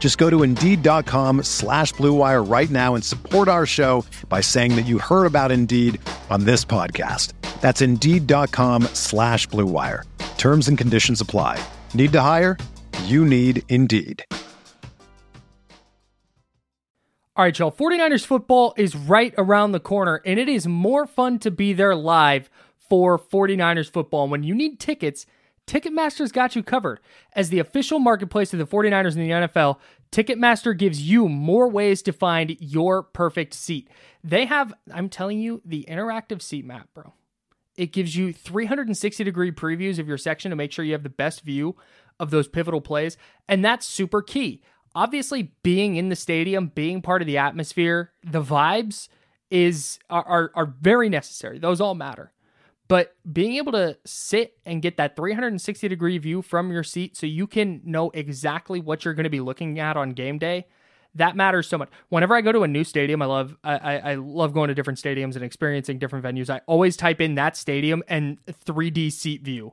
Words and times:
Just 0.00 0.18
go 0.18 0.28
to 0.30 0.42
Indeed.com 0.42 1.44
slash 1.44 1.92
BlueWire 1.94 2.50
right 2.50 2.70
now 2.70 2.96
and 2.96 3.04
support 3.04 3.46
our 3.46 3.66
show 3.66 4.04
by 4.28 4.40
saying 4.40 4.74
that 4.74 4.86
you 4.86 4.98
heard 4.98 5.26
about 5.26 5.52
Indeed 5.52 6.00
on 6.30 6.44
this 6.44 6.64
podcast. 6.64 7.34
That's 7.60 7.82
Indeed.com 7.82 8.84
slash 8.94 9.46
BlueWire. 9.48 10.04
Terms 10.38 10.68
and 10.68 10.78
conditions 10.78 11.20
apply. 11.20 11.62
Need 11.92 12.12
to 12.12 12.20
hire? 12.22 12.56
You 13.04 13.26
need 13.26 13.62
Indeed. 13.68 14.24
All 17.36 17.44
right, 17.44 17.58
y'all. 17.58 17.70
49ers 17.70 18.26
football 18.26 18.74
is 18.76 18.96
right 18.96 19.32
around 19.38 19.72
the 19.72 19.80
corner, 19.80 20.20
and 20.26 20.38
it 20.38 20.48
is 20.48 20.66
more 20.66 21.06
fun 21.06 21.38
to 21.38 21.50
be 21.50 21.72
there 21.72 21.94
live 21.94 22.50
for 22.76 23.18
49ers 23.18 23.90
football. 23.90 24.24
And 24.24 24.32
when 24.32 24.42
you 24.42 24.54
need 24.54 24.80
tickets, 24.80 25.26
Ticketmaster's 25.66 26.32
got 26.32 26.56
you 26.56 26.62
covered. 26.64 26.98
As 27.34 27.48
the 27.48 27.60
official 27.60 28.00
marketplace 28.00 28.52
of 28.52 28.58
the 28.58 28.66
49ers 28.66 29.14
in 29.16 29.22
the 29.22 29.30
NFL, 29.30 29.78
Ticketmaster 30.12 30.76
gives 30.76 31.00
you 31.00 31.28
more 31.28 31.68
ways 31.68 32.02
to 32.02 32.12
find 32.12 32.56
your 32.60 33.02
perfect 33.02 33.54
seat. 33.54 33.88
They 34.24 34.46
have, 34.46 34.74
I'm 34.92 35.08
telling 35.08 35.38
you, 35.38 35.62
the 35.64 35.86
interactive 35.88 36.42
seat 36.42 36.64
map, 36.64 36.88
bro. 36.94 37.14
It 37.76 37.92
gives 37.92 38.16
you 38.16 38.32
360 38.32 39.22
degree 39.24 39.52
previews 39.52 39.98
of 39.98 40.08
your 40.08 40.18
section 40.18 40.50
to 40.50 40.56
make 40.56 40.72
sure 40.72 40.84
you 40.84 40.92
have 40.92 41.04
the 41.04 41.08
best 41.08 41.42
view 41.42 41.76
of 42.18 42.30
those 42.30 42.48
pivotal 42.48 42.80
plays. 42.80 43.16
And 43.48 43.64
that's 43.64 43.86
super 43.86 44.20
key. 44.20 44.62
Obviously, 44.94 45.52
being 45.62 45.96
in 45.96 46.08
the 46.08 46.16
stadium, 46.16 46.72
being 46.74 47.00
part 47.00 47.22
of 47.22 47.26
the 47.26 47.38
atmosphere, 47.38 48.10
the 48.24 48.42
vibes 48.42 49.08
is 49.50 49.98
are, 50.10 50.24
are, 50.24 50.50
are 50.54 50.74
very 50.80 51.08
necessary. 51.08 51.58
Those 51.58 51.80
all 51.80 51.94
matter. 51.94 52.32
But 52.90 53.14
being 53.32 53.54
able 53.54 53.70
to 53.70 53.96
sit 54.04 54.58
and 54.66 54.82
get 54.82 54.96
that 54.96 55.14
360 55.14 55.86
degree 55.86 56.18
view 56.18 56.42
from 56.42 56.72
your 56.72 56.82
seat 56.82 57.16
so 57.16 57.24
you 57.24 57.46
can 57.46 57.80
know 57.84 58.10
exactly 58.10 58.80
what 58.80 59.04
you're 59.04 59.14
going 59.14 59.24
to 59.24 59.30
be 59.30 59.38
looking 59.38 59.78
at 59.78 59.96
on 59.96 60.10
game 60.10 60.38
day, 60.38 60.66
that 61.14 61.36
matters 61.36 61.68
so 61.68 61.78
much. 61.78 61.88
Whenever 62.08 62.34
I 62.34 62.40
go 62.40 62.50
to 62.50 62.64
a 62.64 62.68
new 62.68 62.82
stadium, 62.82 63.22
I 63.22 63.26
love 63.26 63.56
I, 63.62 63.98
I 63.98 64.14
love 64.16 64.52
going 64.52 64.68
to 64.68 64.74
different 64.74 64.98
stadiums 64.98 65.36
and 65.36 65.44
experiencing 65.44 66.00
different 66.00 66.24
venues. 66.24 66.50
I 66.50 66.62
always 66.66 66.96
type 66.96 67.20
in 67.20 67.36
that 67.36 67.56
stadium 67.56 68.02
and 68.08 68.44
3D 68.46 69.12
seat 69.12 69.42
view 69.42 69.72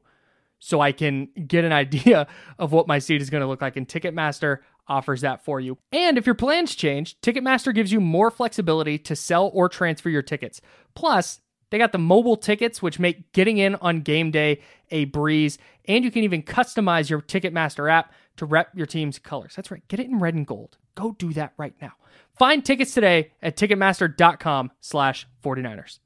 so 0.60 0.80
I 0.80 0.92
can 0.92 1.30
get 1.48 1.66
an 1.66 1.72
idea 1.86 2.28
of 2.60 2.72
what 2.72 2.88
my 2.88 3.00
seat 3.00 3.24
is 3.24 3.32
going 3.32 3.42
to 3.42 3.48
look 3.48 3.64
like. 3.64 3.78
And 3.78 3.88
Ticketmaster 3.88 4.60
offers 4.88 5.22
that 5.22 5.44
for 5.44 5.60
you. 5.60 5.80
And 5.92 6.20
if 6.20 6.28
your 6.28 6.36
plans 6.36 6.76
change, 6.76 7.20
Ticketmaster 7.22 7.74
gives 7.74 7.92
you 7.92 8.00
more 8.00 8.30
flexibility 8.30 9.00
to 9.00 9.16
sell 9.16 9.50
or 9.56 9.70
transfer 9.70 10.12
your 10.12 10.22
tickets. 10.22 10.62
Plus, 10.94 11.40
they 11.70 11.78
got 11.78 11.92
the 11.92 11.98
mobile 11.98 12.38
tickets, 12.38 12.82
which 12.82 13.00
make 13.00 13.32
getting 13.34 13.58
in 13.58 13.76
on 13.76 14.02
game 14.02 14.32
day 14.32 14.62
a 14.92 15.06
breeze. 15.06 15.58
And 15.86 16.04
you 16.04 16.12
can 16.12 16.24
even 16.24 16.44
customize 16.44 17.10
your 17.10 17.22
Ticketmaster 17.22 17.92
app 17.92 18.14
to 18.38 18.46
rep 18.46 18.70
your 18.76 18.86
team's 18.86 19.20
colors. 19.20 19.54
That's 19.56 19.72
right. 19.72 19.86
Get 19.88 20.00
it 20.00 20.08
in 20.08 20.20
red 20.20 20.36
and 20.36 20.48
gold. 20.48 20.78
Go 20.96 21.16
do 21.18 21.34
that 21.34 21.54
right 21.58 21.74
now. 21.82 21.94
Find 22.38 22.64
tickets 22.64 22.94
today 22.94 23.32
at 23.42 23.58
Ticketmaster.com 23.58 24.72
slash 24.80 25.28
49ers. 25.44 26.00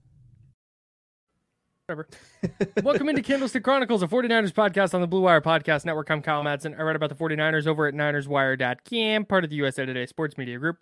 Whatever. 1.88 2.08
Welcome 2.84 3.10
into 3.10 3.22
Candlestick 3.22 3.64
Chronicles, 3.64 4.02
a 4.02 4.08
49ers 4.08 4.54
podcast 4.54 4.94
on 4.94 5.02
the 5.02 5.08
Blue 5.08 5.22
Wire 5.22 5.42
Podcast 5.42 5.84
Network. 5.84 6.10
I'm 6.10 6.22
Kyle 6.22 6.44
Madsen. 6.44 6.78
I 6.80 6.84
write 6.84 6.96
about 6.96 7.10
the 7.10 7.16
49ers 7.16 7.68
over 7.68 7.86
at 7.88 7.94
NinersWire.com, 7.94 9.26
part 9.26 9.44
of 9.44 9.50
the 9.50 9.58
USA 9.58 9.86
Today 9.86 10.06
Sports 10.06 10.38
Media 10.38 10.58
Group. 10.58 10.78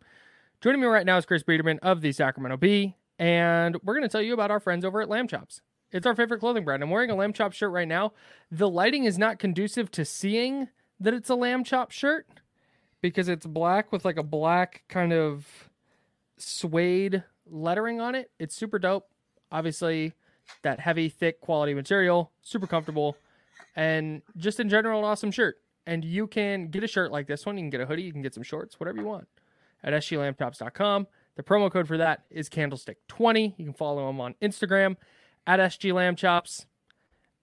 Joining 0.62 0.82
me 0.82 0.88
right 0.88 1.06
now 1.06 1.18
is 1.18 1.26
Chris 1.26 1.42
Biederman 1.42 1.80
of 1.80 2.02
the 2.02 2.12
Sacramento 2.12 2.58
Bee 2.58 2.96
and 3.20 3.76
we're 3.84 3.94
going 3.94 4.08
to 4.08 4.10
tell 4.10 4.22
you 4.22 4.34
about 4.34 4.50
our 4.50 4.62
friends 4.62 4.86
over 4.86 5.02
at 5.02 5.10
Lamb 5.10 5.28
Chops. 5.28 5.62
It's 5.92 6.08
our 6.08 6.16
favorite 6.16 6.40
clothing 6.40 6.64
brand. 6.64 6.82
I'm 6.82 6.90
wearing 6.90 7.12
a 7.12 7.16
Lamb 7.16 7.34
Chop 7.34 7.52
shirt 7.52 7.72
right 7.72 7.88
now. 7.88 8.14
The 8.50 8.70
lighting 8.70 9.04
is 9.04 9.18
not 9.18 9.40
conducive 9.40 9.92
to 9.92 10.06
seeing 10.06 10.70
that 11.00 11.14
it's 11.14 11.30
a 11.30 11.36
Lamb 11.36 11.64
Chop 11.64 11.92
shirt 11.92 12.28
because 13.02 13.28
it's 13.28 13.46
black 13.46 13.92
with 13.92 14.06
like 14.06 14.18
a 14.18 14.24
black 14.24 14.84
kind 14.88 15.12
of 15.12 15.70
suede 16.38 17.24
lettering 17.46 18.00
on 18.00 18.16
it. 18.16 18.32
It's 18.40 18.56
super 18.56 18.80
dope. 18.80 19.10
Obviously, 19.52 20.14
that 20.62 20.80
heavy, 20.80 21.10
thick 21.10 21.42
quality 21.42 21.74
material, 21.74 22.32
super 22.42 22.68
comfortable, 22.68 23.18
and 23.76 24.22
just 24.38 24.60
in 24.60 24.70
general, 24.70 25.00
an 25.00 25.06
awesome 25.06 25.32
shirt. 25.32 25.58
And 25.88 26.06
you 26.06 26.28
can 26.28 26.68
get 26.68 26.84
a 26.84 26.88
shirt 26.88 27.12
like 27.12 27.26
this 27.26 27.46
one. 27.46 27.58
You 27.58 27.64
can 27.64 27.72
get 27.72 27.82
a 27.82 27.86
hoodie, 27.86 28.04
you 28.04 28.12
can 28.14 28.22
get 28.22 28.34
some 28.36 28.44
shorts, 28.44 28.80
whatever 28.80 29.00
you 29.00 29.06
want 29.06 29.28
at 29.84 29.94
sglambchops.com. 29.94 31.08
The 31.40 31.44
promo 31.44 31.72
code 31.72 31.88
for 31.88 31.96
that 31.96 32.26
is 32.30 32.50
Candlestick20. 32.50 33.54
You 33.56 33.64
can 33.64 33.74
follow 33.74 34.08
them 34.08 34.20
on 34.20 34.36
Instagram 34.42 34.98
at 35.48 35.62
SG 35.62 35.94
Lamb 35.94 36.18
Chops. 36.18 36.66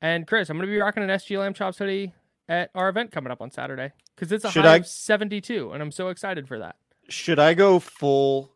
And 0.03 0.27
Chris, 0.27 0.51
I'm 0.51 0.59
going 0.59 0.69
to 0.69 0.71
be 0.71 0.79
rocking 0.79 1.03
an 1.03 1.09
SG 1.09 1.39
Lamb 1.39 1.55
Chops 1.55 1.79
hoodie 1.79 2.13
at 2.47 2.69
our 2.75 2.91
event 2.91 3.11
coming 3.11 3.33
up 3.33 3.41
on 3.41 3.51
Saturday 3.51 3.93
because 4.15 4.31
it's 4.33 4.45
a 4.45 4.51
Should 4.51 4.67
high 4.67 4.75
I... 4.75 4.77
of 4.77 4.87
72, 4.87 5.73
and 5.73 5.83
I'm 5.83 5.91
so 5.91 6.11
excited 6.11 6.47
for 6.47 6.59
that. 6.59 6.77
Should 7.09 7.39
I 7.39 7.55
go 7.55 7.79
full 7.79 8.53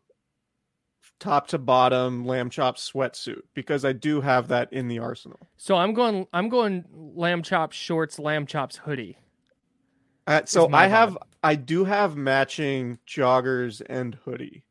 top 1.19 1.47
to 1.47 1.57
bottom 1.57 2.23
lamb 2.23 2.51
chop 2.51 2.77
sweatsuit 2.77 3.41
because 3.55 3.83
I 3.83 3.93
do 3.93 4.21
have 4.21 4.47
that 4.49 4.71
in 4.71 4.89
the 4.89 4.99
arsenal. 4.99 5.39
So 5.57 5.75
I'm 5.75 5.95
going 5.95 6.27
I'm 6.33 6.49
going 6.49 6.85
lamb 6.93 7.41
chop 7.41 7.71
shorts, 7.71 8.19
lamb 8.19 8.45
chops 8.45 8.77
hoodie. 8.77 9.17
Uh, 10.27 10.41
so 10.45 10.71
I 10.71 10.85
have 10.85 11.17
I 11.41 11.55
do 11.55 11.85
have 11.85 12.15
matching 12.15 12.99
joggers 13.07 13.81
and 13.89 14.13
hoodie 14.23 14.65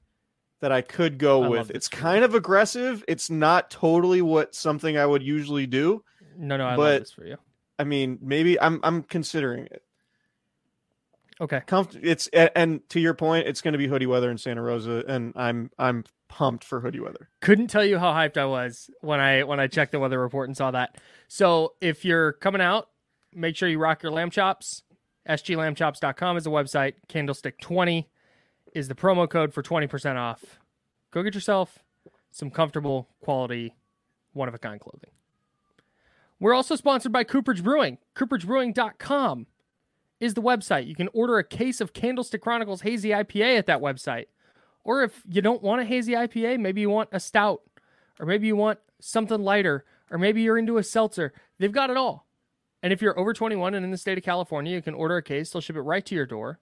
that 0.60 0.72
I 0.72 0.82
could 0.82 1.19
go 1.19 1.44
I 1.44 1.48
with. 1.48 1.71
It's 1.71 1.88
kind 1.88 2.25
of 2.25 2.34
aggressive. 2.34 3.04
It's 3.09 3.31
not 3.31 3.71
totally 3.71 4.22
what 4.22 4.54
something 4.54 4.97
I 4.97 5.06
would 5.06 5.22
usually 5.22 5.66
do. 5.66 6.04
No, 6.37 6.56
no, 6.56 6.66
I 6.66 6.76
but, 6.76 6.82
love 6.82 7.00
this 7.00 7.12
for 7.12 7.26
you. 7.26 7.37
I 7.78 7.84
mean, 7.84 8.19
maybe 8.21 8.60
I'm 8.60 8.81
I'm 8.82 9.03
considering 9.03 9.66
it. 9.66 9.82
Okay. 11.41 11.62
Comf- 11.66 11.98
it's 12.03 12.28
and 12.28 12.87
to 12.91 13.00
your 13.00 13.15
point, 13.15 13.47
it's 13.48 13.62
going 13.62 13.72
to 13.72 13.78
be 13.78 13.88
hoodie 13.88 14.06
weather 14.06 14.31
in 14.31 14.37
Santa 14.37 14.62
Rosa, 14.62 15.03
and 15.09 15.32
I'm 15.34 15.71
I'm 15.78 16.04
pumped 16.28 16.65
for 16.65 16.81
hoodie 16.81 17.00
weather. 17.00 17.31
Couldn't 17.41 17.69
tell 17.69 17.84
you 17.84 17.98
how 17.98 18.12
hyped 18.12 18.37
I 18.37 18.44
was 18.44 18.91
when 19.00 19.21
I 19.21 19.44
when 19.44 19.59
I 19.59 19.66
checked 19.66 19.92
the 19.92 19.98
weather 19.98 20.21
report 20.21 20.48
and 20.48 20.56
saw 20.56 20.71
that. 20.72 20.98
So 21.28 21.75
if 21.81 22.04
you're 22.04 22.34
coming 22.34 22.60
out, 22.60 22.91
make 23.32 23.56
sure 23.56 23.69
you 23.69 23.78
rock 23.78 24.03
your 24.03 24.12
lamb 24.12 24.31
chops. 24.31 24.82
SGLambchops.com 25.28 26.37
is 26.37 26.47
a 26.47 26.50
website. 26.50 26.94
Candlestick 27.09 27.59
twenty 27.60 28.10
is 28.75 28.88
the 28.88 28.94
promo 28.94 29.28
code 29.28 29.53
for 29.53 29.62
20% 29.62 30.16
off. 30.16 30.58
Go 31.10 31.22
get 31.22 31.34
yourself 31.34 31.81
some 32.31 32.50
comfortable, 32.50 33.08
quality, 33.20 33.75
one 34.32 34.48
of 34.48 34.54
a 34.54 34.58
kind 34.58 34.81
clothing. 34.81 35.10
We're 36.39 36.54
also 36.54 36.77
sponsored 36.77 37.12
by 37.12 37.24
Cooperage 37.24 37.62
Brewing. 37.62 37.98
CooperAgeBrewing.com 38.15 39.47
is 40.21 40.34
the 40.34 40.42
website. 40.42 40.86
You 40.86 40.95
can 40.95 41.09
order 41.12 41.39
a 41.39 41.45
case 41.45 41.80
of 41.80 41.92
Candlestick 41.92 42.41
Chronicles 42.41 42.83
Hazy 42.83 43.10
IPA 43.10 43.59
at 43.59 43.66
that 43.66 43.80
website. 43.80 44.27
Or 44.84 45.03
if 45.03 45.22
you 45.28 45.42
don't 45.42 45.62
want 45.62 45.83
a 45.83 45.84
hazy 45.84 46.12
IPA, 46.12 46.60
maybe 46.60 46.80
you 46.80 46.89
want 46.89 47.10
a 47.12 47.21
stout, 47.21 47.62
or 48.18 48.27
maybe 48.27 48.47
you 48.47 48.56
want 48.56 48.78
something 49.00 49.42
lighter, 49.42 49.84
or 50.10 50.18
maybe 50.18 50.41
you're 50.42 50.56
into 50.59 50.78
a 50.78 50.83
seltzer. 50.83 51.33
They've 51.59 51.72
got 51.72 51.91
it 51.91 51.97
all. 51.97 52.27
And 52.83 52.92
if 52.92 53.03
you're 53.03 53.18
over 53.18 53.34
21 53.34 53.74
and 53.74 53.84
in 53.84 53.91
the 53.91 53.98
state 53.98 54.16
of 54.16 54.24
California, 54.24 54.74
you 54.74 54.80
can 54.80 54.95
order 54.95 55.18
a 55.18 55.22
case. 55.22 55.50
They'll 55.50 55.60
ship 55.60 55.77
it 55.77 55.83
right 55.83 56.04
to 56.06 56.15
your 56.15 56.24
door. 56.24 56.60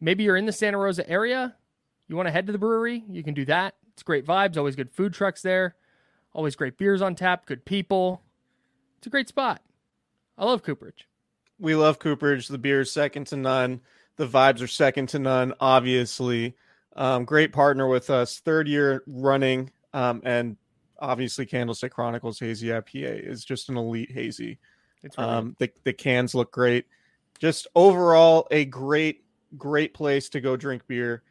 Maybe 0.00 0.24
you're 0.24 0.36
in 0.36 0.46
the 0.46 0.52
Santa 0.52 0.78
Rosa 0.78 1.08
area. 1.08 1.54
You 2.08 2.16
want 2.16 2.26
to 2.26 2.32
head 2.32 2.46
to 2.46 2.52
the 2.52 2.58
brewery? 2.58 3.04
You 3.10 3.22
can 3.22 3.34
do 3.34 3.44
that. 3.46 3.74
It's 3.92 4.02
great 4.02 4.26
vibes, 4.26 4.56
always 4.56 4.76
good 4.76 4.92
food 4.92 5.14
trucks 5.14 5.42
there, 5.42 5.74
always 6.32 6.54
great 6.54 6.76
beers 6.76 7.00
on 7.00 7.14
tap, 7.14 7.46
good 7.46 7.64
people. 7.64 8.22
It's 8.98 9.06
a 9.06 9.10
great 9.10 9.28
spot. 9.28 9.62
I 10.36 10.44
love 10.44 10.62
Cooperage. 10.62 11.08
We 11.58 11.74
love 11.74 11.98
Cooperage. 11.98 12.48
The 12.48 12.58
beer 12.58 12.80
is 12.82 12.92
second 12.92 13.28
to 13.28 13.36
none. 13.36 13.80
The 14.16 14.26
vibes 14.26 14.60
are 14.60 14.66
second 14.66 15.08
to 15.10 15.18
none, 15.18 15.54
obviously. 15.60 16.56
Um, 16.94 17.24
great 17.24 17.52
partner 17.52 17.86
with 17.88 18.10
us, 18.10 18.38
third 18.38 18.68
year 18.68 19.02
running, 19.06 19.70
um, 19.92 20.22
and 20.24 20.56
obviously 20.98 21.44
Candlestick 21.44 21.92
Chronicles 21.92 22.38
Hazy 22.38 22.68
IPA 22.68 23.26
is 23.26 23.44
just 23.44 23.68
an 23.68 23.76
elite 23.76 24.10
hazy. 24.12 24.58
It's 25.02 25.16
really 25.18 25.30
Um, 25.30 25.56
the 25.58 25.70
the 25.84 25.92
cans 25.92 26.34
look 26.34 26.52
great. 26.52 26.86
Just 27.38 27.66
overall, 27.74 28.48
a 28.50 28.64
great 28.64 29.24
great 29.56 29.94
place 29.94 30.28
to 30.30 30.40
go 30.40 30.56
drink 30.56 30.86
beer, 30.86 31.22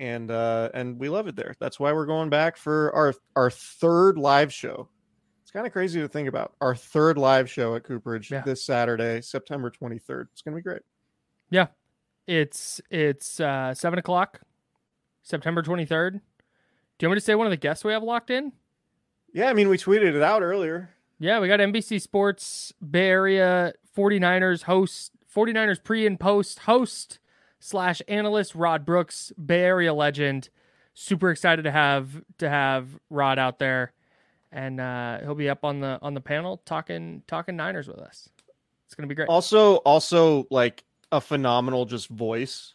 and 0.00 0.30
uh, 0.30 0.70
and 0.74 0.98
we 0.98 1.08
love 1.08 1.26
it 1.28 1.36
there. 1.36 1.54
That's 1.58 1.78
why 1.80 1.92
we're 1.92 2.06
going 2.06 2.30
back 2.30 2.56
for 2.56 2.94
our 2.94 3.14
our 3.36 3.50
third 3.50 4.18
live 4.18 4.52
show. 4.52 4.88
It's 5.42 5.50
kind 5.50 5.66
of 5.66 5.72
crazy 5.72 6.00
to 6.00 6.08
think 6.08 6.28
about 6.28 6.52
our 6.60 6.74
third 6.74 7.16
live 7.16 7.50
show 7.50 7.74
at 7.74 7.84
Cooperage 7.84 8.30
Yeah. 8.30 8.42
this 8.42 8.62
Saturday, 8.64 9.20
September 9.22 9.70
twenty 9.70 9.98
third. 9.98 10.28
It's 10.32 10.42
gonna 10.42 10.56
be 10.56 10.62
great. 10.62 10.82
Yeah, 11.50 11.68
it's 12.26 12.80
it's 12.90 13.40
uh, 13.40 13.72
seven 13.74 13.98
o'clock, 13.98 14.40
September 15.22 15.62
twenty 15.62 15.86
third. 15.86 16.14
Do 16.98 17.04
you 17.04 17.08
want 17.08 17.16
me 17.16 17.20
to 17.20 17.24
say 17.24 17.34
one 17.34 17.46
of 17.46 17.50
the 17.52 17.56
guests 17.56 17.84
we 17.84 17.92
have 17.92 18.02
locked 18.02 18.30
in? 18.30 18.52
Yeah, 19.32 19.48
I 19.48 19.52
mean 19.54 19.68
we 19.68 19.78
tweeted 19.78 20.14
it 20.14 20.22
out 20.22 20.42
earlier. 20.42 20.90
Yeah, 21.20 21.40
we 21.40 21.48
got 21.48 21.60
NBC 21.60 22.00
Sports 22.00 22.72
Bay 22.90 23.08
Area 23.08 23.72
49ers 23.96 24.62
host 24.62 25.12
49ers 25.34 25.82
pre 25.82 26.06
and 26.06 26.18
post 26.20 26.60
host 26.60 27.18
slash 27.60 28.00
analyst 28.08 28.54
Rod 28.54 28.84
Brooks, 28.84 29.32
Bay 29.44 29.60
Area 29.62 29.92
legend. 29.94 30.48
Super 30.94 31.30
excited 31.30 31.62
to 31.62 31.70
have 31.70 32.10
to 32.38 32.48
have 32.48 32.88
Rod 33.10 33.38
out 33.38 33.58
there. 33.58 33.92
And 34.50 34.80
uh, 34.80 35.20
he'll 35.20 35.34
be 35.34 35.48
up 35.48 35.64
on 35.64 35.80
the 35.80 35.98
on 36.02 36.14
the 36.14 36.20
panel 36.20 36.62
talking 36.64 37.22
talking 37.26 37.56
Niners 37.56 37.86
with 37.88 37.98
us. 37.98 38.28
It's 38.86 38.94
gonna 38.94 39.06
be 39.06 39.14
great. 39.14 39.28
Also, 39.28 39.76
also 39.76 40.46
like 40.50 40.82
a 41.12 41.20
phenomenal 41.20 41.84
just 41.84 42.08
voice. 42.08 42.74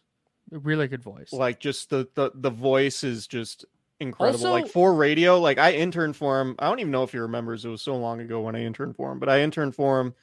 really 0.51 0.87
good 0.87 1.01
voice. 1.03 1.31
like 1.33 1.59
just 1.59 1.89
the 1.89 2.07
the 2.15 2.31
the 2.35 2.49
voice 2.51 3.03
is 3.03 3.25
just 3.27 3.65
incredible 3.99 4.37
Also- 4.47 4.51
like 4.51 4.67
for 4.67 4.93
radio 4.93 5.39
like 5.39 5.57
i 5.57 5.71
interned 5.71 6.15
for 6.15 6.41
him 6.41 6.55
i 6.59 6.67
don't 6.67 6.79
even 6.79 6.91
know 6.91 7.03
if 7.03 7.11
he 7.11 7.17
remembers 7.19 7.63
it 7.63 7.69
was 7.69 7.81
so 7.81 7.95
long 7.95 8.19
ago 8.19 8.41
when 8.41 8.55
i 8.55 8.59
interned 8.61 8.95
for 8.95 9.11
him 9.11 9.19
but 9.19 9.29
i 9.29 9.39
interned 9.41 9.73
for 9.73 9.99
him 10.01 10.13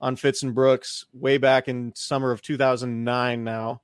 on 0.00 0.16
fitz 0.16 0.42
and 0.42 0.54
brooks 0.54 1.04
way 1.12 1.36
back 1.36 1.68
in 1.68 1.92
summer 1.94 2.30
of 2.30 2.40
2009 2.42 3.44
now 3.44 3.82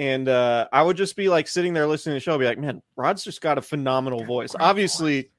and 0.00 0.28
uh 0.28 0.66
i 0.72 0.82
would 0.82 0.96
just 0.96 1.14
be 1.14 1.28
like 1.28 1.46
sitting 1.46 1.74
there 1.74 1.86
listening 1.86 2.12
to 2.12 2.16
the 2.16 2.20
show 2.20 2.36
be 2.38 2.44
like 2.44 2.58
man 2.58 2.80
rod's 2.96 3.22
just 3.22 3.40
got 3.40 3.58
a 3.58 3.62
phenomenal 3.62 4.24
voice 4.24 4.54
obviously 4.58 5.30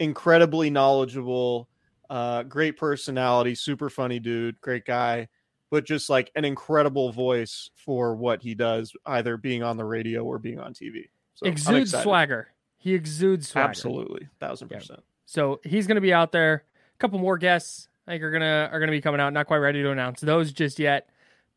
incredibly 0.00 0.68
knowledgeable 0.70 1.68
uh 2.10 2.42
great 2.42 2.76
personality 2.76 3.54
super 3.54 3.88
funny 3.88 4.18
dude 4.18 4.60
great 4.60 4.84
guy 4.84 5.28
but 5.70 5.84
just 5.84 6.10
like 6.10 6.32
an 6.34 6.44
incredible 6.44 7.12
voice 7.12 7.70
for 7.76 8.16
what 8.16 8.42
he 8.42 8.56
does, 8.56 8.92
either 9.06 9.36
being 9.36 9.62
on 9.62 9.76
the 9.76 9.84
radio 9.84 10.24
or 10.24 10.40
being 10.40 10.58
on 10.58 10.74
TV. 10.74 11.04
So 11.34 11.46
exudes 11.46 11.96
swagger. 11.96 12.48
He 12.78 12.92
exudes 12.92 13.50
swagger. 13.50 13.68
Absolutely, 13.68 14.26
thousand 14.40 14.68
Yeah. 14.68 14.78
percent. 14.78 15.00
So 15.26 15.60
he's 15.62 15.86
going 15.86 15.94
to 15.94 16.00
be 16.00 16.12
out 16.12 16.32
there. 16.32 16.64
A 16.92 16.98
couple 16.98 17.20
more 17.20 17.38
guests 17.38 17.88
I 18.08 18.10
think 18.10 18.24
are 18.24 18.32
gonna 18.32 18.68
are 18.72 18.80
gonna 18.80 18.90
be 18.90 19.00
coming 19.00 19.20
out. 19.20 19.32
Not 19.32 19.46
quite 19.46 19.58
ready 19.58 19.80
to 19.84 19.92
announce 19.92 20.20
those 20.20 20.50
just 20.50 20.80
yet, 20.80 21.08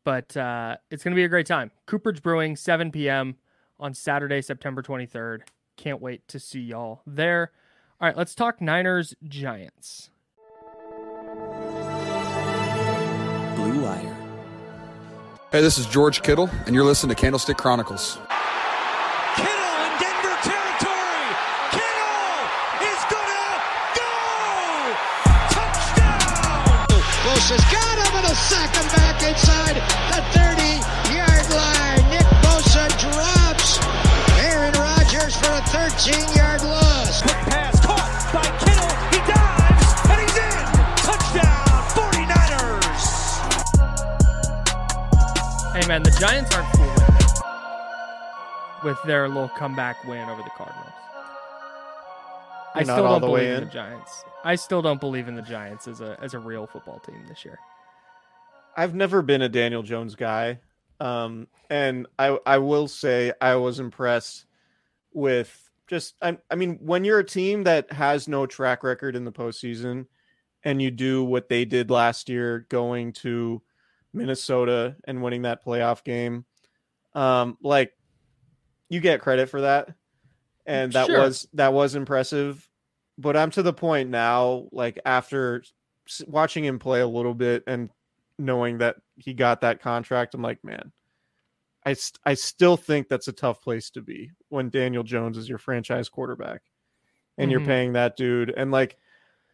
but 0.04 0.36
uh, 0.36 0.76
it's 0.90 1.02
gonna 1.02 1.16
be 1.16 1.24
a 1.24 1.28
great 1.28 1.46
time. 1.46 1.70
Cooperage 1.86 2.22
Brewing, 2.22 2.56
7 2.56 2.92
p.m. 2.92 3.36
on 3.80 3.94
Saturday, 3.94 4.42
September 4.42 4.82
23rd. 4.82 5.40
Can't 5.76 6.00
wait 6.00 6.28
to 6.28 6.38
see 6.38 6.60
y'all 6.60 7.02
there. 7.06 7.50
All 8.00 8.08
right, 8.08 8.16
let's 8.16 8.34
talk 8.34 8.60
Niners 8.60 9.14
Giants. 9.26 10.10
Blue 13.56 13.82
Wire. 13.82 14.16
Hey, 15.50 15.62
this 15.62 15.78
is 15.78 15.86
George 15.86 16.22
Kittle, 16.22 16.50
and 16.66 16.74
you're 16.74 16.84
listening 16.84 17.14
to 17.14 17.20
Candlestick 17.20 17.56
Chronicles. 17.56 18.18
Kittle 19.36 19.76
in 19.86 19.92
Denver 19.98 20.36
territory. 20.42 21.26
Kittle 21.70 22.44
is 22.82 23.00
gonna 23.08 23.62
go. 23.96 24.10
Touchdown. 25.50 26.86
Close 27.22 27.48
has 27.50 27.64
got 27.72 27.98
him 27.98 28.16
and 28.18 28.26
a 28.26 28.34
sack 28.34 28.74
him 28.76 28.86
back 28.88 29.03
inside 29.68 29.76
the 30.10 30.20
30-yard 30.38 31.46
line. 31.54 32.10
Nick 32.10 32.26
Bosa 32.42 32.84
drops 33.00 33.78
Aaron 34.40 34.72
Rodgers 34.74 35.36
for 35.36 35.50
a 35.52 35.62
13-yard 35.72 36.62
loss. 36.62 37.22
Quick 37.22 37.34
pass 37.48 37.80
caught 37.84 38.30
by 38.32 38.44
Kittle. 38.60 38.96
He 39.10 39.18
dives 39.30 39.94
and 40.10 40.20
he's 40.20 40.36
in. 40.36 40.64
Touchdown 41.04 41.82
49ers. 41.96 43.04
Hey 45.74 45.88
man, 45.88 46.02
the 46.02 46.10
Giants 46.20 46.54
aren't 46.54 46.68
fooling 46.76 46.90
me 46.90 47.00
with 48.84 48.98
their 49.06 49.28
little 49.28 49.48
comeback 49.50 50.04
win 50.04 50.28
over 50.28 50.42
the 50.42 50.50
Cardinals. 50.56 50.90
I 52.74 52.80
You're 52.80 52.86
not 52.88 52.94
still 52.96 53.04
don't 53.08 53.20
believe 53.20 53.48
in 53.48 53.54
in? 53.54 53.64
the 53.64 53.70
Giants. 53.70 54.24
I 54.44 54.56
still 54.56 54.82
don't 54.82 55.00
believe 55.00 55.28
in 55.28 55.36
the 55.36 55.42
Giants 55.42 55.86
as 55.88 56.00
a 56.02 56.18
as 56.20 56.34
a 56.34 56.38
real 56.40 56.66
football 56.66 56.98
team 56.98 57.24
this 57.28 57.44
year. 57.44 57.58
I've 58.76 58.94
never 58.94 59.22
been 59.22 59.42
a 59.42 59.48
Daniel 59.48 59.82
Jones 59.82 60.14
guy, 60.14 60.60
um, 61.00 61.48
and 61.70 62.06
I 62.18 62.38
I 62.46 62.58
will 62.58 62.88
say 62.88 63.32
I 63.40 63.56
was 63.56 63.78
impressed 63.80 64.46
with 65.12 65.70
just 65.86 66.14
I, 66.22 66.38
I 66.50 66.54
mean 66.56 66.78
when 66.80 67.04
you're 67.04 67.18
a 67.20 67.24
team 67.24 67.64
that 67.64 67.92
has 67.92 68.26
no 68.28 68.46
track 68.46 68.82
record 68.82 69.16
in 69.16 69.24
the 69.24 69.32
postseason, 69.32 70.06
and 70.64 70.80
you 70.80 70.90
do 70.90 71.22
what 71.24 71.48
they 71.48 71.64
did 71.64 71.90
last 71.90 72.28
year, 72.28 72.66
going 72.68 73.12
to 73.14 73.62
Minnesota 74.12 74.96
and 75.04 75.22
winning 75.22 75.42
that 75.42 75.64
playoff 75.64 76.04
game, 76.04 76.44
um, 77.14 77.58
like 77.62 77.92
you 78.88 79.00
get 79.00 79.20
credit 79.20 79.48
for 79.48 79.62
that, 79.62 79.90
and 80.66 80.92
that 80.92 81.06
Sure. 81.06 81.20
was 81.20 81.48
that 81.54 81.72
was 81.72 81.94
impressive. 81.94 82.68
But 83.18 83.36
I'm 83.36 83.50
to 83.52 83.62
the 83.62 83.72
point 83.72 84.10
now, 84.10 84.68
like 84.72 84.98
after 85.04 85.62
watching 86.26 86.64
him 86.64 86.78
play 86.78 87.00
a 87.00 87.06
little 87.06 87.34
bit 87.34 87.62
and 87.66 87.90
knowing 88.38 88.78
that 88.78 88.96
he 89.16 89.34
got 89.34 89.60
that 89.62 89.80
contract, 89.80 90.34
I'm 90.34 90.42
like, 90.42 90.62
man, 90.64 90.92
I 91.84 91.92
st- 91.94 92.20
I 92.24 92.34
still 92.34 92.76
think 92.76 93.08
that's 93.08 93.28
a 93.28 93.32
tough 93.32 93.60
place 93.62 93.90
to 93.90 94.02
be 94.02 94.30
when 94.48 94.70
Daniel 94.70 95.02
Jones 95.04 95.36
is 95.38 95.48
your 95.48 95.58
franchise 95.58 96.08
quarterback, 96.08 96.62
and 97.38 97.48
Mhm. 97.48 97.52
you're 97.52 97.60
paying 97.60 97.92
that 97.92 98.16
dude. 98.16 98.50
And 98.50 98.70
like, 98.70 98.96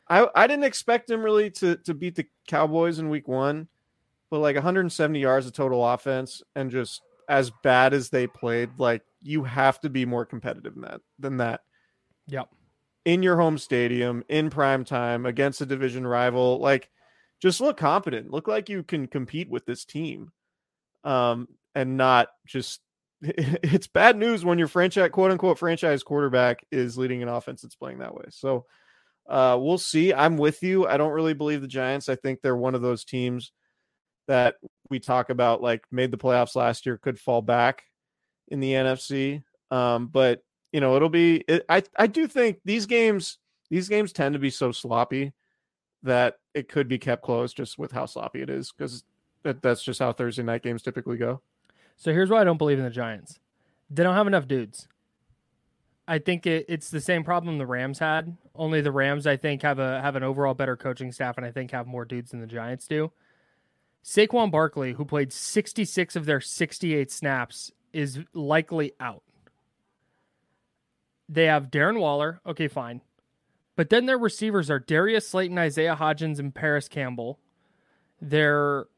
I 0.09 0.29
I 0.35 0.47
didn't 0.47 0.65
expect 0.65 1.11
him 1.11 1.23
really 1.23 1.51
to 1.53 1.77
to 1.79 1.95
beat 1.95 2.17
the 2.17 2.27
Cowboys 2.47 2.99
in 2.99 3.11
Week 3.11 3.29
One, 3.29 3.69
but 4.31 4.39
like 4.41 4.57
170 4.57 5.21
yards 5.21 5.47
of 5.47 5.53
total 5.53 5.87
offense 5.87 6.43
and 6.55 6.71
just 6.71 7.03
as 7.29 7.51
bad 7.63 7.95
as 7.95 8.11
they 8.11 8.27
played, 8.27 8.71
like 8.79 9.03
you 9.23 9.45
have 9.45 9.81
to 9.81 9.91
be 9.91 10.05
more 10.07 10.25
competitive 10.27 10.75
than 10.75 10.83
that 10.83 11.01
than 11.19 11.37
that 11.39 11.63
Yep. 12.29 12.49
in 13.05 13.23
your 13.23 13.37
home 13.37 13.59
stadium 13.59 14.23
in 14.29 14.51
prime 14.51 14.85
time 14.85 15.27
against 15.27 15.61
a 15.61 15.67
division 15.67 16.07
rival 16.07 16.59
like 16.59 16.91
just 17.41 17.61
look 17.61 17.77
competent. 17.77 18.31
Look 18.31 18.49
like 18.49 18.69
you 18.69 18.83
can 18.83 19.07
compete 19.07 19.49
with 19.51 19.67
this 19.67 19.85
team 19.85 20.33
um 21.05 21.49
and 21.75 21.97
not 21.97 22.29
just 22.47 22.81
it's 23.23 23.87
bad 23.87 24.17
news 24.19 24.45
when 24.45 24.59
your 24.59 24.69
franchise 24.69 25.11
quote 25.13 25.31
unquote 25.31 25.59
franchise 25.59 26.03
quarterback 26.03 26.65
is 26.71 26.99
leading 26.99 27.23
an 27.23 27.29
offense 27.29 27.63
that's 27.63 27.77
playing 27.77 27.99
that 27.99 28.15
way. 28.15 28.25
So 28.31 28.67
uh 29.29 29.57
we'll 29.61 29.79
see. 29.79 30.13
I'm 30.13 30.37
with 30.37 30.63
you. 30.63 30.87
I 30.87 30.97
don't 30.97 31.13
really 31.13 31.35
believe 31.35 31.61
the 31.63 31.69
giants. 31.69 32.09
I 32.09 32.17
think 32.17 32.41
they're 32.41 32.57
one 32.57 32.75
of 32.75 32.83
those 32.83 33.05
teams 33.05 33.53
that 34.29 34.57
we 34.91 35.01
talk 35.01 35.31
about 35.31 35.61
like 35.61 35.85
made 35.91 36.11
the 36.11 36.19
playoffs 36.19 36.55
last 36.55 36.87
year 36.87 36.99
could 36.99 37.19
fall 37.19 37.43
back 37.43 37.83
in 38.47 38.61
the 38.61 38.73
nfc 38.73 39.43
um 39.73 40.07
but 40.07 40.41
you 40.73 40.81
know 40.81 40.95
it'll 40.95 41.09
be 41.09 41.43
it, 41.49 41.65
i 41.69 41.83
i 41.99 42.07
do 42.07 42.29
think 42.29 42.59
these 42.65 42.87
games 42.87 43.39
these 43.71 43.89
games 43.89 44.13
tend 44.13 44.35
to 44.35 44.39
be 44.39 44.51
so 44.51 44.71
sloppy 44.71 45.33
that 46.03 46.39
it 46.55 46.69
could 46.69 46.89
be 46.89 46.99
kept 46.99 47.23
close 47.23 47.53
just 47.53 47.79
with 47.79 47.93
how 47.93 48.07
sloppy 48.07 48.41
it 48.43 48.51
is 48.51 48.73
because 48.73 49.05
that, 49.43 49.63
that's 49.63 49.83
just 49.83 50.01
how 50.01 50.13
thursday 50.13 50.43
night 50.43 50.63
games 50.63 50.83
typically 50.83 51.17
go 51.17 51.41
So 51.97 52.13
here's 52.13 52.31
why 52.31 52.41
I 52.41 52.45
don't 52.45 52.57
believe 52.57 52.79
in 52.79 52.85
the 52.85 52.91
Giants. 52.91 53.39
They 53.91 54.03
don't 54.03 54.15
have 54.15 54.27
enough 54.27 54.49
dudes. 54.49 54.89
I 56.09 56.19
think 56.19 56.47
it, 56.47 56.65
it's 56.69 56.91
the 56.91 57.01
same 57.01 57.23
problem 57.23 57.59
the 57.59 57.67
Rams 57.67 57.99
had. 57.99 58.37
Only 58.55 58.81
the 58.81 58.91
Rams, 58.91 59.27
I 59.27 59.37
think, 59.37 59.63
have 59.63 59.79
a 59.79 60.01
have 60.01 60.17
an 60.17 60.23
overall 60.23 60.55
better 60.55 60.77
coaching 60.77 61.13
staff, 61.13 61.37
and 61.37 61.47
I 61.47 61.53
think 61.53 61.71
have 61.71 61.87
more 61.87 62.05
dudes 62.05 62.31
than 62.31 62.41
the 62.41 62.49
Giants 62.49 62.89
do. 62.89 63.13
Saquon 64.03 64.51
Barkley, 64.51 64.95
who 64.95 65.05
played 65.05 65.33
66 65.33 66.17
of 66.17 66.25
their 66.25 66.41
68 66.41 67.13
snaps, 67.13 67.71
is 67.93 68.19
likely 68.33 68.93
out. 68.99 69.23
They 71.29 71.45
have 71.45 71.71
Darren 71.71 72.01
Waller. 72.01 72.41
Okay, 72.45 72.67
fine. 72.67 73.03
But 73.81 73.89
then 73.89 74.05
their 74.05 74.19
receivers 74.19 74.69
are 74.69 74.79
Darius 74.79 75.27
Slayton, 75.27 75.57
Isaiah 75.57 75.97
Hodgins, 75.99 76.39
and 76.39 76.55
Parris 76.55 76.87
Campbell. 76.87 77.39
Their 78.21 78.89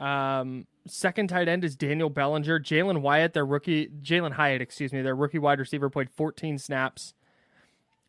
um, 0.00 0.66
second 0.86 1.28
tight 1.28 1.48
end 1.48 1.66
is 1.66 1.76
Daniel 1.76 2.08
Bellinger. 2.08 2.58
Jalen 2.58 3.02
Wyatt, 3.02 3.34
their 3.34 3.44
rookie, 3.44 3.88
Jalin 4.00 4.32
Hyatt, 4.32 4.62
excuse 4.62 4.94
me, 4.94 5.02
their 5.02 5.14
rookie 5.14 5.38
wide 5.38 5.58
receiver 5.58 5.90
played 5.90 6.08
14 6.08 6.56
snaps 6.56 7.12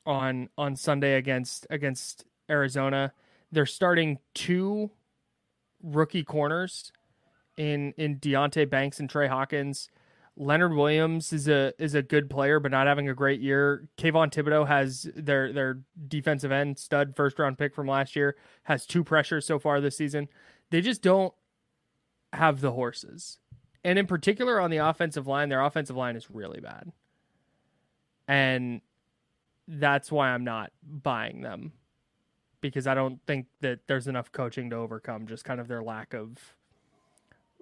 on 0.05 0.47
on 0.57 0.77
Sunday 0.77 1.15
against 1.15 1.67
against 1.69 2.23
Arizona. 2.49 3.11
They're 3.51 3.65
starting 3.65 4.19
two 4.33 4.91
rookie 5.83 6.23
corners 6.23 6.93
in 7.57 7.93
in 7.97 8.17
Deonte 8.17 8.69
Banks 8.69 9.01
and 9.01 9.09
Trey 9.09 9.27
Hawkins. 9.27 9.89
Leonard 10.39 10.75
Williams 10.75 11.33
is 11.33 11.47
a 11.47 11.73
is 11.79 11.95
a 11.95 12.03
good 12.03 12.29
player, 12.29 12.59
but 12.59 12.71
not 12.71 12.85
having 12.85 13.09
a 13.09 13.13
great 13.13 13.41
year. 13.41 13.87
Kayvon 13.97 14.31
Thibodeaux 14.31 14.67
has 14.67 15.09
their 15.15 15.51
their 15.51 15.79
defensive 16.07 16.51
end 16.51 16.77
stud 16.77 17.15
first 17.15 17.39
round 17.39 17.57
pick 17.57 17.73
from 17.73 17.87
last 17.87 18.15
year 18.15 18.35
has 18.63 18.85
two 18.85 19.03
pressures 19.03 19.45
so 19.45 19.57
far 19.57 19.81
this 19.81 19.97
season. 19.97 20.29
They 20.69 20.81
just 20.81 21.01
don't 21.01 21.33
have 22.33 22.61
the 22.61 22.71
horses, 22.71 23.39
and 23.83 23.97
in 23.97 24.05
particular 24.05 24.61
on 24.61 24.69
the 24.69 24.77
offensive 24.77 25.25
line, 25.25 25.49
their 25.49 25.61
offensive 25.61 25.95
line 25.95 26.15
is 26.15 26.29
really 26.29 26.59
bad, 26.59 26.91
and 28.27 28.81
that's 29.67 30.11
why 30.11 30.29
I'm 30.29 30.43
not 30.43 30.71
buying 30.83 31.41
them 31.41 31.73
because 32.61 32.85
I 32.85 32.93
don't 32.93 33.19
think 33.25 33.47
that 33.61 33.79
there's 33.87 34.07
enough 34.07 34.31
coaching 34.31 34.69
to 34.69 34.75
overcome 34.75 35.25
just 35.25 35.45
kind 35.45 35.59
of 35.59 35.67
their 35.67 35.81
lack 35.81 36.13
of 36.13 36.55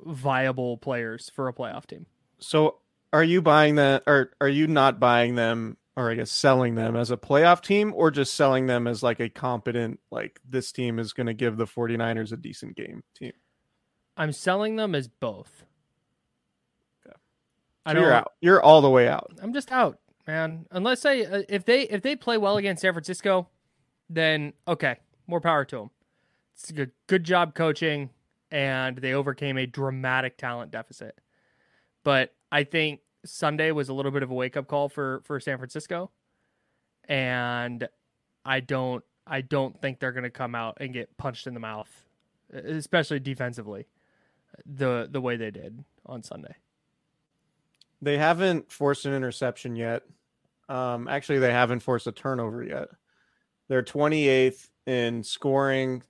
viable 0.04 0.78
players 0.78 1.32
for 1.34 1.48
a 1.48 1.54
playoff 1.54 1.86
team. 1.86 2.06
So 2.40 2.80
are 3.14 3.24
you 3.24 3.42
buying 3.42 3.76
that 3.76 4.04
or 4.08 4.32
are 4.42 4.50
you 4.50 4.68
not 4.68 5.00
buying 5.00 5.36
them 5.36 5.78
or 5.96 6.12
I 6.12 6.16
guess 6.16 6.32
selling 6.32 6.76
them 6.76 6.96
as 6.96 7.12
a 7.12 7.18
playoff 7.18 7.62
team 7.62 7.94
or 7.96 8.12
just 8.12 8.34
selling 8.34 8.68
them 8.68 8.88
as 8.88 9.02
like 9.02 9.20
a 9.20 9.30
competent 9.30 10.00
like 10.12 10.40
this 10.48 10.72
team 10.72 11.00
is 11.00 11.14
going 11.14 11.28
to 11.28 11.34
give 11.34 11.58
the 11.58 11.66
49ers 11.66 12.32
a 12.32 12.38
decent 12.38 12.76
game 12.76 13.04
team? 13.18 13.32
I'm 14.18 14.32
selling 14.32 14.76
them 14.76 14.96
as 14.96 15.08
both. 15.08 15.66
Okay. 17.06 17.16
So 17.16 17.20
I 17.86 17.94
don't, 17.94 18.04
you're 18.04 18.14
out. 18.14 18.34
You're 18.42 18.62
all 18.62 18.82
the 18.82 18.90
way 18.90 19.08
out. 19.08 19.32
I'm 19.42 19.54
just 19.54 19.72
out, 19.72 20.00
man. 20.28 20.66
Unless 20.72 21.02
they 21.02 21.26
uh, 21.26 21.44
if 21.48 21.66
they 21.66 21.84
if 21.84 22.02
they 22.02 22.16
play 22.16 22.38
well 22.38 22.58
against 22.58 22.82
San 22.82 22.94
Francisco, 22.94 23.48
then 24.10 24.54
okay, 24.68 24.98
more 25.28 25.42
power 25.42 25.66
to 25.66 25.78
them. 25.78 25.90
It's 26.54 26.70
a 26.70 26.74
good 26.74 26.92
good 27.08 27.24
job 27.24 27.56
coaching 27.56 28.10
and 28.52 28.98
they 28.98 29.14
overcame 29.14 29.58
a 29.58 29.66
dramatic 29.66 30.38
talent 30.38 30.72
deficit. 30.72 31.20
But 32.06 32.34
I 32.52 32.64
think 32.64 33.02
Sunday 33.26 33.72
was 33.72 33.90
a 33.90 33.94
little 33.94 34.12
bit 34.12 34.24
of 34.24 34.32
a 34.32 34.34
wake 34.34 34.56
up 34.56 34.68
call 34.68 34.88
for 34.88 35.22
for 35.26 35.42
San 35.42 35.58
Francisco, 35.58 36.12
and 37.10 37.90
I 38.46 38.62
don't 38.62 39.04
I 39.28 39.42
don't 39.42 39.80
think 39.82 40.00
they're 40.00 40.12
going 40.12 40.24
to 40.24 40.30
come 40.30 40.56
out 40.56 40.78
and 40.80 40.94
get 40.94 41.18
punched 41.18 41.48
in 41.48 41.56
the 41.56 41.60
mouth, 41.60 41.90
especially 42.54 43.20
defensively, 43.20 43.88
the 44.66 45.10
the 45.12 45.20
way 45.20 45.36
they 45.36 45.50
did 45.50 45.84
on 46.06 46.22
Sunday. 46.22 46.56
They 48.02 48.20
haven't 48.20 48.72
forced 48.72 49.06
an 49.08 49.14
interception 49.14 49.76
yet. 49.76 50.04
Um, 50.70 51.08
actually, 51.08 51.40
they 51.40 51.52
haven't 51.52 51.80
forced 51.80 52.06
a 52.06 52.12
turnover 52.12 52.64
yet. 52.64 52.90
They're 53.68 53.82
28th 53.82 54.70
in 54.86 55.24
scoring, 55.24 56.04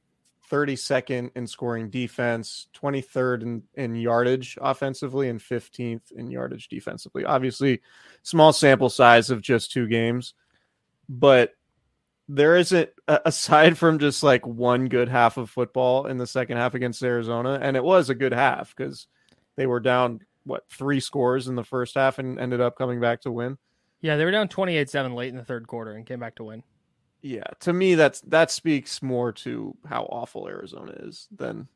32nd 0.51 1.31
in 1.35 1.47
scoring 1.47 1.89
defense, 1.89 2.67
23rd 2.75 3.41
in, 3.43 3.63
in 3.75 3.95
yardage 3.95 4.57
offensively, 4.61 5.29
and 5.29 5.39
15th 5.39 6.11
in 6.11 6.29
yardage 6.29 6.67
defensively. 6.67 7.25
Obviously, 7.25 7.81
small 8.23 8.53
sample 8.53 8.89
size 8.89 9.29
of 9.29 9.41
just 9.41 9.71
two 9.71 9.87
games, 9.87 10.33
but 11.09 11.51
there 12.27 12.55
isn't 12.57 12.89
aside 13.07 13.77
from 13.77 13.99
just 13.99 14.23
like 14.23 14.45
one 14.45 14.87
good 14.87 15.09
half 15.09 15.37
of 15.37 15.49
football 15.49 16.07
in 16.07 16.17
the 16.17 16.27
second 16.27 16.57
half 16.57 16.73
against 16.73 17.03
Arizona, 17.03 17.59
and 17.61 17.75
it 17.75 17.83
was 17.83 18.09
a 18.09 18.15
good 18.15 18.33
half 18.33 18.75
because 18.75 19.07
they 19.55 19.65
were 19.65 19.79
down 19.79 20.19
what 20.43 20.63
three 20.69 20.99
scores 20.99 21.47
in 21.47 21.55
the 21.55 21.63
first 21.63 21.95
half 21.95 22.19
and 22.19 22.39
ended 22.39 22.61
up 22.61 22.77
coming 22.77 22.99
back 22.99 23.21
to 23.21 23.31
win. 23.31 23.57
Yeah, 24.01 24.17
they 24.17 24.25
were 24.25 24.31
down 24.31 24.47
28-7 24.47 25.15
late 25.15 25.29
in 25.29 25.37
the 25.37 25.43
third 25.43 25.67
quarter 25.67 25.93
and 25.93 26.05
came 26.05 26.19
back 26.19 26.35
to 26.35 26.43
win 26.43 26.61
yeah, 27.25 27.47
to 27.61 27.73
me 27.73 27.95
that's 27.95 28.21
that 28.21 28.51
speaks 28.51 29.01
more 29.01 29.31
to 29.31 29.75
how 29.83 30.03
awful 30.03 30.47
Arizona 30.47 30.91
is 30.99 31.27
than 31.35 31.67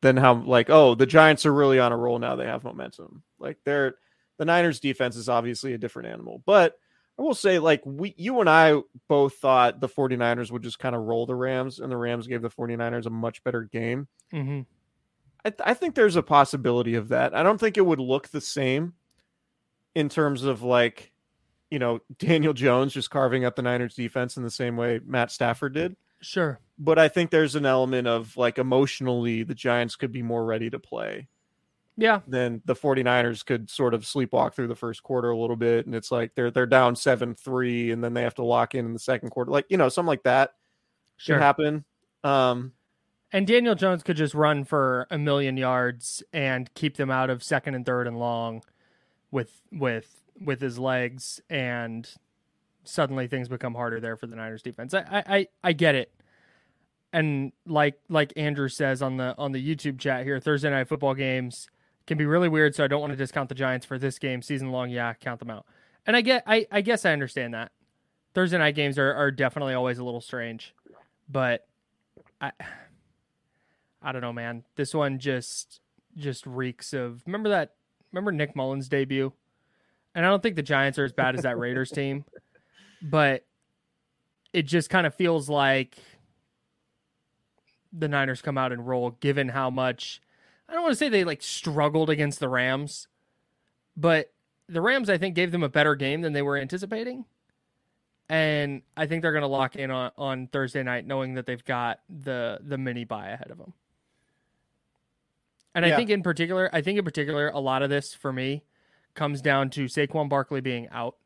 than 0.00 0.16
how 0.16 0.34
like 0.34 0.70
oh 0.70 0.96
the 0.96 1.06
Giants 1.06 1.46
are 1.46 1.54
really 1.54 1.78
on 1.78 1.92
a 1.92 1.96
roll 1.96 2.18
now 2.18 2.34
they 2.34 2.46
have 2.46 2.64
momentum. 2.64 3.22
Like 3.38 3.58
they're 3.64 3.94
the 4.38 4.44
Niners 4.44 4.80
defense 4.80 5.14
is 5.14 5.28
obviously 5.28 5.72
a 5.72 5.78
different 5.78 6.08
animal. 6.08 6.42
But 6.44 6.76
I 7.16 7.22
will 7.22 7.36
say 7.36 7.60
like 7.60 7.82
we 7.84 8.12
you 8.18 8.40
and 8.40 8.50
I 8.50 8.80
both 9.06 9.34
thought 9.34 9.78
the 9.78 9.88
49ers 9.88 10.50
would 10.50 10.64
just 10.64 10.80
kind 10.80 10.96
of 10.96 11.02
roll 11.02 11.26
the 11.26 11.36
Rams 11.36 11.78
and 11.78 11.92
the 11.92 11.96
Rams 11.96 12.26
gave 12.26 12.42
the 12.42 12.50
49ers 12.50 13.06
a 13.06 13.10
much 13.10 13.44
better 13.44 13.62
game. 13.62 14.08
Mm-hmm. 14.34 14.62
I, 15.44 15.50
th- 15.50 15.60
I 15.64 15.74
think 15.74 15.94
there's 15.94 16.16
a 16.16 16.24
possibility 16.24 16.96
of 16.96 17.10
that. 17.10 17.36
I 17.36 17.44
don't 17.44 17.58
think 17.58 17.76
it 17.76 17.86
would 17.86 18.00
look 18.00 18.30
the 18.30 18.40
same 18.40 18.94
in 19.94 20.08
terms 20.08 20.42
of 20.42 20.64
like 20.64 21.11
you 21.72 21.78
know, 21.78 22.00
Daniel 22.18 22.52
Jones 22.52 22.92
just 22.92 23.10
carving 23.10 23.44
up 23.44 23.56
the 23.56 23.62
Niners 23.62 23.94
defense 23.94 24.36
in 24.36 24.42
the 24.42 24.50
same 24.50 24.76
way 24.76 25.00
Matt 25.04 25.32
Stafford 25.32 25.72
did. 25.72 25.96
Sure. 26.20 26.60
But 26.78 26.98
I 26.98 27.08
think 27.08 27.30
there's 27.30 27.56
an 27.56 27.66
element 27.66 28.06
of 28.06 28.36
like 28.36 28.58
emotionally 28.58 29.42
the 29.42 29.54
Giants 29.54 29.96
could 29.96 30.12
be 30.12 30.22
more 30.22 30.44
ready 30.44 30.70
to 30.70 30.78
play. 30.78 31.28
Yeah. 31.96 32.20
Then 32.26 32.62
the 32.64 32.74
49ers 32.74 33.44
could 33.44 33.70
sort 33.70 33.94
of 33.94 34.02
sleepwalk 34.02 34.54
through 34.54 34.68
the 34.68 34.76
first 34.76 35.02
quarter 35.02 35.30
a 35.30 35.36
little 35.36 35.56
bit 35.56 35.86
and 35.86 35.94
it's 35.94 36.10
like 36.10 36.34
they're 36.34 36.50
they're 36.50 36.66
down 36.66 36.94
7-3 36.94 37.92
and 37.92 38.04
then 38.04 38.14
they 38.14 38.22
have 38.22 38.34
to 38.36 38.44
lock 38.44 38.74
in 38.74 38.86
in 38.86 38.92
the 38.92 38.98
second 38.98 39.30
quarter. 39.30 39.50
Like, 39.50 39.66
you 39.68 39.76
know, 39.76 39.88
something 39.88 40.08
like 40.08 40.22
that 40.22 40.54
sure. 41.16 41.36
could 41.36 41.42
happen. 41.42 41.84
Um 42.22 42.72
and 43.32 43.46
Daniel 43.46 43.74
Jones 43.74 44.02
could 44.02 44.16
just 44.16 44.34
run 44.34 44.64
for 44.64 45.06
a 45.10 45.18
million 45.18 45.56
yards 45.56 46.22
and 46.32 46.72
keep 46.74 46.96
them 46.96 47.10
out 47.10 47.30
of 47.30 47.42
second 47.42 47.74
and 47.74 47.84
third 47.84 48.06
and 48.06 48.18
long 48.18 48.62
with 49.30 49.62
with 49.72 50.21
with 50.44 50.60
his 50.60 50.78
legs, 50.78 51.40
and 51.50 52.08
suddenly 52.84 53.26
things 53.28 53.48
become 53.48 53.74
harder 53.74 54.00
there 54.00 54.16
for 54.16 54.26
the 54.26 54.36
Niners 54.36 54.62
defense. 54.62 54.94
I 54.94 55.04
I, 55.26 55.46
I 55.62 55.72
get 55.72 55.94
it. 55.94 56.12
And 57.12 57.52
like 57.66 58.00
like 58.08 58.32
Andrew 58.36 58.68
says 58.68 59.02
on 59.02 59.16
the 59.16 59.34
on 59.38 59.52
the 59.52 59.76
YouTube 59.76 59.98
chat 59.98 60.24
here, 60.24 60.40
Thursday 60.40 60.70
night 60.70 60.88
football 60.88 61.14
games 61.14 61.68
can 62.06 62.18
be 62.18 62.26
really 62.26 62.48
weird, 62.48 62.74
so 62.74 62.84
I 62.84 62.88
don't 62.88 63.00
want 63.00 63.12
to 63.12 63.16
discount 63.16 63.48
the 63.48 63.54
Giants 63.54 63.86
for 63.86 63.98
this 63.98 64.18
game. 64.18 64.42
Season 64.42 64.70
long, 64.70 64.90
yeah, 64.90 65.14
count 65.14 65.38
them 65.38 65.50
out. 65.50 65.66
And 66.06 66.16
I 66.16 66.20
get 66.20 66.42
I, 66.46 66.66
I 66.70 66.80
guess 66.80 67.04
I 67.04 67.12
understand 67.12 67.54
that. 67.54 67.72
Thursday 68.34 68.58
night 68.58 68.74
games 68.74 68.98
are, 68.98 69.12
are 69.12 69.30
definitely 69.30 69.74
always 69.74 69.98
a 69.98 70.04
little 70.04 70.20
strange. 70.20 70.74
But 71.28 71.66
I 72.40 72.52
I 74.00 74.12
don't 74.12 74.22
know, 74.22 74.32
man. 74.32 74.64
This 74.76 74.94
one 74.94 75.18
just 75.18 75.80
just 76.16 76.46
reeks 76.46 76.92
of 76.92 77.22
remember 77.26 77.50
that 77.50 77.74
remember 78.10 78.32
Nick 78.32 78.56
Mullens 78.56 78.88
debut? 78.88 79.32
And 80.14 80.26
I 80.26 80.28
don't 80.28 80.42
think 80.42 80.56
the 80.56 80.62
Giants 80.62 80.98
are 80.98 81.04
as 81.04 81.12
bad 81.12 81.36
as 81.36 81.42
that 81.42 81.58
Raiders 81.58 81.90
team, 81.94 82.24
but 83.02 83.44
it 84.52 84.62
just 84.62 84.90
kind 84.90 85.06
of 85.06 85.14
feels 85.14 85.48
like 85.48 85.96
the 87.92 88.08
Niners 88.08 88.42
come 88.42 88.58
out 88.58 88.72
and 88.72 88.86
roll 88.86 89.10
given 89.10 89.48
how 89.48 89.70
much 89.70 90.20
I 90.68 90.74
don't 90.74 90.82
want 90.82 90.92
to 90.92 90.96
say 90.96 91.08
they 91.08 91.24
like 91.24 91.42
struggled 91.42 92.10
against 92.10 92.40
the 92.40 92.48
Rams, 92.48 93.08
but 93.96 94.32
the 94.68 94.80
Rams 94.80 95.10
I 95.10 95.18
think 95.18 95.34
gave 95.34 95.52
them 95.52 95.62
a 95.62 95.68
better 95.68 95.94
game 95.94 96.22
than 96.22 96.32
they 96.32 96.42
were 96.42 96.56
anticipating. 96.56 97.26
And 98.28 98.80
I 98.96 99.06
think 99.06 99.20
they're 99.20 99.32
going 99.32 99.42
to 99.42 99.48
lock 99.48 99.76
in 99.76 99.90
on, 99.90 100.12
on 100.16 100.46
Thursday 100.46 100.82
night 100.82 101.06
knowing 101.06 101.34
that 101.34 101.44
they've 101.44 101.64
got 101.64 102.00
the 102.08 102.58
the 102.62 102.78
mini 102.78 103.04
bye 103.04 103.28
ahead 103.28 103.50
of 103.50 103.58
them. 103.58 103.74
And 105.74 105.84
yeah. 105.84 105.92
I 105.92 105.96
think 105.96 106.10
in 106.10 106.22
particular, 106.22 106.70
I 106.72 106.80
think 106.80 106.98
in 106.98 107.04
particular 107.04 107.48
a 107.48 107.58
lot 107.58 107.82
of 107.82 107.90
this 107.90 108.14
for 108.14 108.32
me 108.32 108.62
comes 109.14 109.40
down 109.40 109.70
to 109.70 109.84
Saquon 109.84 110.28
Barkley 110.28 110.60
being 110.60 110.88
out 110.90 111.16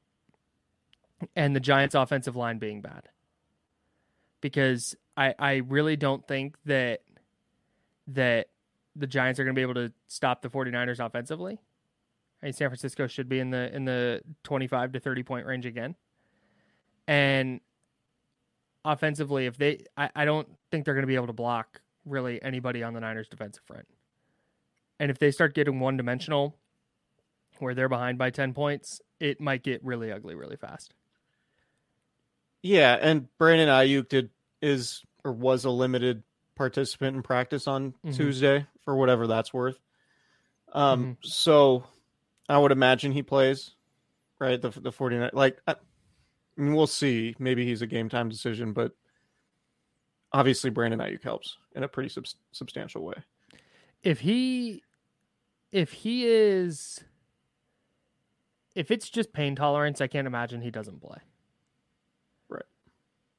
and 1.34 1.54
the 1.54 1.60
Giants' 1.60 1.94
offensive 1.94 2.36
line 2.36 2.58
being 2.58 2.80
bad. 2.80 3.08
Because 4.40 4.96
I 5.16 5.34
I 5.38 5.54
really 5.56 5.96
don't 5.96 6.26
think 6.26 6.56
that 6.66 7.02
that 8.08 8.48
the 8.94 9.06
Giants 9.06 9.38
are 9.40 9.44
going 9.44 9.54
to 9.54 9.58
be 9.58 9.62
able 9.62 9.74
to 9.74 9.92
stop 10.06 10.42
the 10.42 10.48
49ers 10.48 11.04
offensively. 11.04 11.58
I 12.42 12.46
mean, 12.46 12.52
San 12.52 12.68
Francisco 12.68 13.06
should 13.06 13.28
be 13.28 13.40
in 13.40 13.50
the 13.50 13.74
in 13.74 13.84
the 13.84 14.22
25 14.44 14.92
to 14.92 15.00
30 15.00 15.22
point 15.22 15.46
range 15.46 15.66
again. 15.66 15.94
And 17.08 17.60
offensively, 18.84 19.46
if 19.46 19.56
they 19.56 19.84
I, 19.96 20.10
I 20.14 20.24
don't 20.24 20.48
think 20.70 20.84
they're 20.84 20.94
going 20.94 21.02
to 21.02 21.08
be 21.08 21.14
able 21.14 21.28
to 21.28 21.32
block 21.32 21.80
really 22.04 22.40
anybody 22.42 22.82
on 22.82 22.94
the 22.94 23.00
Niners 23.00 23.28
defensive 23.28 23.62
front. 23.66 23.86
And 24.98 25.10
if 25.10 25.18
they 25.18 25.30
start 25.30 25.54
getting 25.54 25.80
one 25.80 25.96
dimensional 25.96 26.56
where 27.60 27.74
they're 27.74 27.88
behind 27.88 28.18
by 28.18 28.30
10 28.30 28.54
points, 28.54 29.00
it 29.20 29.40
might 29.40 29.62
get 29.62 29.84
really 29.84 30.12
ugly 30.12 30.34
really 30.34 30.56
fast. 30.56 30.94
Yeah, 32.62 32.96
and 33.00 33.28
Brandon 33.38 33.68
Aiyuk 33.68 34.08
did 34.08 34.30
is 34.60 35.02
or 35.24 35.32
was 35.32 35.64
a 35.64 35.70
limited 35.70 36.22
participant 36.56 37.16
in 37.16 37.22
practice 37.22 37.68
on 37.68 37.92
mm-hmm. 37.92 38.12
Tuesday 38.12 38.66
for 38.84 38.96
whatever 38.96 39.26
that's 39.26 39.52
worth. 39.52 39.78
Um 40.72 41.02
mm-hmm. 41.02 41.12
so 41.22 41.84
I 42.48 42.58
would 42.58 42.72
imagine 42.72 43.12
he 43.12 43.22
plays 43.22 43.72
right 44.38 44.60
the 44.60 44.70
the 44.70 44.92
49 44.92 45.30
like 45.32 45.60
I, 45.66 45.72
I 46.58 46.62
mean, 46.62 46.74
we'll 46.74 46.86
see. 46.86 47.34
Maybe 47.38 47.66
he's 47.66 47.82
a 47.82 47.86
game 47.86 48.08
time 48.08 48.28
decision, 48.28 48.72
but 48.72 48.92
obviously 50.32 50.70
Brandon 50.70 51.00
Aiyuk 51.00 51.22
helps 51.22 51.58
in 51.74 51.82
a 51.82 51.88
pretty 51.88 52.08
sub- 52.08 52.26
substantial 52.52 53.04
way. 53.04 53.14
If 54.02 54.20
he 54.20 54.82
if 55.72 55.92
he 55.92 56.26
is 56.26 57.02
if 58.76 58.90
it's 58.92 59.08
just 59.08 59.32
pain 59.32 59.56
tolerance, 59.56 60.00
I 60.00 60.06
can't 60.06 60.26
imagine 60.26 60.60
he 60.60 60.70
doesn't 60.70 61.00
play. 61.00 61.18
Right. 62.48 62.62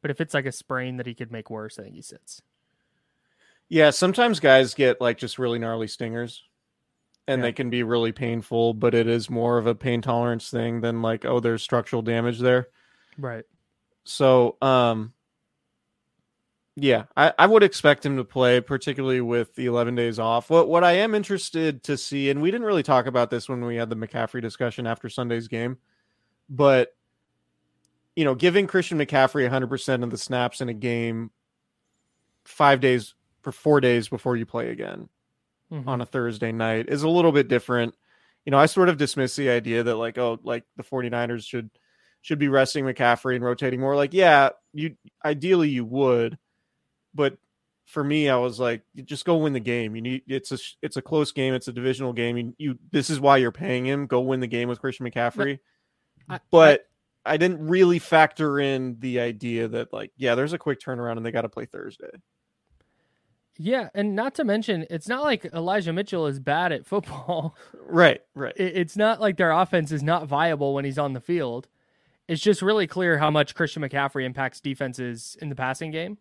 But 0.01 0.12
if 0.12 0.20
it's 0.20 0.34
like 0.34 0.46
a 0.46 0.51
sprain 0.51 0.98
that 0.98 1.06
he 1.06 1.13
could 1.13 1.32
make 1.32 1.50
worse, 1.50 1.79
I 1.79 1.84
think 1.84 1.96
he 1.96 2.01
sits. 2.01 2.41
Yeah, 3.70 3.91
sometimes 3.91 4.39
guys 4.39 4.74
get 4.74 5.00
like 5.00 5.17
just 5.17 5.39
really 5.39 5.60
gnarly 5.60 5.88
stingers. 5.88 6.44
and 7.27 7.39
yeah. 7.39 7.48
they 7.48 7.51
can 7.51 7.70
be 7.70 7.84
really 7.84 8.12
painful, 8.12 8.74
but 8.74 8.94
it 8.94 9.08
is 9.08 9.29
more 9.29 9.58
of 9.58 9.67
a 9.67 9.75
pain 9.75 10.01
tolerance 10.01 10.50
thing 10.50 10.82
than 10.82 11.01
like, 11.01 11.25
oh, 11.25 11.39
there's 11.39 11.62
structural 11.62 12.01
damage 12.01 12.39
there. 12.39 12.70
Right. 13.17 13.44
So, 14.06 14.56
um, 14.62 15.13
yeah, 16.79 17.05
I, 17.17 17.34
I 17.39 17.48
would 17.48 17.63
expect 17.63 18.05
him 18.05 18.17
to 18.17 18.24
play, 18.24 18.62
particularly 18.62 19.19
with 19.19 19.55
the 19.55 19.65
11 19.65 19.96
days 19.96 20.19
off. 20.19 20.51
What 20.51 20.67
what 20.67 20.84
I 20.84 20.93
am 20.93 21.15
interested 21.15 21.84
to 21.86 21.98
see, 21.98 22.29
and 22.29 22.39
we 22.39 22.51
didn't 22.51 22.67
really 22.67 22.84
talk 22.84 23.07
about 23.07 23.31
this 23.31 23.50
when 23.50 23.65
we 23.65 23.77
had 23.77 23.89
the 23.89 23.96
McCaffrey 23.96 24.43
discussion 24.43 24.86
after 24.86 25.10
Sunday's 25.10 25.48
game, 25.48 25.77
but 26.48 26.96
you 28.15 28.25
know, 28.25 28.36
giving 28.36 28.67
Christian 28.67 29.00
McCaffrey 29.00 29.50
100% 29.50 30.03
of 30.03 30.12
the 30.12 30.17
snaps 30.17 30.62
in 30.62 30.69
a 30.69 30.74
game 30.74 31.31
five 32.46 32.79
days 32.79 33.15
for 33.41 33.51
four 33.51 33.81
days 33.81 34.07
before 34.07 34.36
you 34.36 34.46
play 34.46 34.69
again 34.69 35.10
mm-hmm. 35.72 35.89
on 35.89 36.01
a 36.01 36.05
Thursday 36.05 36.51
night 36.51 36.89
is 36.89 37.03
a 37.03 37.10
little 37.10 37.31
bit 37.31 37.48
different. 37.48 37.96
You 38.46 38.51
know, 38.51 38.57
I 38.60 38.67
sort 38.67 38.89
of 38.89 38.98
dismiss 38.98 39.36
the 39.36 39.50
idea 39.50 39.84
that 39.84 39.96
like, 39.96 40.17
oh, 40.19 40.39
like 40.43 40.63
the 40.77 40.84
49ers 40.84 41.43
should 41.43 41.72
should 42.22 42.39
be 42.39 42.50
resting 42.50 42.86
McCaffrey 42.86 43.36
and 43.36 43.43
rotating 43.43 43.79
more. 43.79 43.96
Like, 43.96 44.13
yeah, 44.13 44.50
you 44.74 44.96
ideally 45.25 45.69
you 45.69 45.86
would, 45.86 46.38
but 47.17 47.38
for 47.86 48.03
me, 48.03 48.29
I 48.29 48.36
was 48.38 48.59
like, 48.59 48.83
just 49.05 49.25
go 49.25 49.38
win 49.38 49.53
the 49.53 49.59
game. 49.59 49.95
You 49.95 50.01
need 50.01 50.21
it's 50.27 50.51
a 50.51 50.57
it's 50.81 50.97
a 50.97 51.01
close 51.01 51.31
game. 51.31 51.53
It's 51.53 51.67
a 51.67 51.74
divisional 51.74 52.13
game. 52.13 52.38
You, 52.38 52.53
you 52.57 52.79
this 52.91 53.09
is 53.09 53.19
why 53.19 53.38
you're 53.38 53.51
paying 53.51 53.86
him. 53.86 54.07
Go 54.07 54.21
win 54.21 54.39
the 54.39 54.47
game 54.47 54.69
with 54.69 54.79
Christian 54.79 55.09
McCaffrey. 55.09 55.59
I, 56.29 56.39
but 56.51 56.88
I, 57.25 57.33
I 57.33 57.38
didn't 57.38 57.65
really 57.67 58.00
factor 58.00 58.59
in 58.59 58.97
the 59.00 59.19
idea 59.19 59.67
that 59.69 59.91
like, 59.91 60.12
yeah, 60.17 60.36
there's 60.36 60.53
a 60.53 60.57
quick 60.57 60.79
turnaround 60.79 61.17
and 61.17 61.25
they 61.25 61.31
got 61.31 61.41
to 61.41 61.50
play 61.50 61.65
Thursday. 61.65 62.12
Yeah, 63.59 63.89
and 63.95 64.15
not 64.15 64.36
to 64.36 64.43
mention, 64.43 64.86
it's 64.89 65.07
not 65.07 65.24
like 65.24 65.45
Elijah 65.45 65.91
Mitchell 65.91 66.27
is 66.27 66.39
bad 66.39 66.71
at 66.71 66.86
football. 66.86 67.55
Right, 67.89 68.19
right. 68.36 68.53
It's 68.57 68.97
not 68.97 69.21
like 69.21 69.38
their 69.38 69.51
offense 69.51 69.93
is 69.93 70.03
not 70.03 70.27
viable 70.27 70.74
when 70.74 70.83
he's 70.83 70.97
on 70.97 71.13
the 71.13 71.21
field. 71.21 71.69
It's 72.27 72.41
just 72.41 72.62
really 72.62 72.86
clear 72.86 73.17
how 73.17 73.31
much 73.31 73.55
Christian 73.55 73.81
McCaffrey 73.81 74.25
impacts 74.25 74.59
defenses 74.59 75.38
in 75.41 75.47
the 75.47 75.55
passing 75.55 75.91
game. 75.91 76.17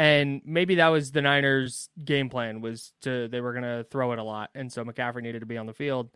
And 0.00 0.40
maybe 0.46 0.76
that 0.76 0.88
was 0.88 1.12
the 1.12 1.20
Niners' 1.20 1.90
game 2.02 2.30
plan 2.30 2.62
was 2.62 2.94
to 3.02 3.28
they 3.28 3.42
were 3.42 3.52
going 3.52 3.64
to 3.64 3.84
throw 3.90 4.12
it 4.12 4.18
a 4.18 4.22
lot, 4.22 4.48
and 4.54 4.72
so 4.72 4.82
McCaffrey 4.82 5.20
needed 5.20 5.40
to 5.40 5.46
be 5.46 5.58
on 5.58 5.66
the 5.66 5.74
field. 5.74 6.08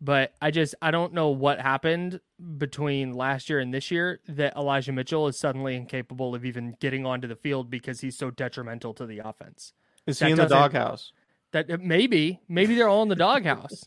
But 0.00 0.32
I 0.42 0.50
just 0.50 0.74
I 0.82 0.90
don't 0.90 1.14
know 1.14 1.28
what 1.28 1.60
happened 1.60 2.18
between 2.58 3.12
last 3.12 3.48
year 3.48 3.60
and 3.60 3.72
this 3.72 3.92
year 3.92 4.18
that 4.26 4.56
Elijah 4.56 4.90
Mitchell 4.90 5.28
is 5.28 5.38
suddenly 5.38 5.76
incapable 5.76 6.34
of 6.34 6.44
even 6.44 6.74
getting 6.80 7.06
onto 7.06 7.28
the 7.28 7.36
field 7.36 7.70
because 7.70 8.00
he's 8.00 8.18
so 8.18 8.32
detrimental 8.32 8.94
to 8.94 9.06
the 9.06 9.20
offense. 9.20 9.74
Is 10.08 10.18
that 10.18 10.26
he 10.26 10.32
in 10.32 10.38
the 10.38 10.46
doghouse? 10.46 11.12
That 11.52 11.70
uh, 11.70 11.78
maybe 11.80 12.40
maybe 12.48 12.74
they're 12.74 12.88
all 12.88 13.04
in 13.04 13.10
the 13.10 13.14
doghouse. 13.14 13.84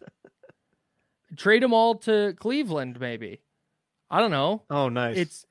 Trade 1.35 1.63
them 1.63 1.73
all 1.73 1.95
to 1.95 2.33
Cleveland, 2.39 2.97
maybe. 2.97 3.41
I 4.09 4.21
don't 4.21 4.31
know. 4.31 4.63
Oh, 4.69 4.87
nice. 4.87 5.17
It's 5.17 5.45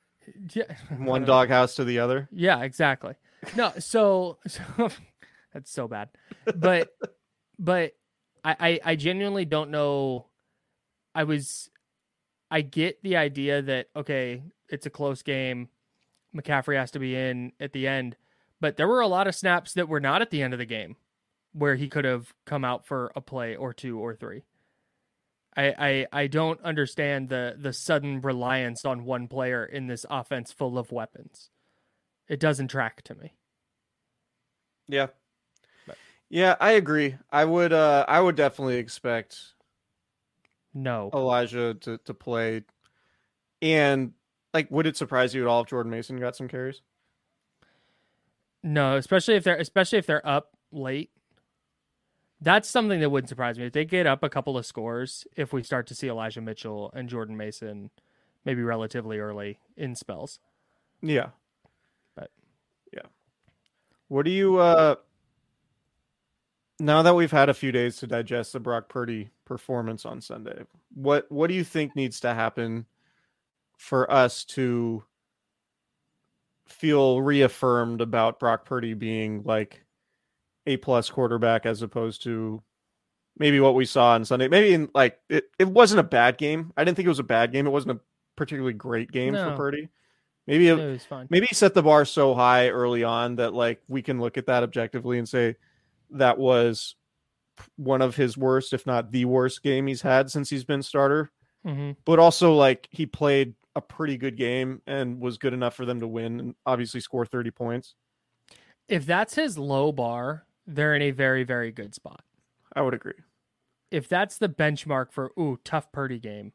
yeah, 0.54 0.76
one 0.96 1.26
doghouse 1.26 1.74
to 1.74 1.84
the 1.84 1.98
other. 1.98 2.30
Yeah, 2.32 2.62
exactly. 2.62 3.16
No, 3.56 3.72
so, 3.78 4.38
so 4.46 4.62
that's 5.52 5.70
so 5.70 5.88
bad. 5.88 6.10
But 6.54 6.90
but 7.58 7.92
I, 8.44 8.56
I 8.58 8.80
I 8.84 8.96
genuinely 8.96 9.44
don't 9.44 9.70
know 9.70 10.26
I 11.14 11.24
was 11.24 11.70
I 12.50 12.60
get 12.62 13.02
the 13.02 13.16
idea 13.16 13.62
that 13.62 13.88
okay, 13.96 14.42
it's 14.68 14.86
a 14.86 14.90
close 14.90 15.22
game. 15.22 15.68
McCaffrey 16.34 16.76
has 16.76 16.90
to 16.92 16.98
be 16.98 17.14
in 17.14 17.52
at 17.60 17.72
the 17.72 17.86
end, 17.86 18.16
but 18.60 18.76
there 18.76 18.88
were 18.88 19.00
a 19.00 19.06
lot 19.06 19.26
of 19.26 19.34
snaps 19.34 19.74
that 19.74 19.88
were 19.88 20.00
not 20.00 20.22
at 20.22 20.30
the 20.30 20.42
end 20.42 20.54
of 20.54 20.58
the 20.58 20.64
game 20.64 20.96
where 21.52 21.76
he 21.76 21.88
could 21.88 22.06
have 22.06 22.32
come 22.46 22.64
out 22.64 22.86
for 22.86 23.12
a 23.14 23.20
play 23.20 23.54
or 23.54 23.74
two 23.74 23.98
or 23.98 24.14
three. 24.14 24.44
I, 25.54 26.06
I 26.12 26.22
I 26.22 26.26
don't 26.28 26.60
understand 26.62 27.28
the 27.28 27.54
the 27.58 27.72
sudden 27.74 28.20
reliance 28.22 28.84
on 28.84 29.04
one 29.04 29.28
player 29.28 29.64
in 29.64 29.86
this 29.86 30.06
offense 30.08 30.50
full 30.52 30.78
of 30.78 30.90
weapons. 30.92 31.50
It 32.28 32.40
doesn't 32.40 32.68
track 32.68 33.02
to 33.02 33.14
me. 33.14 33.34
Yeah. 34.88 35.08
But. 35.86 35.96
Yeah, 36.28 36.56
I 36.60 36.72
agree. 36.72 37.16
I 37.30 37.44
would 37.44 37.72
uh 37.72 38.04
I 38.08 38.20
would 38.20 38.36
definitely 38.36 38.76
expect 38.76 39.38
no 40.74 41.10
Elijah 41.12 41.74
to, 41.74 41.98
to 41.98 42.14
play. 42.14 42.62
And 43.60 44.12
like, 44.54 44.70
would 44.70 44.86
it 44.86 44.96
surprise 44.96 45.34
you 45.34 45.42
at 45.42 45.48
all 45.48 45.62
if 45.62 45.68
Jordan 45.68 45.90
Mason 45.90 46.18
got 46.18 46.36
some 46.36 46.48
carries? 46.48 46.82
No, 48.62 48.96
especially 48.96 49.34
if 49.34 49.44
they're 49.44 49.56
especially 49.56 49.98
if 49.98 50.06
they're 50.06 50.26
up 50.26 50.56
late. 50.70 51.10
That's 52.40 52.68
something 52.68 52.98
that 53.00 53.10
wouldn't 53.10 53.28
surprise 53.28 53.56
me. 53.58 53.66
If 53.66 53.72
they 53.72 53.84
get 53.84 54.06
up 54.06 54.24
a 54.24 54.28
couple 54.28 54.58
of 54.58 54.66
scores, 54.66 55.26
if 55.36 55.52
we 55.52 55.62
start 55.62 55.86
to 55.88 55.94
see 55.94 56.08
Elijah 56.08 56.40
Mitchell 56.40 56.90
and 56.92 57.08
Jordan 57.08 57.36
Mason 57.36 57.90
maybe 58.44 58.62
relatively 58.62 59.20
early 59.20 59.60
in 59.76 59.94
spells. 59.94 60.40
Yeah. 61.00 61.28
What 64.12 64.26
do 64.26 64.30
you 64.30 64.58
uh 64.58 64.96
now 66.78 67.00
that 67.00 67.14
we've 67.14 67.30
had 67.30 67.48
a 67.48 67.54
few 67.54 67.72
days 67.72 67.96
to 67.96 68.06
digest 68.06 68.52
the 68.52 68.60
Brock 68.60 68.90
Purdy 68.90 69.30
performance 69.46 70.04
on 70.04 70.20
Sunday, 70.20 70.64
what 70.92 71.32
what 71.32 71.46
do 71.46 71.54
you 71.54 71.64
think 71.64 71.96
needs 71.96 72.20
to 72.20 72.34
happen 72.34 72.84
for 73.78 74.12
us 74.12 74.44
to 74.44 75.02
feel 76.68 77.22
reaffirmed 77.22 78.02
about 78.02 78.38
Brock 78.38 78.66
Purdy 78.66 78.92
being 78.92 79.44
like 79.44 79.82
a 80.66 80.76
plus 80.76 81.08
quarterback 81.08 81.64
as 81.64 81.80
opposed 81.80 82.22
to 82.24 82.62
maybe 83.38 83.60
what 83.60 83.74
we 83.74 83.86
saw 83.86 84.10
on 84.10 84.26
Sunday? 84.26 84.46
Maybe 84.46 84.74
in 84.74 84.90
like 84.94 85.20
it, 85.30 85.44
it 85.58 85.68
wasn't 85.68 86.00
a 86.00 86.02
bad 86.04 86.36
game. 86.36 86.70
I 86.76 86.84
didn't 86.84 86.96
think 86.96 87.06
it 87.06 87.08
was 87.08 87.18
a 87.18 87.22
bad 87.22 87.50
game. 87.50 87.66
It 87.66 87.70
wasn't 87.70 87.96
a 87.96 88.00
particularly 88.36 88.74
great 88.74 89.10
game 89.10 89.32
no. 89.32 89.52
for 89.52 89.56
Purdy. 89.56 89.88
Maybe 90.46 90.68
it, 90.68 90.78
it 90.78 91.06
maybe 91.30 91.46
set 91.52 91.72
the 91.72 91.82
bar 91.82 92.04
so 92.04 92.34
high 92.34 92.68
early 92.68 93.04
on 93.04 93.36
that 93.36 93.54
like 93.54 93.80
we 93.88 94.02
can 94.02 94.20
look 94.20 94.36
at 94.36 94.46
that 94.46 94.64
objectively 94.64 95.18
and 95.18 95.28
say 95.28 95.54
that 96.10 96.38
was 96.38 96.96
one 97.76 98.02
of 98.02 98.16
his 98.16 98.36
worst, 98.36 98.72
if 98.72 98.86
not 98.86 99.12
the 99.12 99.24
worst 99.24 99.62
game 99.62 99.86
he's 99.86 100.02
had 100.02 100.30
since 100.30 100.50
he's 100.50 100.64
been 100.64 100.82
starter. 100.82 101.30
Mm-hmm. 101.66 101.92
But 102.04 102.18
also, 102.18 102.54
like, 102.54 102.88
he 102.90 103.06
played 103.06 103.54
a 103.76 103.80
pretty 103.80 104.16
good 104.16 104.36
game 104.36 104.82
and 104.86 105.20
was 105.20 105.38
good 105.38 105.54
enough 105.54 105.74
for 105.74 105.86
them 105.86 106.00
to 106.00 106.06
win 106.06 106.40
and 106.40 106.54
obviously 106.66 107.00
score 107.00 107.24
30 107.24 107.50
points. 107.50 107.94
If 108.88 109.06
that's 109.06 109.34
his 109.34 109.56
low 109.56 109.92
bar, 109.92 110.44
they're 110.66 110.94
in 110.94 111.02
a 111.02 111.10
very, 111.12 111.44
very 111.44 111.72
good 111.72 111.94
spot. 111.94 112.22
I 112.74 112.82
would 112.82 112.94
agree. 112.94 113.14
If 113.90 114.08
that's 114.08 114.38
the 114.38 114.48
benchmark 114.48 115.12
for, 115.12 115.32
ooh, 115.38 115.58
tough 115.64 115.92
Purdy 115.92 116.18
game, 116.18 116.52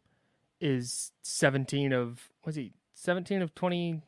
is 0.60 1.12
17 1.24 1.94
of, 1.94 2.30
was 2.46 2.56
he 2.56 2.74
17 2.98 3.44
of 3.44 3.54
20? 3.54 4.02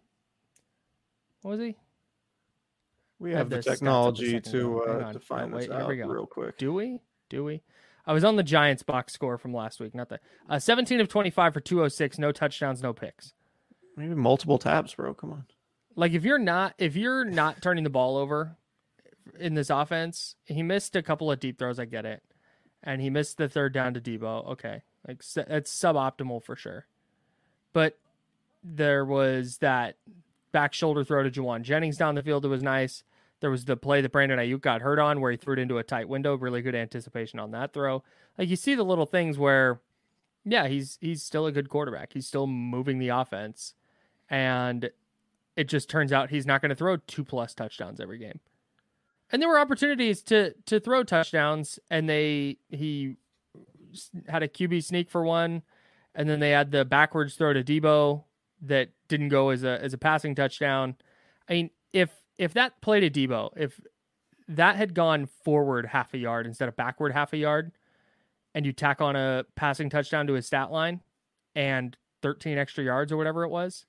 What 1.44 1.52
was 1.52 1.60
he? 1.60 1.76
We 3.20 3.34
have 3.34 3.50
the 3.50 3.62
technology 3.62 4.40
to 4.40 4.82
uh, 4.82 5.14
to 5.14 5.20
find 5.20 5.54
this 5.54 5.70
out 5.70 5.90
real 5.90 6.26
quick. 6.26 6.58
Do 6.58 6.74
we? 6.74 7.00
Do 7.30 7.44
we? 7.44 7.62
I 8.08 8.14
was 8.14 8.24
on 8.24 8.38
the 8.38 8.44
Giants 8.44 8.82
box 8.82 9.14
score 9.14 9.38
from 9.38 9.54
last 9.54 9.80
week. 9.80 9.94
Not 9.94 10.10
that. 10.10 10.22
Uh, 10.50 10.58
17 10.58 11.02
of 11.02 11.10
25 11.10 11.54
for 11.54 11.60
206. 11.60 12.18
No 12.18 12.32
touchdowns. 12.32 12.82
No 12.82 12.94
picks. 12.94 13.34
Maybe 13.96 14.16
multiple 14.16 14.58
tabs, 14.58 14.96
bro. 14.96 15.14
Come 15.14 15.34
on. 15.34 15.46
Like 15.96 16.14
if 16.14 16.24
you're 16.24 16.40
not 16.40 16.74
if 16.78 16.96
you're 16.96 17.26
not 17.26 17.62
turning 17.62 17.84
the 17.84 17.90
ball 17.90 18.18
over 18.18 18.58
in 19.38 19.54
this 19.54 19.70
offense, 19.70 20.36
he 20.46 20.64
missed 20.64 20.96
a 20.96 21.04
couple 21.04 21.32
of 21.32 21.40
deep 21.40 21.60
throws. 21.60 21.78
I 21.78 21.86
get 21.86 22.06
it, 22.06 22.24
and 22.82 23.02
he 23.02 23.10
missed 23.10 23.38
the 23.38 23.50
third 23.50 23.74
down 23.74 23.94
to 23.94 24.02
Deebo. 24.02 24.52
Okay, 24.52 24.82
like 25.08 25.22
it's 25.36 25.78
suboptimal 25.78 26.44
for 26.44 26.56
sure, 26.56 26.88
but 27.74 27.98
there 28.64 29.06
was 29.06 29.58
that 29.58 29.96
back 30.52 30.74
shoulder 30.74 31.04
throw 31.04 31.24
to 31.24 31.32
Jauan 31.32 31.62
Jennings 31.62 31.98
down 31.98 32.16
the 32.16 32.24
field. 32.24 32.46
It 32.46 32.50
was 32.50 32.64
nice. 32.64 33.04
There 33.42 33.52
was 33.52 33.66
the 33.66 33.78
play 33.78 34.02
that 34.02 34.12
Brandon 34.12 34.40
Aiyuk 34.40 34.62
got 34.62 34.82
hurt 34.82 35.00
on 35.00 35.22
where 35.22 35.32
he 35.32 35.38
threw 35.38 35.54
it 35.54 35.60
into 35.60 35.78
a 35.78 35.84
tight 35.84 36.10
window. 36.10 36.36
Really 36.36 36.62
good 36.62 36.76
anticipation 36.76 37.40
on 37.40 37.52
that 37.52 37.74
throw. 37.74 38.04
Like 38.38 38.50
you 38.50 38.56
see 38.56 38.76
the 38.76 38.84
little 38.84 39.06
things 39.06 39.38
where, 39.38 39.80
yeah, 40.44 40.68
he's 40.68 40.98
he's 41.00 41.24
still 41.24 41.46
a 41.46 41.52
good 41.52 41.70
quarterback. 41.70 42.14
He's 42.14 42.28
still 42.28 42.48
moving 42.48 43.00
the 43.00 43.10
offense, 43.10 43.76
and 44.30 44.90
it 45.56 45.68
just 45.68 45.90
turns 45.90 46.12
out 46.12 46.30
he's 46.30 46.46
not 46.46 46.62
going 46.62 46.70
to 46.70 46.76
throw 46.76 46.98
two 46.98 47.24
plus 47.24 47.54
touchdowns 47.54 48.00
every 48.00 48.18
game. 48.18 48.40
And 49.32 49.42
there 49.42 49.50
were 49.50 49.60
opportunities 49.60 50.22
to 50.24 50.54
to 50.66 50.80
throw 50.80 51.04
touchdowns, 51.04 51.80
and 51.90 52.10
they 52.10 52.58
he 52.70 53.16
had 54.28 54.44
a 54.44 54.48
QB 54.48 54.84
sneak 54.84 55.10
for 55.10 55.24
one, 55.24 55.64
and 56.14 56.30
then 56.30 56.40
they 56.40 56.52
had 56.52 56.72
the 56.72 56.84
backwards 56.84 57.36
throw 57.36 57.54
to 57.54 57.64
Deebo 57.64 58.24
that 58.62 58.90
didn't 59.08 59.30
go 59.30 59.50
as 59.50 59.64
a 59.64 59.82
as 59.82 59.94
a 59.94 59.98
passing 59.98 60.36
touchdown. 60.36 60.96
I 61.48 61.54
mean, 61.54 61.70
if 61.94 62.10
if 62.38 62.54
that 62.54 62.82
play 62.82 63.00
to 63.00 63.10
Deebo, 63.10 63.52
if 63.56 63.80
that 64.48 64.76
had 64.76 64.94
gone 64.94 65.28
forward 65.44 65.86
half 65.86 66.14
a 66.14 66.18
yard 66.18 66.46
instead 66.46 66.68
of 66.70 66.76
backward 66.76 67.12
half 67.12 67.34
a 67.34 67.38
yard, 67.38 67.72
and 68.54 68.66
you 68.66 68.74
tack 68.74 69.02
on 69.02 69.16
a 69.16 69.46
passing 69.56 69.90
touchdown 69.90 70.28
to 70.28 70.34
his 70.34 70.48
stat 70.48 70.72
line 70.72 71.02
and 71.56 71.96
13 72.22 72.58
extra 72.58 72.84
yards 72.84 73.12
or 73.12 73.18
whatever 73.18 73.44
it 73.44 73.50
was, 73.50 73.86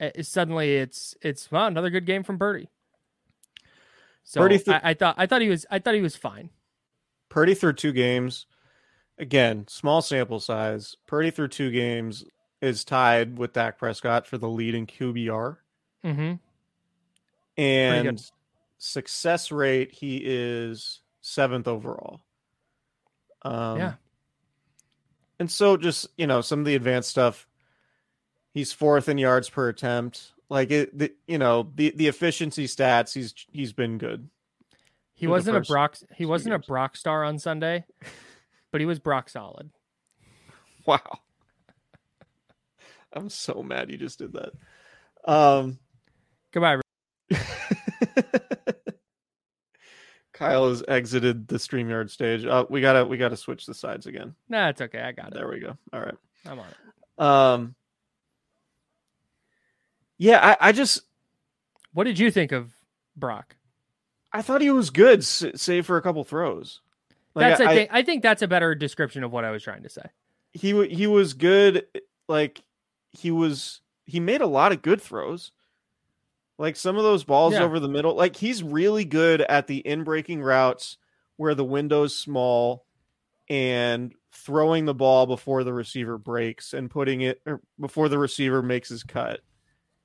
it, 0.00 0.26
suddenly 0.26 0.76
it's 0.76 1.14
it's 1.22 1.50
well 1.50 1.66
another 1.66 1.90
good 1.90 2.06
game 2.06 2.22
from 2.22 2.38
Purdy. 2.38 2.68
So 4.24 4.46
th- 4.48 4.68
I, 4.68 4.80
I, 4.82 4.94
thought 4.94 5.14
I 5.18 5.26
thought 5.26 5.42
he 5.42 5.48
was 5.48 5.66
I 5.70 5.78
thought 5.78 5.94
he 5.94 6.00
was 6.00 6.16
fine. 6.16 6.50
Purdy 7.28 7.54
through 7.54 7.74
two 7.74 7.92
games. 7.92 8.46
Again, 9.18 9.66
small 9.68 10.02
sample 10.02 10.40
size. 10.40 10.96
Purdy 11.06 11.30
through 11.30 11.48
two 11.48 11.70
games 11.70 12.24
is 12.60 12.84
tied 12.84 13.38
with 13.38 13.52
Dak 13.52 13.78
Prescott 13.78 14.26
for 14.26 14.38
the 14.38 14.48
lead 14.48 14.74
in 14.74 14.86
QBR. 14.86 15.56
Mm-hmm. 16.04 16.34
And 17.58 18.30
success 18.78 19.50
rate, 19.50 19.92
he 19.92 20.22
is 20.24 21.00
seventh 21.20 21.68
overall. 21.68 22.20
Um, 23.42 23.78
yeah. 23.78 23.92
And 25.38 25.50
so, 25.50 25.76
just 25.76 26.08
you 26.16 26.26
know, 26.26 26.40
some 26.40 26.60
of 26.60 26.66
the 26.66 26.74
advanced 26.74 27.10
stuff. 27.10 27.46
He's 28.52 28.72
fourth 28.72 29.08
in 29.08 29.18
yards 29.18 29.50
per 29.50 29.68
attempt. 29.68 30.32
Like 30.48 30.70
it, 30.70 30.96
the, 30.96 31.12
you 31.26 31.38
know, 31.38 31.70
the 31.74 31.92
the 31.94 32.08
efficiency 32.08 32.66
stats. 32.66 33.12
He's 33.12 33.34
he's 33.50 33.72
been 33.72 33.98
good. 33.98 34.30
He 35.12 35.26
wasn't 35.26 35.56
a 35.56 35.60
Brock. 35.60 35.96
He 36.14 36.26
wasn't 36.26 36.54
a 36.54 36.58
Brock 36.58 36.96
star 36.96 37.24
on 37.24 37.38
Sunday, 37.38 37.84
but 38.70 38.80
he 38.80 38.86
was 38.86 38.98
Brock 38.98 39.28
solid. 39.28 39.70
Wow. 40.86 41.20
I'm 43.16 43.30
so 43.30 43.62
mad 43.62 43.90
you 43.90 43.96
just 43.96 44.18
did 44.18 44.34
that. 44.34 44.52
Um, 45.30 45.78
Goodbye. 46.52 46.80
Kyle 50.32 50.68
has 50.68 50.84
exited 50.86 51.48
the 51.48 51.56
StreamYard 51.56 52.10
stage. 52.10 52.44
Uh, 52.44 52.66
we 52.68 52.82
gotta 52.82 53.06
we 53.06 53.16
gotta 53.16 53.36
switch 53.36 53.64
the 53.64 53.72
sides 53.74 54.06
again. 54.06 54.34
Nah, 54.48 54.68
it's 54.68 54.82
okay. 54.82 55.00
I 55.00 55.12
got 55.12 55.28
it. 55.28 55.34
There 55.34 55.48
we 55.48 55.60
go. 55.60 55.76
All 55.92 56.00
right. 56.00 56.14
I'm 56.44 56.58
on 56.58 56.66
it. 56.66 56.76
Um 57.22 57.74
Yeah, 60.18 60.56
I, 60.60 60.68
I 60.68 60.72
just 60.72 61.00
What 61.94 62.04
did 62.04 62.18
you 62.18 62.30
think 62.30 62.52
of 62.52 62.70
Brock? 63.16 63.56
I 64.30 64.42
thought 64.42 64.60
he 64.60 64.70
was 64.70 64.90
good, 64.90 65.24
save 65.24 65.86
for 65.86 65.96
a 65.96 66.02
couple 66.02 66.22
throws. 66.22 66.82
Like, 67.34 67.56
that's 67.56 67.60
I, 67.62 67.64
I, 67.64 67.74
think, 67.74 67.90
I 67.92 68.02
think 68.02 68.22
that's 68.22 68.42
a 68.42 68.48
better 68.48 68.74
description 68.74 69.24
of 69.24 69.32
what 69.32 69.46
I 69.46 69.50
was 69.50 69.62
trying 69.62 69.84
to 69.84 69.88
say. 69.88 70.04
He 70.52 70.86
he 70.88 71.06
was 71.06 71.32
good. 71.32 71.86
Like 72.28 72.62
he 73.16 73.30
was 73.30 73.80
he 74.04 74.20
made 74.20 74.40
a 74.40 74.46
lot 74.46 74.72
of 74.72 74.82
good 74.82 75.00
throws. 75.00 75.52
Like 76.58 76.76
some 76.76 76.96
of 76.96 77.02
those 77.02 77.24
balls 77.24 77.52
yeah. 77.52 77.62
over 77.62 77.78
the 77.78 77.88
middle, 77.88 78.14
like 78.14 78.36
he's 78.36 78.62
really 78.62 79.04
good 79.04 79.42
at 79.42 79.66
the 79.66 79.78
in 79.78 80.04
breaking 80.04 80.42
routes 80.42 80.96
where 81.36 81.54
the 81.54 81.64
window's 81.64 82.16
small 82.16 82.86
and 83.48 84.14
throwing 84.32 84.86
the 84.86 84.94
ball 84.94 85.26
before 85.26 85.64
the 85.64 85.74
receiver 85.74 86.16
breaks 86.16 86.72
and 86.72 86.90
putting 86.90 87.20
it 87.20 87.42
before 87.78 88.08
the 88.08 88.18
receiver 88.18 88.62
makes 88.62 88.88
his 88.88 89.02
cut. 89.02 89.40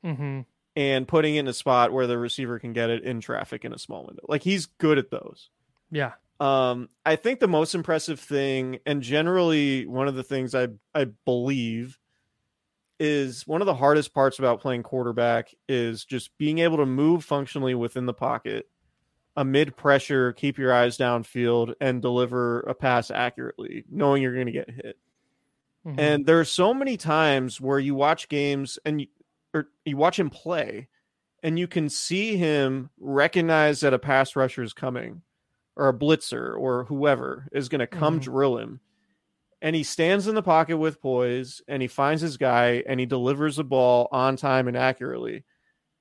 Mm-hmm. 0.06 0.42
And 0.76 1.08
putting 1.08 1.36
it 1.36 1.40
in 1.40 1.48
a 1.48 1.54
spot 1.54 1.92
where 1.92 2.08
the 2.08 2.18
receiver 2.18 2.58
can 2.58 2.72
get 2.72 2.90
it 2.90 3.04
in 3.04 3.20
traffic 3.20 3.66
in 3.66 3.74
a 3.74 3.78
small 3.78 4.06
window. 4.06 4.24
Like 4.28 4.42
he's 4.42 4.66
good 4.66 4.98
at 4.98 5.12
those. 5.12 5.50
Yeah. 5.92 6.14
Um, 6.40 6.90
I 7.06 7.18
think 7.18 7.40
the 7.40 7.48
most 7.48 7.76
impressive 7.76 8.20
thing, 8.20 8.80
and 8.86 9.04
generally 9.04 9.86
one 9.86 10.08
of 10.08 10.16
the 10.16 10.24
things 10.24 10.56
I 10.56 10.70
I 10.96 11.06
believe 11.26 12.00
is 13.04 13.48
one 13.48 13.64
of 13.64 13.66
the 13.66 13.74
hardest 13.74 14.14
parts 14.14 14.38
about 14.38 14.62
playing 14.62 14.84
quarterback 14.84 15.56
is 15.68 16.06
just 16.06 16.38
being 16.38 16.60
able 16.60 16.78
to 16.78 16.86
move 16.86 17.26
functionally 17.26 17.74
within 17.74 18.06
the 18.06 18.14
pocket 18.14 18.70
amid 19.36 19.76
pressure, 19.76 20.34
keep 20.34 20.60
your 20.60 20.72
eyes 20.72 21.00
downfield, 21.00 21.74
and 21.82 22.00
deliver 22.00 22.60
a 22.60 22.76
pass 22.76 23.10
accurately, 23.10 23.86
knowing 23.90 24.22
you're 24.22 24.36
going 24.36 24.46
to 24.46 24.52
get 24.52 24.70
hit. 24.70 25.00
Mm-hmm. 25.84 26.00
And 26.00 26.26
there 26.28 26.40
are 26.40 26.46
so 26.46 26.76
many 26.76 26.96
times 26.96 27.60
where 27.60 27.80
you 27.80 27.96
watch 27.96 28.30
games 28.30 28.78
and 28.86 29.02
you, 29.02 29.08
or 29.52 29.70
you 29.84 29.98
watch 29.98 30.20
him 30.20 30.30
play, 30.30 30.88
and 31.42 31.58
you 31.58 31.68
can 31.68 31.90
see 31.90 32.38
him 32.38 32.92
recognize 33.00 33.80
that 33.80 33.96
a 33.96 34.00
pass 34.00 34.36
rusher 34.36 34.62
is 34.62 34.74
coming, 34.74 35.24
or 35.76 35.88
a 35.88 35.94
blitzer, 35.94 36.56
or 36.56 36.84
whoever 36.84 37.48
is 37.52 37.68
going 37.68 37.80
to 37.80 37.88
come 37.88 38.20
mm-hmm. 38.20 38.32
drill 38.32 38.58
him 38.60 38.80
and 39.62 39.76
he 39.76 39.84
stands 39.84 40.28
in 40.28 40.36
the 40.36 40.42
pocket 40.42 40.78
with 40.78 41.02
poise 41.02 41.62
and 41.68 41.82
he 41.82 41.88
finds 41.88 42.22
his 42.22 42.38
guy 42.38 42.84
and 42.88 43.00
he 43.00 43.06
delivers 43.06 43.58
the 43.58 43.64
ball 43.64 44.08
on 44.12 44.36
time 44.36 44.68
and 44.68 44.76
accurately 44.76 45.44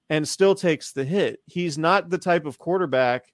and 0.09 0.27
still 0.27 0.55
takes 0.55 0.93
the 0.93 1.05
hit. 1.05 1.41
He's 1.47 1.77
not 1.77 2.09
the 2.09 2.19
type 2.19 2.47
of 2.47 2.59
quarterback 2.59 3.33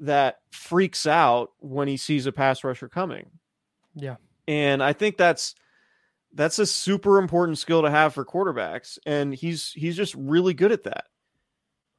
that 0.00 0.40
freaks 0.50 1.06
out 1.06 1.52
when 1.60 1.88
he 1.88 1.96
sees 1.96 2.26
a 2.26 2.32
pass 2.32 2.64
rusher 2.64 2.88
coming. 2.88 3.30
Yeah. 3.94 4.16
And 4.48 4.82
I 4.82 4.92
think 4.92 5.16
that's 5.16 5.54
that's 6.32 6.58
a 6.58 6.66
super 6.66 7.18
important 7.18 7.58
skill 7.58 7.82
to 7.82 7.90
have 7.90 8.12
for 8.12 8.24
quarterbacks 8.24 8.98
and 9.06 9.32
he's 9.32 9.70
he's 9.72 9.96
just 9.96 10.14
really 10.14 10.54
good 10.54 10.72
at 10.72 10.84
that. 10.84 11.04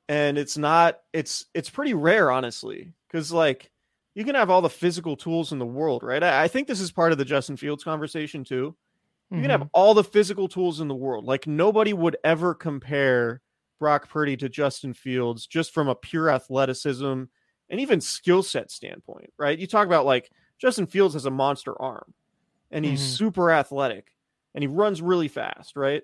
And 0.09 0.37
it's 0.37 0.57
not 0.57 0.99
it's 1.13 1.45
it's 1.53 1.69
pretty 1.69 1.93
rare 1.93 2.31
honestly 2.31 2.93
cuz 3.11 3.31
like 3.31 3.71
you 4.15 4.23
can 4.23 4.35
have 4.35 4.49
all 4.49 4.61
the 4.61 4.69
physical 4.69 5.15
tools 5.15 5.51
in 5.51 5.59
the 5.59 5.65
world, 5.65 6.01
right? 6.01 6.23
I, 6.23 6.43
I 6.43 6.47
think 6.47 6.67
this 6.67 6.79
is 6.79 6.91
part 6.91 7.11
of 7.11 7.17
the 7.17 7.25
Justin 7.25 7.57
Fields 7.57 7.83
conversation 7.83 8.43
too. 8.43 8.55
You 8.55 9.35
mm-hmm. 9.35 9.41
can 9.41 9.51
have 9.51 9.59
mm-hmm. 9.61 9.69
all 9.73 9.93
the 9.93 10.03
physical 10.03 10.47
tools 10.47 10.79
in 10.79 10.87
the 10.87 10.95
world. 10.95 11.25
Like 11.25 11.45
nobody 11.45 11.93
would 11.93 12.17
ever 12.23 12.55
compare 12.55 13.41
Brock 13.77 14.09
Purdy 14.09 14.37
to 14.37 14.49
Justin 14.49 14.93
Fields 14.93 15.45
just 15.45 15.73
from 15.73 15.89
a 15.89 15.95
pure 15.95 16.29
athleticism 16.29 17.23
and 17.69 17.79
even 17.79 17.99
skill 17.99 18.41
set 18.41 18.71
standpoint, 18.71 19.33
right? 19.37 19.59
You 19.59 19.67
talk 19.67 19.85
about 19.85 20.05
like 20.05 20.31
Justin 20.59 20.87
Fields 20.87 21.13
has 21.13 21.25
a 21.25 21.31
monster 21.31 21.79
arm 21.81 22.13
and 22.71 22.85
he's 22.85 23.01
mm-hmm. 23.01 23.15
super 23.15 23.51
athletic 23.51 24.15
and 24.53 24.63
he 24.63 24.67
runs 24.67 25.01
really 25.01 25.27
fast, 25.27 25.75
right? 25.75 26.03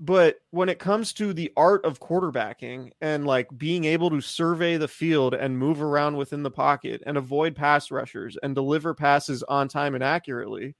But 0.00 0.36
when 0.50 0.68
it 0.68 0.78
comes 0.78 1.12
to 1.14 1.32
the 1.32 1.52
art 1.56 1.84
of 1.84 1.98
quarterbacking 1.98 2.92
and 3.00 3.26
like 3.26 3.48
being 3.56 3.84
able 3.84 4.10
to 4.10 4.20
survey 4.20 4.76
the 4.76 4.86
field 4.86 5.34
and 5.34 5.58
move 5.58 5.82
around 5.82 6.16
within 6.16 6.44
the 6.44 6.52
pocket 6.52 7.02
and 7.04 7.16
avoid 7.16 7.56
pass 7.56 7.90
rushers 7.90 8.36
and 8.42 8.54
deliver 8.54 8.94
passes 8.94 9.42
on 9.42 9.66
time 9.66 9.96
and 9.96 10.04
accurately, 10.04 10.76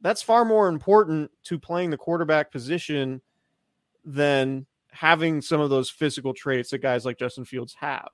that's 0.00 0.22
far 0.22 0.44
more 0.44 0.68
important 0.68 1.32
to 1.44 1.58
playing 1.58 1.90
the 1.90 1.96
quarterback 1.96 2.52
position 2.52 3.20
than 4.04 4.66
having 4.92 5.42
some 5.42 5.60
of 5.60 5.68
those 5.68 5.90
physical 5.90 6.32
traits 6.32 6.70
that 6.70 6.78
guys 6.78 7.04
like 7.04 7.18
Justin 7.18 7.44
Fields 7.44 7.74
have. 7.80 8.08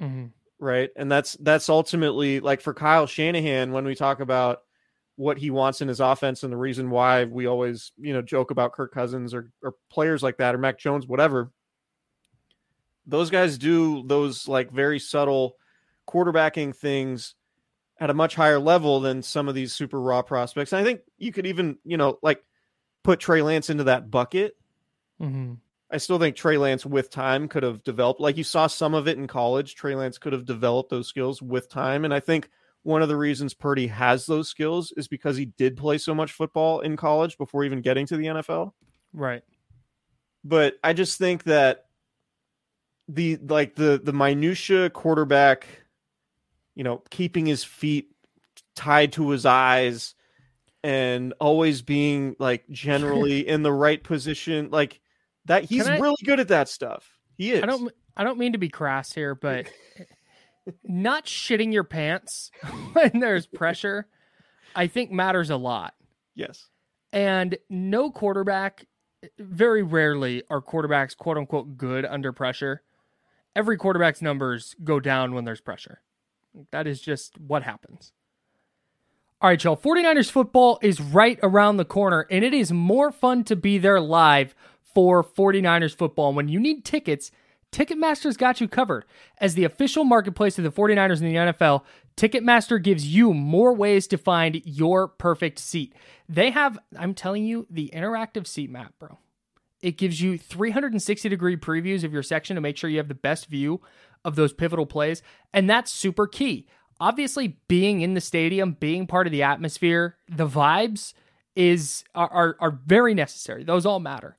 Mm-hmm. 0.00 0.26
Right. 0.60 0.90
And 0.94 1.10
that's 1.10 1.34
that's 1.40 1.68
ultimately 1.68 2.38
like 2.38 2.60
for 2.60 2.74
Kyle 2.74 3.06
Shanahan 3.06 3.72
when 3.72 3.84
we 3.84 3.96
talk 3.96 4.20
about 4.20 4.62
what 5.18 5.36
he 5.36 5.50
wants 5.50 5.80
in 5.80 5.88
his 5.88 5.98
offense 5.98 6.44
and 6.44 6.52
the 6.52 6.56
reason 6.56 6.90
why 6.90 7.24
we 7.24 7.46
always, 7.46 7.90
you 7.98 8.12
know, 8.12 8.22
joke 8.22 8.52
about 8.52 8.72
Kirk 8.72 8.94
Cousins 8.94 9.34
or, 9.34 9.50
or 9.64 9.74
players 9.90 10.22
like 10.22 10.36
that 10.36 10.54
or 10.54 10.58
Mac 10.58 10.78
Jones, 10.78 11.08
whatever. 11.08 11.50
Those 13.04 13.28
guys 13.28 13.58
do 13.58 14.04
those 14.06 14.46
like 14.46 14.70
very 14.70 15.00
subtle 15.00 15.56
quarterbacking 16.08 16.76
things 16.76 17.34
at 17.98 18.10
a 18.10 18.14
much 18.14 18.36
higher 18.36 18.60
level 18.60 19.00
than 19.00 19.24
some 19.24 19.48
of 19.48 19.56
these 19.56 19.72
super 19.72 20.00
raw 20.00 20.22
prospects. 20.22 20.72
And 20.72 20.80
I 20.80 20.84
think 20.84 21.00
you 21.16 21.32
could 21.32 21.48
even, 21.48 21.78
you 21.84 21.96
know, 21.96 22.20
like 22.22 22.40
put 23.02 23.18
Trey 23.18 23.42
Lance 23.42 23.70
into 23.70 23.84
that 23.84 24.12
bucket. 24.12 24.56
Mm-hmm. 25.20 25.54
I 25.90 25.96
still 25.96 26.20
think 26.20 26.36
Trey 26.36 26.58
Lance 26.58 26.86
with 26.86 27.10
time 27.10 27.48
could 27.48 27.64
have 27.64 27.82
developed, 27.82 28.20
like 28.20 28.36
you 28.36 28.44
saw 28.44 28.68
some 28.68 28.94
of 28.94 29.08
it 29.08 29.18
in 29.18 29.26
college. 29.26 29.74
Trey 29.74 29.96
Lance 29.96 30.16
could 30.16 30.32
have 30.32 30.44
developed 30.44 30.90
those 30.90 31.08
skills 31.08 31.42
with 31.42 31.68
time. 31.68 32.04
And 32.04 32.14
I 32.14 32.20
think 32.20 32.48
one 32.82 33.02
of 33.02 33.08
the 33.08 33.16
reasons 33.16 33.54
Purdy 33.54 33.86
has 33.88 34.26
those 34.26 34.48
skills 34.48 34.92
is 34.96 35.08
because 35.08 35.36
he 35.36 35.46
did 35.46 35.76
play 35.76 35.98
so 35.98 36.14
much 36.14 36.32
football 36.32 36.80
in 36.80 36.96
college 36.96 37.36
before 37.36 37.64
even 37.64 37.80
getting 37.80 38.06
to 38.06 38.16
the 38.16 38.26
NFL. 38.26 38.72
Right. 39.12 39.42
But 40.44 40.74
I 40.82 40.92
just 40.92 41.18
think 41.18 41.44
that 41.44 41.86
the 43.08 43.36
like 43.36 43.74
the 43.74 44.00
the 44.02 44.12
minutia 44.12 44.90
quarterback, 44.90 45.66
you 46.74 46.84
know, 46.84 47.02
keeping 47.10 47.46
his 47.46 47.64
feet 47.64 48.10
tied 48.76 49.12
to 49.14 49.30
his 49.30 49.44
eyes 49.44 50.14
and 50.84 51.34
always 51.40 51.82
being 51.82 52.36
like 52.38 52.68
generally 52.70 53.40
in 53.48 53.62
the 53.62 53.72
right 53.72 54.02
position, 54.02 54.70
like 54.70 55.00
that 55.46 55.64
he's 55.64 55.86
I, 55.86 55.98
really 55.98 56.22
good 56.24 56.40
at 56.40 56.48
that 56.48 56.68
stuff. 56.68 57.18
He 57.36 57.52
is. 57.52 57.62
I 57.62 57.66
don't 57.66 57.92
I 58.16 58.24
don't 58.24 58.38
mean 58.38 58.52
to 58.52 58.58
be 58.58 58.68
crass 58.68 59.12
here, 59.12 59.34
but 59.34 59.66
not 60.84 61.26
shitting 61.26 61.72
your 61.72 61.84
pants 61.84 62.50
when 62.92 63.20
there's 63.20 63.46
pressure, 63.46 64.06
I 64.74 64.86
think 64.86 65.10
matters 65.10 65.50
a 65.50 65.56
lot. 65.56 65.94
Yes. 66.34 66.66
And 67.12 67.58
no 67.68 68.10
quarterback, 68.10 68.86
very 69.38 69.82
rarely 69.82 70.42
are 70.50 70.60
quarterbacks 70.60 71.16
quote 71.16 71.36
unquote 71.36 71.76
good 71.76 72.04
under 72.04 72.32
pressure. 72.32 72.82
Every 73.56 73.76
quarterback's 73.76 74.22
numbers 74.22 74.76
go 74.84 75.00
down 75.00 75.34
when 75.34 75.44
there's 75.44 75.60
pressure. 75.60 76.02
That 76.70 76.86
is 76.86 77.00
just 77.00 77.38
what 77.38 77.62
happens. 77.62 78.12
All 79.40 79.50
right, 79.50 79.62
y'all. 79.62 79.76
49ers 79.76 80.30
football 80.30 80.78
is 80.82 81.00
right 81.00 81.38
around 81.42 81.76
the 81.76 81.84
corner, 81.84 82.26
and 82.30 82.44
it 82.44 82.52
is 82.52 82.72
more 82.72 83.12
fun 83.12 83.44
to 83.44 83.54
be 83.54 83.78
there 83.78 84.00
live 84.00 84.54
for 84.94 85.22
49ers 85.22 85.94
football. 85.94 86.34
When 86.34 86.48
you 86.48 86.58
need 86.58 86.84
tickets, 86.84 87.30
Ticketmaster's 87.72 88.36
got 88.36 88.60
you 88.60 88.68
covered. 88.68 89.04
As 89.38 89.54
the 89.54 89.64
official 89.64 90.04
marketplace 90.04 90.58
of 90.58 90.64
the 90.64 90.72
49ers 90.72 91.20
in 91.20 91.26
the 91.28 91.52
NFL, 91.52 91.82
Ticketmaster 92.16 92.82
gives 92.82 93.06
you 93.06 93.34
more 93.34 93.74
ways 93.74 94.06
to 94.08 94.18
find 94.18 94.62
your 94.64 95.06
perfect 95.06 95.58
seat. 95.58 95.94
They 96.28 96.50
have, 96.50 96.78
I'm 96.98 97.14
telling 97.14 97.44
you, 97.44 97.66
the 97.70 97.90
interactive 97.94 98.46
seat 98.46 98.70
map, 98.70 98.94
bro. 98.98 99.18
It 99.80 99.96
gives 99.96 100.20
you 100.20 100.38
360 100.38 101.28
degree 101.28 101.56
previews 101.56 102.02
of 102.02 102.12
your 102.12 102.24
section 102.24 102.56
to 102.56 102.60
make 102.60 102.76
sure 102.76 102.90
you 102.90 102.98
have 102.98 103.08
the 103.08 103.14
best 103.14 103.46
view 103.46 103.80
of 104.24 104.34
those 104.34 104.52
pivotal 104.52 104.86
plays. 104.86 105.22
And 105.52 105.70
that's 105.70 105.92
super 105.92 106.26
key. 106.26 106.66
obviously 107.00 107.58
being 107.68 108.00
in 108.00 108.14
the 108.14 108.20
stadium, 108.20 108.76
being 108.78 109.06
part 109.06 109.26
of 109.26 109.30
the 109.30 109.42
atmosphere, 109.42 110.16
the 110.28 110.46
vibes 110.46 111.12
is 111.54 112.04
are, 112.14 112.30
are, 112.30 112.56
are 112.60 112.70
very 112.70 113.14
necessary. 113.14 113.64
Those 113.64 113.86
all 113.86 114.00
matter. 114.00 114.37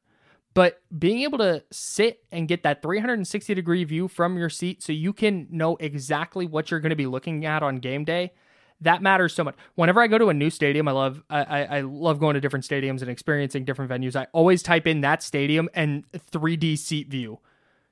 But 0.59 0.81
being 0.99 1.21
able 1.21 1.37
to 1.37 1.63
sit 1.71 2.21
and 2.33 2.45
get 2.45 2.63
that 2.63 2.81
360 2.81 3.55
degree 3.55 3.85
view 3.85 4.09
from 4.09 4.37
your 4.37 4.49
seat 4.49 4.83
so 4.83 4.91
you 4.91 5.13
can 5.13 5.47
know 5.49 5.77
exactly 5.77 6.45
what 6.45 6.69
you're 6.69 6.81
going 6.81 6.89
to 6.89 6.97
be 6.97 7.05
looking 7.05 7.45
at 7.45 7.63
on 7.63 7.77
game 7.77 8.03
day, 8.03 8.33
that 8.81 9.01
matters 9.01 9.33
so 9.33 9.45
much. 9.45 9.55
Whenever 9.75 10.01
I 10.01 10.07
go 10.07 10.17
to 10.17 10.27
a 10.27 10.33
new 10.33 10.49
stadium, 10.49 10.89
I 10.89 10.91
love 10.91 11.23
I, 11.29 11.63
I 11.63 11.79
love 11.79 12.19
going 12.19 12.33
to 12.33 12.41
different 12.41 12.65
stadiums 12.65 12.99
and 12.99 13.09
experiencing 13.09 13.63
different 13.63 13.89
venues. 13.89 14.17
I 14.17 14.27
always 14.33 14.61
type 14.61 14.85
in 14.85 14.99
that 14.99 15.23
stadium 15.23 15.69
and 15.73 16.03
3D 16.11 16.77
seat 16.77 17.07
view 17.07 17.39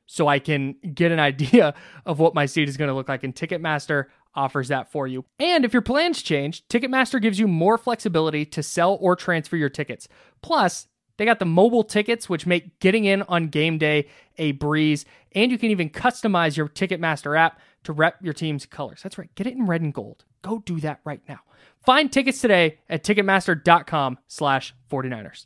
so 0.05 0.27
I 0.27 0.39
can 0.39 0.75
get 0.93 1.13
an 1.13 1.19
idea 1.21 1.73
of 2.05 2.19
what 2.19 2.35
my 2.35 2.47
seat 2.47 2.67
is 2.67 2.75
going 2.75 2.89
to 2.89 2.93
look 2.93 3.07
like. 3.07 3.23
And 3.23 3.33
Ticketmaster 3.33 4.07
offers 4.35 4.67
that 4.67 4.91
for 4.91 5.07
you. 5.07 5.23
And 5.39 5.63
if 5.63 5.71
your 5.71 5.81
plans 5.81 6.21
change, 6.21 6.67
Ticketmaster 6.67 7.21
gives 7.21 7.39
you 7.39 7.47
more 7.47 7.77
flexibility 7.77 8.43
to 8.47 8.61
sell 8.61 8.97
or 8.99 9.15
transfer 9.15 9.55
your 9.55 9.69
tickets. 9.69 10.09
Plus, 10.41 10.87
they 11.17 11.25
got 11.25 11.39
the 11.39 11.45
mobile 11.45 11.83
tickets, 11.83 12.29
which 12.29 12.45
make 12.45 12.79
getting 12.79 13.05
in 13.05 13.23
on 13.23 13.47
game 13.47 13.77
day 13.77 14.07
a 14.37 14.53
breeze. 14.53 15.05
And 15.33 15.51
you 15.51 15.57
can 15.57 15.71
even 15.71 15.89
customize 15.89 16.55
your 16.55 16.69
Ticketmaster 16.69 17.37
app 17.37 17.59
to 17.83 17.93
rep 17.93 18.15
your 18.21 18.33
team's 18.33 18.65
colors. 18.65 19.01
That's 19.03 19.17
right. 19.17 19.33
Get 19.35 19.47
it 19.47 19.53
in 19.53 19.65
red 19.65 19.81
and 19.81 19.93
gold. 19.93 20.25
Go 20.41 20.59
do 20.59 20.79
that 20.81 20.99
right 21.03 21.21
now. 21.27 21.39
Find 21.83 22.11
tickets 22.11 22.41
today 22.41 22.79
at 22.89 23.03
Ticketmaster.com 23.03 24.19
slash 24.27 24.73
49ers. 24.89 25.45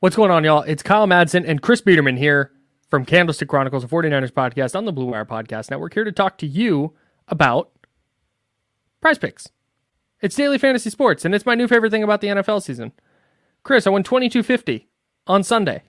What's 0.00 0.16
going 0.16 0.30
on, 0.30 0.44
y'all? 0.44 0.62
It's 0.62 0.82
Kyle 0.82 1.06
Madsen 1.06 1.44
and 1.48 1.62
Chris 1.62 1.80
Biederman 1.80 2.18
here 2.18 2.52
from 2.90 3.04
Candlestick 3.04 3.48
Chronicles, 3.48 3.84
a 3.84 3.88
49ers 3.88 4.30
podcast 4.30 4.76
on 4.76 4.84
the 4.84 4.92
Blue 4.92 5.06
Wire 5.06 5.24
Podcast 5.24 5.70
Network, 5.70 5.94
here 5.94 6.04
to 6.04 6.12
talk 6.12 6.38
to 6.38 6.46
you 6.46 6.92
about 7.26 7.72
prize 9.00 9.18
picks. 9.18 9.48
It's 10.24 10.36
daily 10.36 10.56
fantasy 10.56 10.88
sports, 10.88 11.26
and 11.26 11.34
it's 11.34 11.44
my 11.44 11.54
new 11.54 11.68
favorite 11.68 11.90
thing 11.90 12.02
about 12.02 12.22
the 12.22 12.28
NFL 12.28 12.62
season. 12.62 12.92
Chris, 13.62 13.86
I 13.86 13.90
won 13.90 14.02
2250 14.02 14.88
on 15.26 15.42
Sunday. 15.42 15.82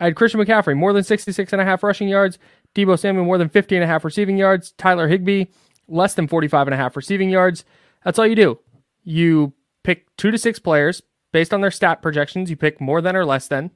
I 0.00 0.06
had 0.06 0.16
Christian 0.16 0.40
McCaffrey, 0.40 0.76
more 0.76 0.92
than 0.92 1.04
66 1.04 1.52
and 1.52 1.62
a 1.62 1.64
half 1.64 1.84
rushing 1.84 2.08
yards, 2.08 2.36
Deebo 2.74 2.98
Samuel, 2.98 3.24
more 3.24 3.38
than 3.38 3.48
50 3.48 3.76
and 3.76 3.84
a 3.84 3.86
half 3.86 4.04
receiving 4.04 4.36
yards, 4.36 4.72
Tyler 4.72 5.06
Higbee, 5.06 5.44
less 5.86 6.14
than 6.14 6.26
45 6.26 6.66
and 6.66 6.74
a 6.74 6.76
half 6.76 6.96
receiving 6.96 7.30
yards. 7.30 7.64
That's 8.04 8.18
all 8.18 8.26
you 8.26 8.34
do. 8.34 8.58
You 9.04 9.52
pick 9.84 10.08
two 10.16 10.32
to 10.32 10.38
six 10.38 10.58
players, 10.58 11.00
based 11.30 11.54
on 11.54 11.60
their 11.60 11.70
stat 11.70 12.02
projections, 12.02 12.50
you 12.50 12.56
pick 12.56 12.80
more 12.80 13.00
than 13.00 13.14
or 13.14 13.24
less 13.24 13.46
than. 13.46 13.70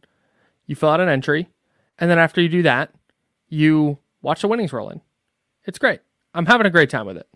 You 0.66 0.74
fill 0.74 0.88
out 0.88 1.00
an 1.00 1.08
entry. 1.08 1.50
And 2.00 2.10
then 2.10 2.18
after 2.18 2.40
you 2.40 2.48
do 2.48 2.62
that, 2.62 2.90
you 3.48 3.98
watch 4.22 4.40
the 4.40 4.48
winnings 4.48 4.72
roll 4.72 4.90
in. 4.90 5.02
It's 5.66 5.78
great. 5.78 6.00
I'm 6.34 6.46
having 6.46 6.66
a 6.66 6.70
great 6.70 6.90
time 6.90 7.06
with 7.06 7.16
it. 7.16 7.28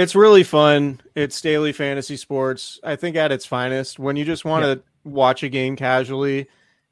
It's 0.00 0.14
really 0.14 0.44
fun. 0.44 1.02
It's 1.14 1.42
daily 1.42 1.72
fantasy 1.72 2.16
sports. 2.16 2.80
I 2.82 2.96
think 2.96 3.16
at 3.16 3.32
its 3.32 3.44
finest. 3.44 3.98
When 3.98 4.16
you 4.16 4.24
just 4.24 4.46
want 4.46 4.64
to 4.64 4.82
watch 5.04 5.42
a 5.42 5.50
game 5.50 5.76
casually 5.76 6.48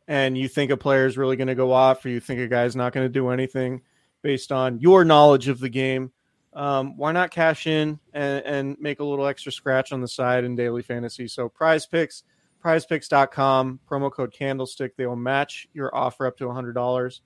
and 0.07 0.37
you 0.37 0.47
think 0.47 0.71
a 0.71 0.77
player 0.77 1.07
is 1.07 1.17
really 1.17 1.35
going 1.35 1.49
to 1.49 1.55
go 1.55 1.73
off 1.73 2.05
or 2.05 2.11
you 2.11 2.21
think 2.21 2.39
a 2.39 2.47
guy's 2.47 2.77
not 2.77 2.93
going 2.93 3.07
to 3.07 3.09
do 3.09 3.31
anything 3.31 3.81
based 4.21 4.53
on 4.53 4.79
your 4.81 5.07
knowledge 5.07 5.49
of 5.49 5.59
the 5.59 5.71
game, 5.71 6.13
um, 6.53 6.99
why 6.99 7.13
not 7.13 7.31
cash 7.31 7.67
in 7.67 7.99
and, 8.13 8.45
and, 8.45 8.77
make 8.79 9.01
a 9.01 9.05
little 9.05 9.27
extra 9.27 9.53
scratch 9.53 9.91
on 9.91 10.03
the 10.03 10.09
side 10.09 10.45
in 10.45 10.55
daily 10.55 10.83
fantasy? 10.83 11.29
So 11.29 11.49
prize 11.49 11.87
picks 11.87 12.25
prizepicks.com, 12.63 13.81
promo 13.91 14.13
code 14.13 14.35
candlestick. 14.35 14.99
They 14.99 15.07
will 15.07 15.17
match 15.17 15.67
your 15.73 15.95
offer 15.97 16.27
up 16.27 16.37
to 16.39 16.45
$100. 16.45 17.21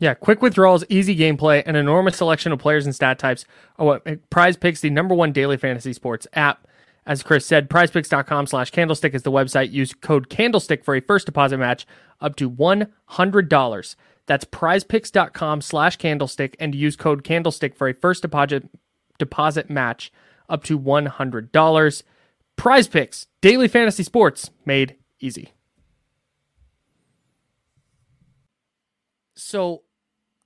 Yeah, 0.00 0.14
quick 0.14 0.40
withdrawals, 0.40 0.82
easy 0.88 1.14
gameplay, 1.14 1.62
an 1.66 1.76
enormous 1.76 2.16
selection 2.16 2.52
of 2.52 2.58
players 2.58 2.86
and 2.86 2.94
stat 2.94 3.18
types 3.18 3.44
are 3.78 3.86
what 3.86 4.30
Prize 4.30 4.56
Picks, 4.56 4.80
the 4.80 4.88
number 4.88 5.14
one 5.14 5.30
daily 5.30 5.58
fantasy 5.58 5.92
sports 5.92 6.26
app. 6.32 6.66
As 7.06 7.22
Chris 7.22 7.44
said, 7.44 7.68
prizepicks.com 7.68 8.46
slash 8.46 8.70
candlestick 8.70 9.14
is 9.14 9.22
the 9.22 9.30
website. 9.30 9.72
Use 9.72 9.92
code 9.92 10.30
candlestick 10.30 10.84
for 10.84 10.94
a 10.94 11.00
first 11.00 11.26
deposit 11.26 11.58
match 11.58 11.86
up 12.18 12.34
to 12.36 12.50
$100. 12.50 13.96
That's 14.26 14.44
prizepicks.com 14.44 15.60
slash 15.60 15.96
candlestick 15.96 16.56
and 16.58 16.74
use 16.74 16.96
code 16.96 17.22
candlestick 17.22 17.74
for 17.76 17.88
a 17.88 17.94
first 17.94 18.22
deposit 18.22 18.68
deposit 19.18 19.68
match 19.68 20.10
up 20.48 20.64
to 20.64 20.78
$100. 20.78 22.02
Prize 22.56 22.88
Picks, 22.88 23.26
daily 23.42 23.68
fantasy 23.68 24.02
sports 24.02 24.50
made 24.64 24.96
easy. 25.20 25.52
So, 29.34 29.82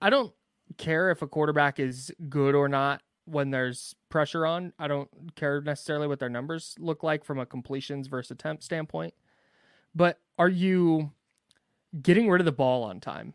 I 0.04 0.10
don't 0.10 0.34
care 0.76 1.10
if 1.10 1.22
a 1.22 1.26
quarterback 1.26 1.80
is 1.80 2.12
good 2.28 2.54
or 2.54 2.68
not 2.68 3.02
when 3.24 3.50
there's 3.50 3.94
pressure 4.10 4.46
on. 4.46 4.74
I 4.78 4.88
don't 4.88 5.08
care 5.34 5.62
necessarily 5.62 6.06
what 6.06 6.18
their 6.20 6.28
numbers 6.28 6.76
look 6.78 7.02
like 7.02 7.24
from 7.24 7.38
a 7.38 7.46
completions 7.46 8.06
versus 8.08 8.32
attempt 8.32 8.62
standpoint. 8.62 9.14
But 9.94 10.20
are 10.38 10.48
you 10.48 11.12
getting 12.02 12.28
rid 12.28 12.40
of 12.40 12.44
the 12.44 12.52
ball 12.52 12.84
on 12.84 13.00
time? 13.00 13.34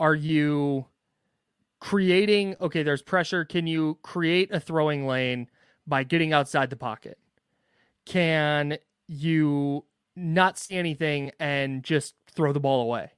Are 0.00 0.14
you 0.14 0.86
creating 1.80 2.56
okay, 2.60 2.82
there's 2.82 3.02
pressure. 3.02 3.44
Can 3.44 3.66
you 3.66 3.98
create 4.02 4.52
a 4.52 4.60
throwing 4.60 5.06
lane 5.06 5.48
by 5.86 6.02
getting 6.02 6.32
outside 6.32 6.70
the 6.70 6.76
pocket? 6.76 7.18
can 8.06 8.78
you 9.06 9.84
not 10.16 10.58
see 10.58 10.76
anything 10.76 11.30
and 11.40 11.82
just 11.82 12.14
throw 12.32 12.52
the 12.52 12.60
ball 12.60 12.82
away? 12.82 13.13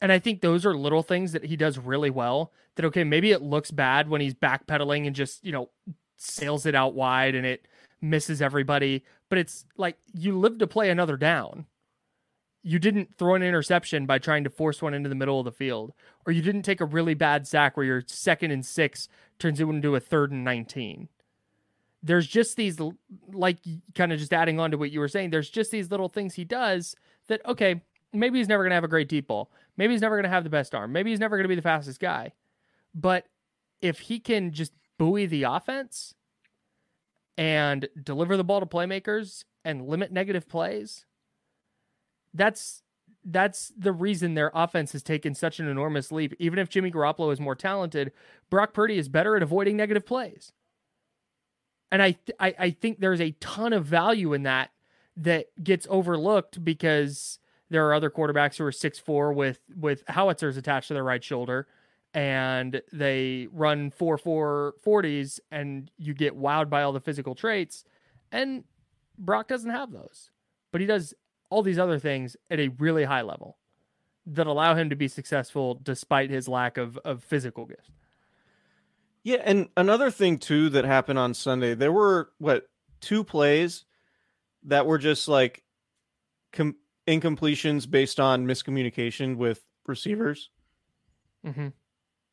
And 0.00 0.10
I 0.10 0.18
think 0.18 0.40
those 0.40 0.64
are 0.64 0.74
little 0.74 1.02
things 1.02 1.32
that 1.32 1.44
he 1.44 1.56
does 1.56 1.78
really 1.78 2.10
well. 2.10 2.52
That 2.76 2.84
okay, 2.86 3.04
maybe 3.04 3.32
it 3.32 3.42
looks 3.42 3.70
bad 3.70 4.08
when 4.08 4.20
he's 4.20 4.34
backpedaling 4.34 5.06
and 5.06 5.14
just, 5.14 5.44
you 5.44 5.52
know, 5.52 5.70
sails 6.16 6.66
it 6.66 6.74
out 6.74 6.94
wide 6.94 7.34
and 7.34 7.46
it 7.46 7.66
misses 8.00 8.40
everybody, 8.40 9.04
but 9.28 9.38
it's 9.38 9.66
like 9.76 9.96
you 10.14 10.38
live 10.38 10.58
to 10.58 10.66
play 10.66 10.90
another 10.90 11.16
down. 11.16 11.66
You 12.62 12.78
didn't 12.78 13.16
throw 13.16 13.34
an 13.34 13.42
interception 13.42 14.06
by 14.06 14.18
trying 14.18 14.44
to 14.44 14.50
force 14.50 14.82
one 14.82 14.94
into 14.94 15.08
the 15.08 15.14
middle 15.14 15.38
of 15.38 15.46
the 15.46 15.52
field, 15.52 15.92
or 16.26 16.32
you 16.32 16.42
didn't 16.42 16.62
take 16.62 16.80
a 16.80 16.86
really 16.86 17.14
bad 17.14 17.46
sack 17.46 17.76
where 17.76 17.86
your 17.86 18.02
second 18.06 18.50
and 18.50 18.64
six 18.64 19.08
turns 19.38 19.60
into 19.60 19.96
a 19.96 20.00
third 20.00 20.30
and 20.30 20.44
19 20.44 21.08
there's 22.02 22.26
just 22.26 22.56
these 22.56 22.78
like 23.32 23.58
kind 23.94 24.12
of 24.12 24.18
just 24.18 24.32
adding 24.32 24.58
on 24.58 24.70
to 24.70 24.78
what 24.78 24.90
you 24.90 25.00
were 25.00 25.08
saying 25.08 25.30
there's 25.30 25.50
just 25.50 25.70
these 25.70 25.90
little 25.90 26.08
things 26.08 26.34
he 26.34 26.44
does 26.44 26.94
that 27.28 27.44
okay 27.46 27.80
maybe 28.12 28.38
he's 28.38 28.48
never 28.48 28.62
going 28.62 28.70
to 28.70 28.74
have 28.74 28.84
a 28.84 28.88
great 28.88 29.08
deep 29.08 29.26
ball 29.26 29.50
maybe 29.80 29.94
he's 29.94 30.02
never 30.02 30.16
going 30.16 30.24
to 30.24 30.30
have 30.30 30.44
the 30.44 30.50
best 30.50 30.74
arm. 30.74 30.92
Maybe 30.92 31.08
he's 31.08 31.18
never 31.18 31.38
going 31.38 31.44
to 31.44 31.48
be 31.48 31.54
the 31.54 31.62
fastest 31.62 32.00
guy. 32.00 32.34
But 32.94 33.24
if 33.80 34.00
he 34.00 34.20
can 34.20 34.52
just 34.52 34.72
buoy 34.98 35.24
the 35.24 35.44
offense 35.44 36.14
and 37.38 37.88
deliver 38.00 38.36
the 38.36 38.44
ball 38.44 38.60
to 38.60 38.66
playmakers 38.66 39.44
and 39.64 39.88
limit 39.88 40.12
negative 40.12 40.46
plays 40.46 41.06
that's 42.34 42.82
that's 43.24 43.72
the 43.76 43.92
reason 43.92 44.34
their 44.34 44.50
offense 44.54 44.92
has 44.92 45.02
taken 45.02 45.34
such 45.34 45.60
an 45.60 45.68
enormous 45.68 46.10
leap. 46.10 46.34
Even 46.38 46.58
if 46.58 46.70
Jimmy 46.70 46.90
Garoppolo 46.90 47.32
is 47.32 47.40
more 47.40 47.54
talented 47.54 48.12
Brock 48.50 48.72
Purdy 48.72 48.98
is 48.98 49.08
better 49.08 49.36
at 49.36 49.42
avoiding 49.42 49.76
negative 49.76 50.06
plays. 50.06 50.52
And 51.90 52.02
I, 52.02 52.12
th- 52.12 52.36
I 52.38 52.54
I 52.58 52.70
think 52.70 53.00
there's 53.00 53.20
a 53.20 53.32
ton 53.40 53.72
of 53.72 53.84
value 53.84 54.32
in 54.32 54.44
that 54.44 54.70
that 55.16 55.46
gets 55.62 55.86
overlooked 55.90 56.64
because 56.64 57.39
there 57.70 57.86
are 57.88 57.94
other 57.94 58.10
quarterbacks 58.10 58.56
who 58.56 58.64
are 58.64 58.72
six 58.72 58.98
four 58.98 59.32
with 59.32 59.60
with 59.76 60.02
howitzers 60.08 60.56
attached 60.56 60.88
to 60.88 60.94
their 60.94 61.04
right 61.04 61.22
shoulder 61.22 61.66
and 62.12 62.82
they 62.92 63.48
run 63.52 63.90
four 63.90 64.18
four 64.18 64.74
forties 64.82 65.40
and 65.50 65.90
you 65.96 66.12
get 66.12 66.36
wowed 66.36 66.68
by 66.68 66.82
all 66.82 66.92
the 66.92 67.00
physical 67.00 67.34
traits 67.34 67.84
and 68.32 68.64
Brock 69.18 69.48
doesn't 69.48 69.70
have 69.70 69.92
those. 69.92 70.30
But 70.72 70.80
he 70.80 70.86
does 70.86 71.14
all 71.50 71.62
these 71.62 71.78
other 71.78 71.98
things 71.98 72.36
at 72.50 72.58
a 72.58 72.68
really 72.78 73.04
high 73.04 73.22
level 73.22 73.58
that 74.26 74.46
allow 74.46 74.74
him 74.74 74.88
to 74.90 74.96
be 74.96 75.08
successful 75.08 75.78
despite 75.82 76.30
his 76.30 76.48
lack 76.48 76.76
of 76.76 76.98
of 76.98 77.22
physical 77.22 77.66
gifts 77.66 77.90
yeah, 79.22 79.42
and 79.44 79.68
another 79.76 80.10
thing 80.10 80.38
too 80.38 80.70
that 80.70 80.84
happened 80.84 81.18
on 81.18 81.34
Sunday, 81.34 81.74
there 81.74 81.92
were 81.92 82.30
what 82.38 82.68
two 83.00 83.22
plays 83.22 83.84
that 84.64 84.86
were 84.86 84.98
just 84.98 85.28
like 85.28 85.62
incompletions 87.10 87.90
based 87.90 88.20
on 88.20 88.46
miscommunication 88.46 89.36
with 89.36 89.62
receivers. 89.86 90.50
Mm-hmm. 91.44 91.68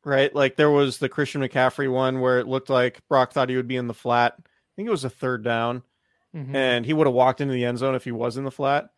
Right, 0.04 0.34
like 0.34 0.56
there 0.56 0.70
was 0.70 0.98
the 0.98 1.08
Christian 1.08 1.42
McCaffrey 1.42 1.90
one 1.90 2.20
where 2.20 2.38
it 2.38 2.46
looked 2.46 2.70
like 2.70 3.06
Brock 3.08 3.32
thought 3.32 3.50
he 3.50 3.56
would 3.56 3.68
be 3.68 3.76
in 3.76 3.88
the 3.88 3.94
flat. 3.94 4.34
I 4.38 4.42
think 4.76 4.86
it 4.86 4.92
was 4.92 5.04
a 5.04 5.10
third 5.10 5.42
down, 5.42 5.82
mm-hmm. 6.34 6.54
and 6.54 6.86
he 6.86 6.92
would 6.92 7.06
have 7.06 7.14
walked 7.14 7.40
into 7.40 7.52
the 7.52 7.64
end 7.64 7.78
zone 7.78 7.94
if 7.94 8.04
he 8.04 8.12
was 8.12 8.36
in 8.36 8.44
the 8.44 8.50
flat. 8.50 8.90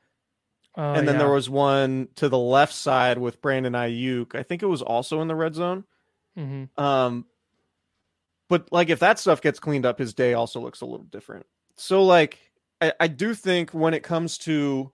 Uh, 0.76 0.92
and 0.92 1.08
then 1.08 1.16
yeah. 1.16 1.20
there 1.20 1.32
was 1.32 1.50
one 1.50 2.08
to 2.16 2.28
the 2.28 2.38
left 2.38 2.74
side 2.74 3.18
with 3.18 3.42
Brandon 3.42 3.72
Aiyuk. 3.72 4.34
I 4.36 4.42
think 4.42 4.62
it 4.62 4.66
was 4.66 4.82
also 4.82 5.20
in 5.20 5.26
the 5.26 5.34
red 5.34 5.54
zone. 5.54 5.84
Mm-hmm. 6.38 6.80
Um, 6.80 7.26
but 8.48 8.70
like 8.70 8.90
if 8.90 9.00
that 9.00 9.18
stuff 9.18 9.40
gets 9.40 9.58
cleaned 9.58 9.86
up, 9.86 9.98
his 9.98 10.14
day 10.14 10.34
also 10.34 10.60
looks 10.60 10.80
a 10.80 10.86
little 10.86 11.06
different. 11.06 11.46
So 11.76 12.04
like 12.04 12.38
I, 12.80 12.92
I 13.00 13.06
do 13.08 13.34
think 13.34 13.70
when 13.70 13.94
it 13.94 14.02
comes 14.02 14.38
to 14.38 14.92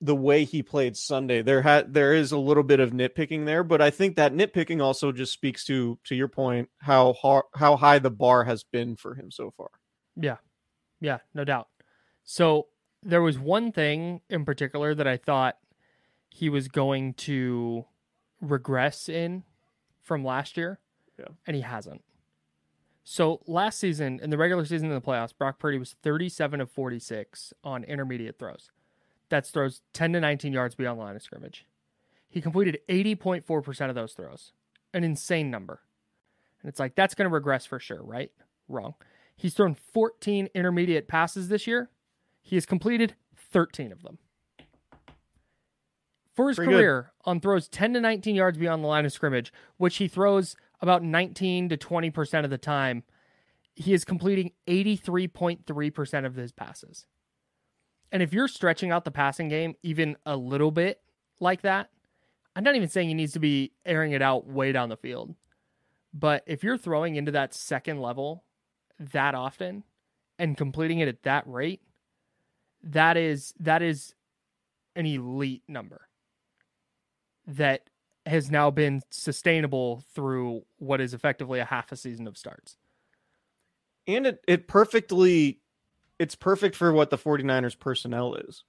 the 0.00 0.14
way 0.14 0.44
he 0.44 0.62
played 0.62 0.96
Sunday. 0.96 1.42
There 1.42 1.62
had 1.62 1.94
there 1.94 2.12
is 2.12 2.32
a 2.32 2.38
little 2.38 2.62
bit 2.62 2.80
of 2.80 2.90
nitpicking 2.90 3.46
there, 3.46 3.64
but 3.64 3.80
I 3.80 3.90
think 3.90 4.16
that 4.16 4.34
nitpicking 4.34 4.82
also 4.82 5.12
just 5.12 5.32
speaks 5.32 5.64
to 5.66 5.98
to 6.04 6.14
your 6.14 6.28
point 6.28 6.68
how 6.78 7.14
hard, 7.14 7.44
how 7.54 7.76
high 7.76 7.98
the 7.98 8.10
bar 8.10 8.44
has 8.44 8.62
been 8.64 8.96
for 8.96 9.14
him 9.14 9.30
so 9.30 9.50
far. 9.56 9.70
Yeah. 10.16 10.36
Yeah, 11.00 11.18
no 11.34 11.44
doubt. 11.44 11.68
So 12.24 12.68
there 13.02 13.22
was 13.22 13.38
one 13.38 13.72
thing 13.72 14.20
in 14.28 14.44
particular 14.44 14.94
that 14.94 15.06
I 15.06 15.16
thought 15.16 15.56
he 16.30 16.48
was 16.48 16.68
going 16.68 17.14
to 17.14 17.84
regress 18.40 19.08
in 19.08 19.44
from 20.02 20.24
last 20.24 20.56
year. 20.56 20.80
Yeah. 21.18 21.28
And 21.46 21.56
he 21.56 21.62
hasn't. 21.62 22.02
So 23.04 23.40
last 23.46 23.78
season, 23.78 24.18
in 24.20 24.30
the 24.30 24.36
regular 24.36 24.64
season 24.64 24.88
in 24.88 24.94
the 24.94 25.00
playoffs, 25.00 25.36
Brock 25.36 25.58
Purdy 25.58 25.78
was 25.78 25.94
37 26.02 26.60
of 26.60 26.70
46 26.70 27.52
on 27.62 27.84
intermediate 27.84 28.38
throws. 28.38 28.70
That's 29.28 29.50
throws 29.50 29.82
10 29.92 30.12
to 30.12 30.20
19 30.20 30.52
yards 30.52 30.74
beyond 30.74 31.00
the 31.00 31.04
line 31.04 31.16
of 31.16 31.22
scrimmage. 31.22 31.66
He 32.28 32.40
completed 32.40 32.78
80.4% 32.88 33.88
of 33.88 33.94
those 33.94 34.12
throws, 34.12 34.52
an 34.92 35.04
insane 35.04 35.50
number. 35.50 35.80
And 36.62 36.68
it's 36.68 36.80
like, 36.80 36.94
that's 36.94 37.14
going 37.14 37.28
to 37.28 37.34
regress 37.34 37.66
for 37.66 37.78
sure, 37.78 38.02
right? 38.02 38.30
Wrong. 38.68 38.94
He's 39.36 39.54
thrown 39.54 39.74
14 39.74 40.48
intermediate 40.54 41.08
passes 41.08 41.48
this 41.48 41.66
year. 41.66 41.90
He 42.42 42.56
has 42.56 42.66
completed 42.66 43.14
13 43.36 43.92
of 43.92 44.02
them. 44.02 44.18
For 46.34 46.48
his 46.48 46.56
Purdy 46.56 46.72
career, 46.72 47.12
on 47.24 47.40
throws 47.40 47.68
10 47.68 47.94
to 47.94 48.00
19 48.00 48.34
yards 48.34 48.58
beyond 48.58 48.84
the 48.84 48.88
line 48.88 49.06
of 49.06 49.12
scrimmage, 49.12 49.52
which 49.78 49.96
he 49.96 50.06
throws 50.06 50.54
about 50.80 51.02
19 51.02 51.70
to 51.70 51.76
20% 51.76 52.44
of 52.44 52.50
the 52.50 52.58
time, 52.58 53.04
he 53.74 53.94
is 53.94 54.04
completing 54.04 54.52
83.3% 54.66 56.26
of 56.26 56.34
his 56.34 56.52
passes. 56.52 57.06
And 58.12 58.22
if 58.22 58.32
you're 58.32 58.48
stretching 58.48 58.90
out 58.90 59.04
the 59.04 59.10
passing 59.10 59.48
game 59.48 59.74
even 59.82 60.16
a 60.24 60.36
little 60.36 60.70
bit 60.70 61.00
like 61.40 61.62
that, 61.62 61.90
I'm 62.54 62.64
not 62.64 62.76
even 62.76 62.88
saying 62.88 63.08
he 63.08 63.14
needs 63.14 63.32
to 63.32 63.40
be 63.40 63.72
airing 63.84 64.12
it 64.12 64.22
out 64.22 64.46
way 64.46 64.72
down 64.72 64.88
the 64.88 64.96
field. 64.96 65.34
But 66.14 66.42
if 66.46 66.64
you're 66.64 66.78
throwing 66.78 67.16
into 67.16 67.32
that 67.32 67.52
second 67.52 68.00
level 68.00 68.44
that 68.98 69.34
often 69.34 69.84
and 70.38 70.56
completing 70.56 71.00
it 71.00 71.08
at 71.08 71.22
that 71.24 71.44
rate, 71.46 71.82
that 72.82 73.16
is 73.16 73.52
that 73.60 73.82
is 73.82 74.14
an 74.94 75.04
elite 75.04 75.62
number 75.68 76.08
that 77.46 77.90
has 78.24 78.50
now 78.50 78.70
been 78.70 79.02
sustainable 79.10 80.02
through 80.14 80.62
what 80.78 81.00
is 81.00 81.14
effectively 81.14 81.60
a 81.60 81.64
half 81.64 81.92
a 81.92 81.96
season 81.96 82.26
of 82.26 82.36
starts. 82.36 82.76
And 84.06 84.26
it, 84.26 84.40
it 84.48 84.68
perfectly 84.68 85.60
it's 86.18 86.34
perfect 86.34 86.76
for 86.76 86.92
what 86.92 87.10
the 87.10 87.18
49ers 87.18 87.78
personnel 87.78 88.34
is. 88.34 88.64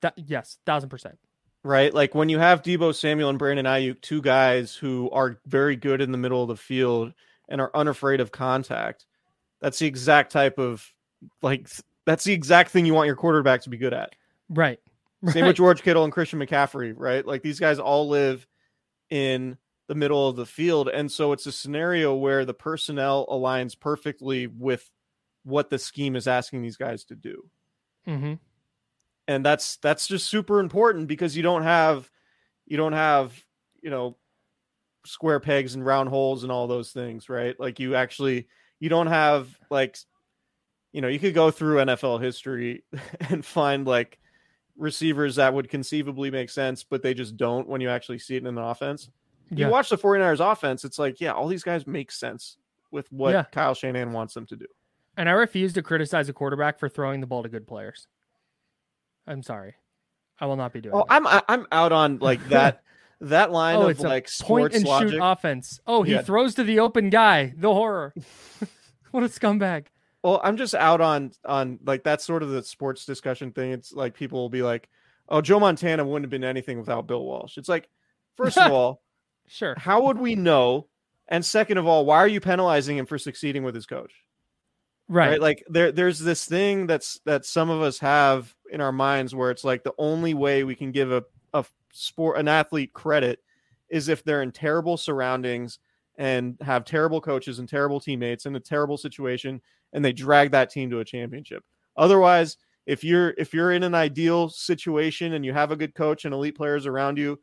Th- 0.00 0.14
yes, 0.16 0.58
thousand 0.66 0.88
percent. 0.88 1.18
Right? 1.64 1.94
Like 1.94 2.14
when 2.14 2.28
you 2.28 2.38
have 2.38 2.62
Deebo 2.62 2.94
Samuel 2.94 3.28
and 3.28 3.38
Brandon 3.38 3.66
Aiyuk, 3.66 4.00
two 4.00 4.20
guys 4.20 4.74
who 4.74 5.10
are 5.10 5.38
very 5.46 5.76
good 5.76 6.00
in 6.00 6.10
the 6.10 6.18
middle 6.18 6.42
of 6.42 6.48
the 6.48 6.56
field 6.56 7.12
and 7.48 7.60
are 7.60 7.70
unafraid 7.74 8.20
of 8.20 8.32
contact, 8.32 9.06
that's 9.60 9.78
the 9.78 9.86
exact 9.86 10.32
type 10.32 10.58
of 10.58 10.92
like 11.40 11.68
that's 12.04 12.24
the 12.24 12.32
exact 12.32 12.70
thing 12.70 12.84
you 12.84 12.94
want 12.94 13.06
your 13.06 13.16
quarterback 13.16 13.62
to 13.62 13.70
be 13.70 13.76
good 13.76 13.94
at. 13.94 14.14
Right. 14.48 14.80
Same 15.28 15.46
with 15.46 15.56
George 15.56 15.82
Kittle 15.82 16.02
and 16.02 16.12
Christian 16.12 16.40
McCaffrey, 16.40 16.94
right? 16.96 17.24
Like 17.24 17.42
these 17.42 17.60
guys 17.60 17.78
all 17.78 18.08
live 18.08 18.44
in 19.08 19.56
the 19.86 19.94
middle 19.94 20.28
of 20.28 20.36
the 20.36 20.46
field. 20.46 20.88
And 20.88 21.10
so 21.10 21.32
it's 21.32 21.46
a 21.46 21.52
scenario 21.52 22.14
where 22.14 22.44
the 22.44 22.54
personnel 22.54 23.26
aligns 23.30 23.78
perfectly 23.78 24.48
with 24.48 24.90
what 25.44 25.70
the 25.70 25.78
scheme 25.78 26.16
is 26.16 26.26
asking 26.26 26.62
these 26.62 26.76
guys 26.76 27.04
to 27.04 27.14
do. 27.14 27.48
Mm-hmm. 28.06 28.34
And 29.28 29.44
that's 29.44 29.76
that's 29.76 30.06
just 30.06 30.28
super 30.28 30.60
important 30.60 31.08
because 31.08 31.36
you 31.36 31.42
don't 31.42 31.62
have 31.62 32.10
you 32.66 32.76
don't 32.76 32.92
have, 32.92 33.32
you 33.80 33.90
know, 33.90 34.16
square 35.04 35.40
pegs 35.40 35.74
and 35.74 35.84
round 35.84 36.08
holes 36.08 36.42
and 36.42 36.52
all 36.52 36.66
those 36.66 36.90
things, 36.90 37.28
right? 37.28 37.58
Like 37.58 37.80
you 37.80 37.94
actually 37.94 38.48
you 38.80 38.88
don't 38.88 39.06
have 39.08 39.48
like 39.70 39.96
you 40.92 41.00
know, 41.00 41.08
you 41.08 41.18
could 41.18 41.34
go 41.34 41.50
through 41.50 41.78
NFL 41.78 42.22
history 42.22 42.84
and 43.30 43.44
find 43.44 43.86
like 43.86 44.18
receivers 44.76 45.36
that 45.36 45.54
would 45.54 45.68
conceivably 45.68 46.30
make 46.30 46.50
sense, 46.50 46.84
but 46.84 47.02
they 47.02 47.14
just 47.14 47.36
don't 47.36 47.68
when 47.68 47.80
you 47.80 47.88
actually 47.88 48.18
see 48.18 48.36
it 48.36 48.42
in 48.42 48.46
an 48.46 48.58
offense. 48.58 49.10
Yeah. 49.50 49.66
You 49.66 49.72
watch 49.72 49.90
the 49.90 49.98
49ers 49.98 50.52
offense, 50.52 50.84
it's 50.84 50.98
like, 50.98 51.20
yeah, 51.20 51.32
all 51.32 51.48
these 51.48 51.62
guys 51.62 51.86
make 51.86 52.10
sense 52.10 52.56
with 52.90 53.10
what 53.12 53.32
Yeah. 53.32 53.44
Kyle 53.44 53.74
Shanahan 53.74 54.12
wants 54.12 54.34
them 54.34 54.46
to 54.46 54.56
do. 54.56 54.66
And 55.16 55.28
I 55.28 55.32
refuse 55.32 55.72
to 55.74 55.82
criticize 55.82 56.28
a 56.28 56.32
quarterback 56.32 56.78
for 56.78 56.88
throwing 56.88 57.20
the 57.20 57.26
ball 57.26 57.42
to 57.42 57.48
good 57.48 57.66
players. 57.66 58.06
I'm 59.26 59.42
sorry. 59.42 59.74
I 60.40 60.46
will 60.46 60.56
not 60.56 60.72
be 60.72 60.80
doing 60.80 60.94
Oh, 60.94 61.04
that. 61.08 61.12
I'm 61.24 61.42
I'm 61.48 61.66
out 61.70 61.92
on 61.92 62.18
like 62.18 62.48
that 62.48 62.82
that 63.20 63.52
line 63.52 63.76
oh, 63.76 63.82
of 63.84 63.90
it's 63.90 64.00
like 64.00 64.28
sports 64.28 64.74
and 64.74 64.84
logic. 64.84 65.10
shoot 65.10 65.20
offense. 65.22 65.80
Oh, 65.86 66.02
he 66.02 66.12
Yeah. 66.12 66.22
throws 66.22 66.54
to 66.56 66.64
the 66.64 66.80
open 66.80 67.10
guy. 67.10 67.52
The 67.56 67.72
horror. 67.72 68.12
what 69.12 69.22
a 69.22 69.28
scumbag. 69.28 69.86
Well, 70.24 70.40
I'm 70.42 70.56
just 70.56 70.74
out 70.74 71.00
on 71.00 71.32
on 71.44 71.78
like 71.84 72.02
that's 72.04 72.24
sort 72.24 72.42
of 72.42 72.50
the 72.50 72.62
sports 72.62 73.04
discussion 73.04 73.52
thing. 73.52 73.72
It's 73.72 73.92
like 73.92 74.14
people 74.14 74.40
will 74.40 74.48
be 74.48 74.62
like, 74.62 74.88
"Oh, 75.28 75.40
Joe 75.40 75.60
Montana 75.60 76.04
wouldn't 76.04 76.24
have 76.24 76.30
been 76.30 76.44
anything 76.48 76.78
without 76.78 77.06
Bill 77.06 77.24
Walsh." 77.24 77.58
It's 77.58 77.68
like, 77.68 77.88
first 78.36 78.56
of 78.56 78.72
all, 78.72 79.02
Sure. 79.48 79.74
how 79.76 80.04
would 80.04 80.18
we 80.18 80.34
know? 80.36 80.86
And 81.28 81.44
second 81.44 81.78
of 81.78 81.86
all, 81.86 82.04
why 82.06 82.18
are 82.18 82.28
you 82.28 82.40
penalizing 82.40 82.96
him 82.98 83.06
for 83.06 83.18
succeeding 83.18 83.62
with 83.64 83.74
his 83.74 83.86
coach? 83.86 84.12
Right. 85.08 85.40
Like 85.40 85.64
there 85.68 85.92
there's 85.92 86.18
this 86.18 86.46
thing 86.46 86.86
that's 86.86 87.20
that 87.26 87.44
some 87.44 87.68
of 87.70 87.82
us 87.82 87.98
have 87.98 88.54
in 88.70 88.80
our 88.80 88.92
minds 88.92 89.34
where 89.34 89.50
it's 89.50 89.64
like 89.64 89.82
the 89.84 89.94
only 89.98 90.32
way 90.34 90.64
we 90.64 90.74
can 90.74 90.90
give 90.92 91.12
a 91.12 91.24
a 91.52 91.64
sport 91.92 92.38
an 92.38 92.48
athlete 92.48 92.92
credit 92.94 93.40
is 93.90 94.08
if 94.08 94.24
they're 94.24 94.42
in 94.42 94.52
terrible 94.52 94.96
surroundings 94.96 95.78
and 96.16 96.56
have 96.62 96.84
terrible 96.84 97.20
coaches 97.20 97.58
and 97.58 97.68
terrible 97.68 98.00
teammates 98.00 98.46
in 98.46 98.56
a 98.56 98.60
terrible 98.60 98.96
situation 98.96 99.60
and 99.92 100.02
they 100.04 100.12
drag 100.12 100.50
that 100.52 100.70
team 100.70 100.88
to 100.90 101.00
a 101.00 101.04
championship. 101.04 101.62
Otherwise, 101.96 102.56
if 102.86 103.04
you're 103.04 103.34
if 103.36 103.52
you're 103.52 103.72
in 103.72 103.82
an 103.82 103.94
ideal 103.94 104.48
situation 104.48 105.34
and 105.34 105.44
you 105.44 105.52
have 105.52 105.72
a 105.72 105.76
good 105.76 105.94
coach 105.94 106.24
and 106.24 106.32
elite 106.32 106.56
players 106.56 106.86
around 106.86 107.18
you, 107.18 107.38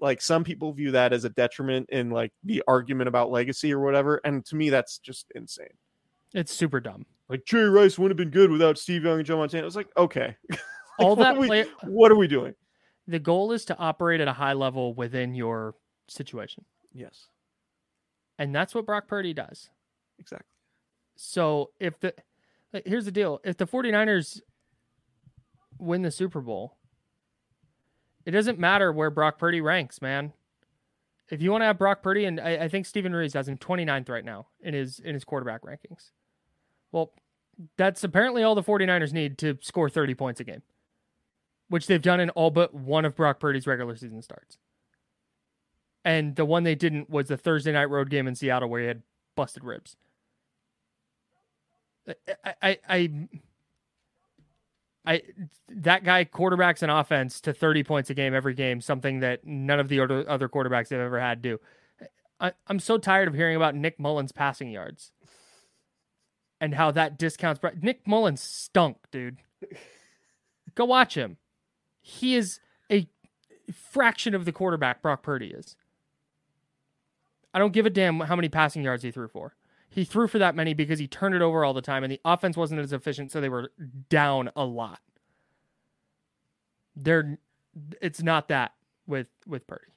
like 0.00 0.22
some 0.22 0.42
people 0.44 0.72
view 0.72 0.92
that 0.92 1.12
as 1.12 1.24
a 1.24 1.30
detriment 1.30 1.90
in 1.90 2.08
like 2.10 2.32
the 2.44 2.62
argument 2.66 3.08
about 3.08 3.30
legacy 3.30 3.74
or 3.74 3.80
whatever. 3.80 4.20
And 4.24 4.44
to 4.46 4.56
me, 4.56 4.70
that's 4.70 4.98
just 4.98 5.26
insane. 5.34 5.68
It's 6.34 6.52
super 6.52 6.80
dumb. 6.80 7.06
Like 7.28 7.44
Jerry 7.44 7.68
Rice 7.70 7.98
wouldn't 7.98 8.18
have 8.18 8.24
been 8.24 8.32
good 8.32 8.50
without 8.50 8.78
Steve 8.78 9.04
Young 9.04 9.18
and 9.18 9.26
Joe 9.26 9.36
Montana. 9.38 9.62
It 9.62 9.64
was 9.64 9.76
like, 9.76 9.88
okay, 9.96 10.36
All 10.98 11.16
what 11.16 11.22
that 11.22 11.36
are 11.36 11.40
we, 11.40 11.64
what 11.84 12.12
are 12.12 12.16
we 12.16 12.26
doing? 12.28 12.54
The 13.06 13.18
goal 13.18 13.52
is 13.52 13.64
to 13.66 13.78
operate 13.78 14.20
at 14.20 14.28
a 14.28 14.32
high 14.32 14.52
level 14.52 14.94
within 14.94 15.34
your 15.34 15.74
situation. 16.08 16.64
Yes, 16.92 17.28
And 18.38 18.54
that's 18.54 18.74
what 18.74 18.84
Brock 18.86 19.06
Purdy 19.06 19.32
does. 19.32 19.70
exactly. 20.18 20.46
So 21.16 21.70
if 21.78 21.98
the 22.00 22.14
like, 22.72 22.86
here's 22.86 23.04
the 23.04 23.12
deal, 23.12 23.40
if 23.44 23.56
the 23.56 23.66
49ers 23.66 24.40
win 25.78 26.02
the 26.02 26.10
Super 26.10 26.40
Bowl, 26.40 26.76
it 28.24 28.30
doesn't 28.32 28.58
matter 28.58 28.92
where 28.92 29.10
Brock 29.10 29.38
Purdy 29.38 29.60
ranks, 29.60 30.00
man. 30.02 30.32
If 31.30 31.40
you 31.42 31.50
want 31.52 31.62
to 31.62 31.66
have 31.66 31.78
Brock 31.78 32.02
Purdy, 32.02 32.24
and 32.24 32.40
I, 32.40 32.64
I 32.64 32.68
think 32.68 32.86
Stephen 32.86 33.14
Reeves 33.14 33.34
has 33.34 33.48
him 33.48 33.56
29th 33.56 34.08
right 34.08 34.24
now 34.24 34.48
in 34.62 34.74
his 34.74 34.98
in 34.98 35.14
his 35.14 35.24
quarterback 35.24 35.62
rankings. 35.62 36.10
Well, 36.92 37.12
that's 37.76 38.04
apparently 38.04 38.42
all 38.42 38.54
the 38.54 38.62
49ers 38.62 39.12
need 39.12 39.38
to 39.38 39.58
score 39.60 39.88
30 39.88 40.14
points 40.14 40.40
a 40.40 40.44
game, 40.44 40.62
which 41.68 41.86
they've 41.86 42.02
done 42.02 42.20
in 42.20 42.30
all 42.30 42.50
but 42.50 42.74
one 42.74 43.04
of 43.04 43.16
Brock 43.16 43.40
Purdy's 43.40 43.66
regular 43.66 43.96
season 43.96 44.22
starts. 44.22 44.58
And 46.04 46.36
the 46.36 46.46
one 46.46 46.62
they 46.62 46.74
didn't 46.74 47.10
was 47.10 47.28
the 47.28 47.36
Thursday 47.36 47.72
night 47.72 47.90
road 47.90 48.08
game 48.08 48.26
in 48.26 48.34
Seattle 48.34 48.70
where 48.70 48.80
he 48.80 48.86
had 48.86 49.02
busted 49.36 49.64
ribs. 49.64 49.96
I, 52.08 52.54
I, 52.62 52.78
I, 52.88 53.28
I, 55.04 55.22
that 55.68 56.02
guy 56.02 56.24
quarterbacks 56.24 56.82
an 56.82 56.90
offense 56.90 57.40
to 57.42 57.52
30 57.52 57.84
points 57.84 58.10
a 58.10 58.14
game 58.14 58.34
every 58.34 58.54
game, 58.54 58.80
something 58.80 59.20
that 59.20 59.46
none 59.46 59.78
of 59.78 59.88
the 59.88 60.00
other, 60.00 60.28
other 60.28 60.48
quarterbacks 60.48 60.90
have 60.90 61.00
ever 61.00 61.20
had 61.20 61.42
do. 61.42 61.60
I, 62.40 62.52
I'm 62.66 62.80
so 62.80 62.96
tired 62.96 63.28
of 63.28 63.34
hearing 63.34 63.56
about 63.56 63.74
Nick 63.74 63.98
Mullens 63.98 64.32
passing 64.32 64.70
yards 64.70 65.12
and 66.60 66.74
how 66.74 66.90
that 66.90 67.18
discounts. 67.18 67.60
Nick 67.80 68.06
Mullens 68.06 68.40
stunk, 68.40 68.98
dude. 69.10 69.38
Go 70.74 70.84
watch 70.84 71.14
him. 71.14 71.36
He 72.00 72.34
is 72.34 72.60
a 72.90 73.06
fraction 73.72 74.34
of 74.34 74.44
the 74.44 74.52
quarterback 74.52 75.02
Brock 75.02 75.22
Purdy 75.22 75.48
is. 75.48 75.76
I 77.52 77.58
don't 77.58 77.72
give 77.72 77.86
a 77.86 77.90
damn 77.90 78.20
how 78.20 78.36
many 78.36 78.48
passing 78.48 78.82
yards 78.82 79.02
he 79.02 79.10
threw 79.10 79.28
for. 79.28 79.54
He 79.88 80.04
threw 80.04 80.28
for 80.28 80.38
that 80.38 80.54
many 80.54 80.72
because 80.72 81.00
he 81.00 81.08
turned 81.08 81.34
it 81.34 81.42
over 81.42 81.64
all 81.64 81.74
the 81.74 81.82
time 81.82 82.04
and 82.04 82.12
the 82.12 82.20
offense 82.24 82.56
wasn't 82.56 82.80
as 82.80 82.92
efficient, 82.92 83.32
so 83.32 83.40
they 83.40 83.48
were 83.48 83.72
down 84.08 84.50
a 84.54 84.64
lot. 84.64 85.00
They're 86.94 87.38
it's 88.00 88.22
not 88.22 88.48
that 88.48 88.72
with 89.06 89.26
with 89.46 89.66
Purdy. 89.66 89.92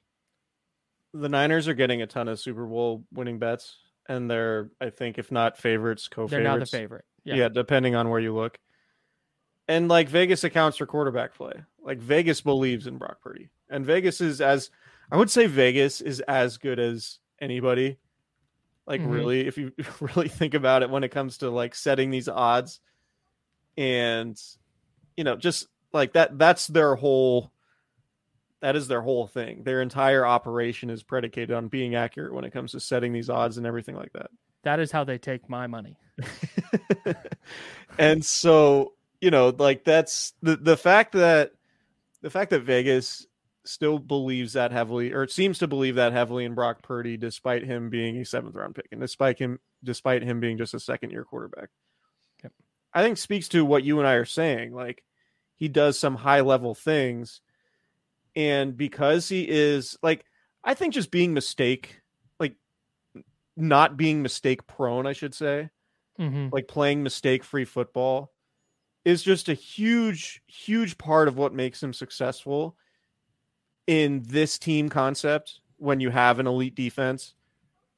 The 1.12 1.28
Niners 1.28 1.68
are 1.68 1.74
getting 1.74 2.02
a 2.02 2.06
ton 2.06 2.26
of 2.26 2.40
Super 2.40 2.66
Bowl 2.66 3.04
winning 3.12 3.38
bets, 3.38 3.76
and 4.08 4.30
they're, 4.30 4.70
I 4.80 4.90
think, 4.90 5.18
if 5.18 5.32
not 5.32 5.58
favorites, 5.58 6.08
co-favorites. 6.08 6.30
They're 6.30 6.42
now 6.42 6.58
the 6.58 6.66
favorite. 6.66 7.04
Yeah. 7.24 7.34
yeah, 7.36 7.48
depending 7.48 7.94
on 7.94 8.10
where 8.10 8.20
you 8.20 8.34
look. 8.34 8.58
And 9.66 9.88
like 9.88 10.08
Vegas 10.08 10.44
accounts 10.44 10.76
for 10.76 10.86
quarterback 10.86 11.34
play. 11.34 11.54
Like 11.82 11.98
Vegas 11.98 12.42
believes 12.42 12.86
in 12.86 12.98
Brock 12.98 13.20
Purdy. 13.22 13.48
And 13.70 13.86
Vegas 13.86 14.20
is 14.20 14.40
as 14.40 14.70
I 15.10 15.16
would 15.16 15.30
say 15.30 15.46
Vegas 15.46 16.00
is 16.00 16.20
as 16.20 16.58
good 16.58 16.78
as 16.78 17.18
anybody. 17.40 17.98
Like 18.86 19.00
mm-hmm. 19.00 19.10
really, 19.10 19.46
if 19.46 19.56
you 19.56 19.72
really 20.00 20.28
think 20.28 20.54
about 20.54 20.82
it 20.82 20.90
when 20.90 21.04
it 21.04 21.10
comes 21.10 21.38
to 21.38 21.50
like 21.50 21.74
setting 21.74 22.10
these 22.10 22.28
odds 22.28 22.80
and 23.76 24.40
you 25.16 25.24
know, 25.24 25.36
just 25.36 25.66
like 25.92 26.12
that 26.12 26.38
that's 26.38 26.66
their 26.66 26.94
whole 26.94 27.52
that 28.64 28.76
is 28.76 28.88
their 28.88 29.02
whole 29.02 29.26
thing. 29.26 29.62
Their 29.62 29.82
entire 29.82 30.24
operation 30.24 30.88
is 30.88 31.02
predicated 31.02 31.54
on 31.54 31.68
being 31.68 31.96
accurate 31.96 32.32
when 32.32 32.46
it 32.46 32.50
comes 32.50 32.72
to 32.72 32.80
setting 32.80 33.12
these 33.12 33.28
odds 33.28 33.58
and 33.58 33.66
everything 33.66 33.94
like 33.94 34.14
that. 34.14 34.30
That 34.62 34.80
is 34.80 34.90
how 34.90 35.04
they 35.04 35.18
take 35.18 35.50
my 35.50 35.66
money. 35.66 35.98
and 37.98 38.24
so, 38.24 38.94
you 39.20 39.30
know, 39.30 39.54
like 39.58 39.84
that's 39.84 40.32
the 40.40 40.56
the 40.56 40.78
fact 40.78 41.12
that 41.12 41.52
the 42.22 42.30
fact 42.30 42.52
that 42.52 42.62
Vegas 42.62 43.26
still 43.66 43.98
believes 43.98 44.54
that 44.54 44.72
heavily 44.72 45.12
or 45.12 45.28
seems 45.28 45.58
to 45.58 45.68
believe 45.68 45.96
that 45.96 46.14
heavily 46.14 46.46
in 46.46 46.54
Brock 46.54 46.80
Purdy 46.82 47.18
despite 47.18 47.64
him 47.64 47.90
being 47.90 48.16
a 48.16 48.24
seventh 48.24 48.54
round 48.54 48.76
pick 48.76 48.88
and 48.92 49.00
despite 49.02 49.38
him 49.38 49.60
despite 49.82 50.22
him 50.22 50.40
being 50.40 50.56
just 50.56 50.72
a 50.72 50.80
second 50.80 51.10
year 51.10 51.24
quarterback. 51.24 51.68
Yep. 52.42 52.52
I 52.94 53.02
think 53.02 53.18
speaks 53.18 53.48
to 53.48 53.62
what 53.62 53.84
you 53.84 53.98
and 53.98 54.08
I 54.08 54.14
are 54.14 54.24
saying. 54.24 54.72
Like 54.72 55.04
he 55.54 55.68
does 55.68 55.98
some 55.98 56.16
high 56.16 56.40
level 56.40 56.74
things 56.74 57.42
and 58.36 58.76
because 58.76 59.28
he 59.28 59.46
is 59.48 59.96
like 60.02 60.24
I 60.62 60.74
think 60.74 60.94
just 60.94 61.10
being 61.10 61.34
mistake 61.34 62.00
like 62.40 62.54
not 63.56 63.96
being 63.96 64.22
mistake 64.22 64.66
prone, 64.66 65.06
I 65.06 65.12
should 65.12 65.34
say, 65.34 65.70
mm-hmm. 66.18 66.48
like 66.52 66.68
playing 66.68 67.02
mistake 67.02 67.44
free 67.44 67.64
football 67.64 68.32
is 69.04 69.22
just 69.22 69.48
a 69.48 69.54
huge, 69.54 70.42
huge 70.46 70.96
part 70.96 71.28
of 71.28 71.36
what 71.36 71.52
makes 71.52 71.82
him 71.82 71.92
successful 71.92 72.76
in 73.86 74.22
this 74.26 74.58
team 74.58 74.88
concept 74.88 75.60
when 75.76 76.00
you 76.00 76.08
have 76.08 76.38
an 76.38 76.46
elite 76.46 76.74
defense 76.74 77.34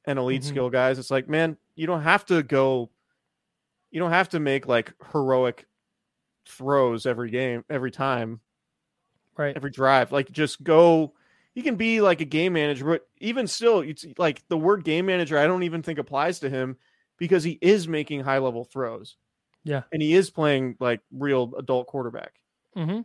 and 0.05 0.18
elite 0.18 0.43
mm-hmm. 0.43 0.51
skill 0.51 0.70
guys. 0.70 0.99
It's 0.99 1.11
like, 1.11 1.28
man, 1.28 1.57
you 1.76 1.87
don't 1.87 2.03
have 2.03 2.24
to 2.26 2.43
go, 2.43 2.91
you 3.91 4.01
don't 4.01 4.11
have 4.11 4.30
to 4.30 4.41
make 4.41 4.66
like 4.66 4.93
heroic 5.12 5.66
throws 6.49 7.07
every 7.07 7.30
game, 7.30 7.64
every 7.70 7.93
time 7.93 8.41
right. 9.39 9.57
every 9.57 9.70
drive 9.70 10.12
like 10.12 10.30
just 10.30 10.62
go 10.62 11.12
he 11.55 11.62
can 11.62 11.76
be 11.76 12.01
like 12.01 12.20
a 12.20 12.24
game 12.24 12.53
manager 12.53 12.84
but 12.84 13.09
even 13.18 13.47
still 13.47 13.80
it's 13.80 14.05
like 14.18 14.43
the 14.49 14.59
word 14.59 14.84
game 14.84 15.07
manager 15.07 15.39
i 15.39 15.47
don't 15.47 15.62
even 15.62 15.82
think 15.82 15.99
applies 15.99 16.41
to 16.41 16.51
him 16.51 16.76
because 17.18 17.45
he 17.45 17.59
is 17.61 17.89
making 17.89 18.20
high 18.20 18.39
level 18.39 18.64
throws. 18.64 19.16
Yeah. 19.64 19.82
And 19.93 20.01
he 20.01 20.14
is 20.14 20.30
playing 20.30 20.76
like 20.78 21.01
real 21.11 21.53
adult 21.59 21.87
quarterback. 21.87 22.34
Mm-hmm. 22.76 23.01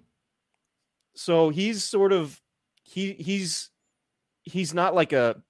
so 1.13 1.47
he's 1.47 1.81
sort 1.81 2.11
of 2.11 2.41
he 2.83 3.13
he's 3.13 3.69
he's 4.43 4.73
not 4.73 4.93
like 4.93 5.13
a 5.13 5.41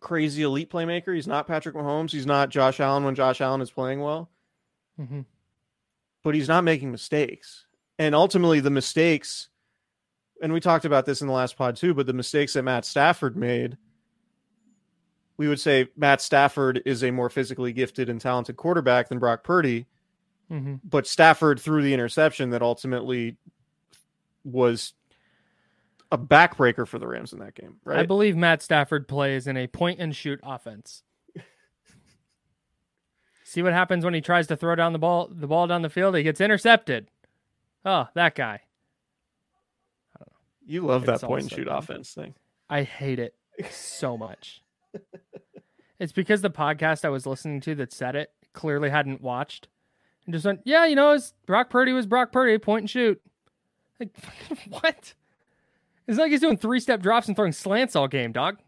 crazy 0.00 0.42
elite 0.42 0.68
playmaker. 0.68 1.14
He's 1.14 1.28
not 1.28 1.46
patrick 1.46 1.76
mahomes. 1.76 2.10
He's 2.10 2.26
not 2.26 2.48
josh 2.48 2.80
allen 2.80 3.04
when 3.04 3.14
josh 3.14 3.40
allen 3.40 3.60
is 3.60 3.70
playing 3.70 4.00
well. 4.00 4.30
Mm-hmm. 5.00 5.20
but 6.24 6.34
he's 6.34 6.48
not 6.48 6.64
making 6.64 6.90
mistakes. 6.90 7.66
And 7.98 8.14
ultimately 8.14 8.60
the 8.60 8.70
mistakes 8.70 9.48
and 10.42 10.52
we 10.52 10.60
talked 10.60 10.84
about 10.84 11.06
this 11.06 11.20
in 11.20 11.26
the 11.26 11.32
last 11.32 11.56
pod 11.56 11.76
too, 11.76 11.94
but 11.94 12.06
the 12.06 12.12
mistakes 12.12 12.54
that 12.54 12.62
Matt 12.62 12.84
Stafford 12.84 13.36
made, 13.36 13.76
we 15.36 15.48
would 15.48 15.60
say 15.60 15.88
Matt 15.96 16.20
Stafford 16.20 16.82
is 16.84 17.02
a 17.02 17.10
more 17.10 17.30
physically 17.30 17.72
gifted 17.72 18.08
and 18.08 18.20
talented 18.20 18.56
quarterback 18.56 19.08
than 19.08 19.18
Brock 19.18 19.44
Purdy. 19.44 19.86
Mm-hmm. 20.50 20.76
But 20.84 21.06
Stafford 21.06 21.60
threw 21.60 21.82
the 21.82 21.94
interception 21.94 22.50
that 22.50 22.62
ultimately 22.62 23.36
was 24.44 24.94
a 26.12 26.18
backbreaker 26.18 26.86
for 26.86 26.98
the 26.98 27.06
Rams 27.06 27.32
in 27.32 27.40
that 27.40 27.54
game, 27.54 27.76
right? 27.84 27.98
I 27.98 28.02
believe 28.04 28.36
Matt 28.36 28.62
Stafford 28.62 29.08
plays 29.08 29.46
in 29.46 29.56
a 29.56 29.66
point 29.66 29.98
and 29.98 30.14
shoot 30.14 30.38
offense. 30.42 31.02
See 33.44 33.62
what 33.62 33.72
happens 33.72 34.04
when 34.04 34.14
he 34.14 34.20
tries 34.20 34.46
to 34.48 34.56
throw 34.56 34.76
down 34.76 34.92
the 34.92 34.98
ball 35.00 35.28
the 35.30 35.48
ball 35.48 35.66
down 35.66 35.82
the 35.82 35.90
field, 35.90 36.16
he 36.16 36.22
gets 36.22 36.40
intercepted. 36.40 37.10
Oh, 37.84 38.08
that 38.14 38.34
guy. 38.34 38.62
You 40.66 40.84
love 40.84 41.06
that 41.06 41.20
point 41.20 41.42
and 41.42 41.50
shoot 41.50 41.68
offense 41.70 42.12
thing. 42.12 42.34
I 42.68 42.82
hate 42.82 43.18
it 43.18 43.34
so 43.70 44.18
much. 44.18 44.62
it's 45.98 46.12
because 46.12 46.42
the 46.42 46.50
podcast 46.50 47.04
I 47.04 47.08
was 47.08 47.26
listening 47.26 47.60
to 47.62 47.74
that 47.76 47.92
said 47.92 48.16
it 48.16 48.30
clearly 48.52 48.90
hadn't 48.90 49.20
watched 49.22 49.68
and 50.26 50.34
just 50.34 50.44
went, 50.44 50.60
yeah, 50.64 50.84
you 50.84 50.96
know, 50.96 51.12
it's 51.12 51.32
Brock 51.46 51.70
Purdy 51.70 51.92
was 51.92 52.06
Brock 52.06 52.32
Purdy, 52.32 52.58
point 52.58 52.82
and 52.82 52.90
shoot. 52.90 53.20
Like, 54.00 54.10
what? 54.68 55.14
It's 56.06 56.18
like 56.18 56.30
he's 56.30 56.40
doing 56.40 56.56
three 56.56 56.80
step 56.80 57.00
drops 57.00 57.28
and 57.28 57.36
throwing 57.36 57.52
slants 57.52 57.96
all 57.96 58.08
game, 58.08 58.32
dog. 58.32 58.58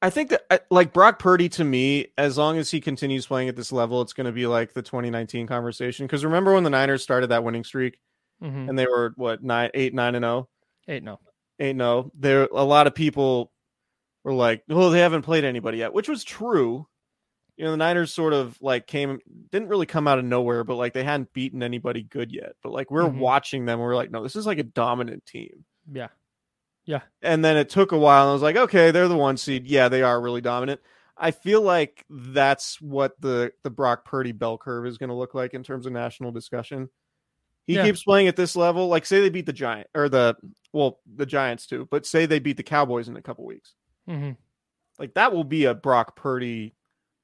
I 0.00 0.10
think 0.10 0.30
that 0.30 0.42
uh, 0.50 0.58
like 0.70 0.92
Brock 0.92 1.18
Purdy 1.18 1.48
to 1.50 1.64
me, 1.64 2.06
as 2.16 2.38
long 2.38 2.56
as 2.56 2.70
he 2.70 2.80
continues 2.80 3.26
playing 3.26 3.48
at 3.48 3.56
this 3.56 3.72
level, 3.72 4.00
it's 4.00 4.12
going 4.12 4.26
to 4.26 4.32
be 4.32 4.46
like 4.46 4.72
the 4.72 4.82
2019 4.82 5.46
conversation. 5.46 6.06
Because 6.06 6.24
remember 6.24 6.54
when 6.54 6.62
the 6.62 6.70
Niners 6.70 7.02
started 7.02 7.28
that 7.28 7.44
winning 7.44 7.64
streak, 7.64 7.98
mm-hmm. 8.42 8.68
and 8.68 8.78
they 8.78 8.86
were 8.86 9.12
what 9.16 9.42
nine, 9.42 9.70
eight, 9.74 9.94
nine, 9.94 10.14
and 10.14 10.22
zero. 10.22 10.32
Oh? 10.32 10.48
Eight 10.88 11.04
no. 11.04 11.20
Eight 11.60 11.76
no. 11.76 12.10
There 12.18 12.48
a 12.52 12.64
lot 12.64 12.86
of 12.86 12.94
people 12.94 13.52
were 14.24 14.32
like, 14.32 14.62
"Well, 14.68 14.90
they 14.90 15.00
haven't 15.00 15.22
played 15.22 15.44
anybody 15.44 15.78
yet," 15.78 15.92
which 15.92 16.08
was 16.08 16.24
true. 16.24 16.86
You 17.56 17.64
know, 17.64 17.72
the 17.72 17.76
Niners 17.76 18.14
sort 18.14 18.32
of 18.32 18.56
like 18.62 18.86
came 18.86 19.18
didn't 19.50 19.68
really 19.68 19.86
come 19.86 20.08
out 20.08 20.18
of 20.18 20.24
nowhere, 20.24 20.64
but 20.64 20.76
like 20.76 20.92
they 20.94 21.04
hadn't 21.04 21.32
beaten 21.32 21.62
anybody 21.62 22.02
good 22.02 22.32
yet. 22.32 22.52
But 22.62 22.72
like 22.72 22.90
we're 22.90 23.02
mm-hmm. 23.02 23.18
watching 23.18 23.66
them, 23.66 23.80
we're 23.80 23.96
like, 23.96 24.10
no, 24.10 24.22
this 24.22 24.36
is 24.36 24.46
like 24.46 24.58
a 24.58 24.64
dominant 24.64 25.26
team. 25.26 25.64
Yeah. 25.90 26.08
Yeah. 26.84 27.02
And 27.20 27.44
then 27.44 27.56
it 27.56 27.68
took 27.68 27.92
a 27.92 27.98
while 27.98 28.22
and 28.22 28.30
I 28.30 28.32
was 28.32 28.42
like, 28.42 28.56
okay, 28.56 28.92
they're 28.92 29.08
the 29.08 29.16
one 29.16 29.36
seed. 29.36 29.66
Yeah, 29.66 29.88
they 29.88 30.02
are 30.02 30.20
really 30.20 30.40
dominant. 30.40 30.80
I 31.18 31.32
feel 31.32 31.60
like 31.60 32.04
that's 32.08 32.80
what 32.80 33.20
the 33.20 33.52
the 33.64 33.70
Brock 33.70 34.04
Purdy 34.04 34.32
bell 34.32 34.56
curve 34.56 34.86
is 34.86 34.98
going 34.98 35.10
to 35.10 35.16
look 35.16 35.34
like 35.34 35.52
in 35.52 35.62
terms 35.62 35.84
of 35.84 35.92
national 35.92 36.30
discussion. 36.30 36.88
He 37.68 37.74
yeah. 37.74 37.84
keeps 37.84 38.02
playing 38.02 38.26
at 38.26 38.34
this 38.34 38.56
level. 38.56 38.88
Like, 38.88 39.06
say 39.06 39.20
they 39.20 39.28
beat 39.28 39.46
the 39.46 39.52
Giant 39.52 39.86
or 39.94 40.08
the 40.08 40.36
well, 40.72 41.00
the 41.16 41.26
Giants 41.26 41.66
too, 41.66 41.86
but 41.90 42.06
say 42.06 42.26
they 42.26 42.38
beat 42.38 42.56
the 42.56 42.62
Cowboys 42.62 43.08
in 43.08 43.16
a 43.16 43.22
couple 43.22 43.44
weeks. 43.44 43.74
Mm-hmm. 44.08 44.32
Like 44.98 45.14
that 45.14 45.32
will 45.32 45.44
be 45.44 45.66
a 45.66 45.74
Brock 45.74 46.16
Purdy. 46.16 46.74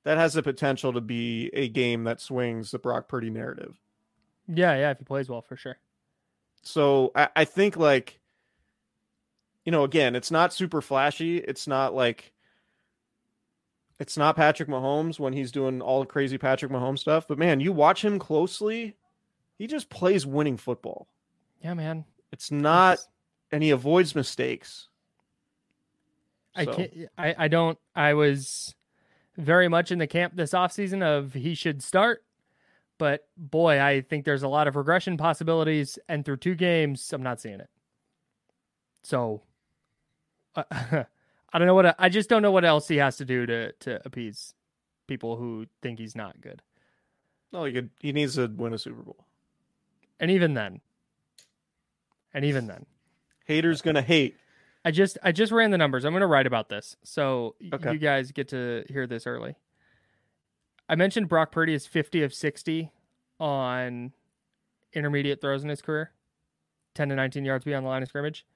That 0.04 0.18
has 0.18 0.34
the 0.34 0.42
potential 0.42 0.92
to 0.92 1.00
be 1.00 1.50
a 1.54 1.68
game 1.68 2.04
that 2.04 2.20
swings 2.20 2.70
the 2.70 2.78
Brock 2.78 3.08
Purdy 3.08 3.30
narrative. 3.30 3.80
Yeah, 4.46 4.76
yeah, 4.76 4.90
if 4.90 4.98
he 4.98 5.04
plays 5.04 5.30
well, 5.30 5.40
for 5.40 5.56
sure. 5.56 5.78
So 6.62 7.10
I, 7.14 7.28
I 7.34 7.44
think 7.46 7.76
like, 7.76 8.20
you 9.64 9.72
know, 9.72 9.84
again, 9.84 10.14
it's 10.14 10.30
not 10.30 10.52
super 10.52 10.82
flashy. 10.82 11.38
It's 11.38 11.66
not 11.66 11.94
like 11.94 12.32
it's 13.98 14.18
not 14.18 14.36
Patrick 14.36 14.68
Mahomes 14.68 15.18
when 15.18 15.32
he's 15.32 15.52
doing 15.52 15.80
all 15.80 16.00
the 16.00 16.06
crazy 16.06 16.36
Patrick 16.36 16.70
Mahomes 16.70 16.98
stuff. 16.98 17.26
But 17.26 17.38
man, 17.38 17.60
you 17.60 17.72
watch 17.72 18.04
him 18.04 18.18
closely 18.18 18.96
he 19.58 19.66
just 19.66 19.88
plays 19.88 20.26
winning 20.26 20.56
football. 20.56 21.08
Yeah, 21.62 21.74
man. 21.74 22.04
It's 22.32 22.50
not, 22.50 22.94
it's... 22.94 23.08
and 23.52 23.62
he 23.62 23.70
avoids 23.70 24.14
mistakes. 24.14 24.88
I 26.54 26.66
can't. 26.66 26.92
I, 27.18 27.34
I 27.38 27.48
don't. 27.48 27.78
I 27.94 28.14
was 28.14 28.74
very 29.36 29.68
much 29.68 29.90
in 29.90 29.98
the 29.98 30.06
camp 30.06 30.36
this 30.36 30.52
offseason 30.52 31.02
of 31.02 31.34
he 31.34 31.54
should 31.54 31.82
start, 31.82 32.22
but 32.98 33.26
boy, 33.36 33.80
I 33.80 34.02
think 34.02 34.24
there's 34.24 34.42
a 34.42 34.48
lot 34.48 34.68
of 34.68 34.76
regression 34.76 35.16
possibilities. 35.16 35.98
And 36.08 36.24
through 36.24 36.38
two 36.38 36.54
games, 36.54 37.12
I'm 37.12 37.22
not 37.22 37.40
seeing 37.40 37.60
it. 37.60 37.70
So, 39.02 39.42
uh, 40.54 40.64
I 41.52 41.58
don't 41.58 41.66
know 41.66 41.74
what 41.74 41.96
I 41.98 42.08
just 42.08 42.28
don't 42.28 42.42
know 42.42 42.52
what 42.52 42.64
else 42.64 42.88
he 42.88 42.96
has 42.96 43.16
to 43.16 43.24
do 43.24 43.46
to 43.46 43.72
to 43.72 44.00
appease 44.04 44.54
people 45.06 45.36
who 45.36 45.66
think 45.82 45.98
he's 45.98 46.16
not 46.16 46.40
good. 46.40 46.62
No, 47.52 47.64
he 47.64 47.72
could. 47.72 47.90
He 48.00 48.12
needs 48.12 48.36
to 48.36 48.46
win 48.46 48.74
a 48.74 48.78
Super 48.78 49.02
Bowl. 49.02 49.24
And 50.20 50.30
even 50.30 50.54
then, 50.54 50.80
and 52.32 52.44
even 52.44 52.66
then, 52.66 52.86
haters 53.44 53.82
gonna 53.82 54.02
hate. 54.02 54.36
I 54.84 54.90
just 54.90 55.18
I 55.22 55.32
just 55.32 55.52
ran 55.52 55.70
the 55.70 55.78
numbers. 55.78 56.04
I'm 56.04 56.12
gonna 56.12 56.26
write 56.26 56.46
about 56.46 56.68
this, 56.68 56.96
so 57.02 57.56
okay. 57.72 57.92
you 57.92 57.98
guys 57.98 58.32
get 58.32 58.48
to 58.48 58.84
hear 58.88 59.06
this 59.06 59.26
early. 59.26 59.56
I 60.88 60.96
mentioned 60.96 61.28
Brock 61.28 61.50
Purdy 61.50 61.74
is 61.74 61.86
50 61.86 62.22
of 62.22 62.34
60 62.34 62.90
on 63.40 64.12
intermediate 64.92 65.40
throws 65.40 65.62
in 65.62 65.70
his 65.70 65.80
career, 65.80 66.12
10 66.94 67.08
to 67.08 67.14
19 67.14 67.44
yards 67.44 67.64
beyond 67.64 67.86
the 67.86 67.88
line 67.88 68.02
of 68.02 68.08
scrimmage. 68.08 68.46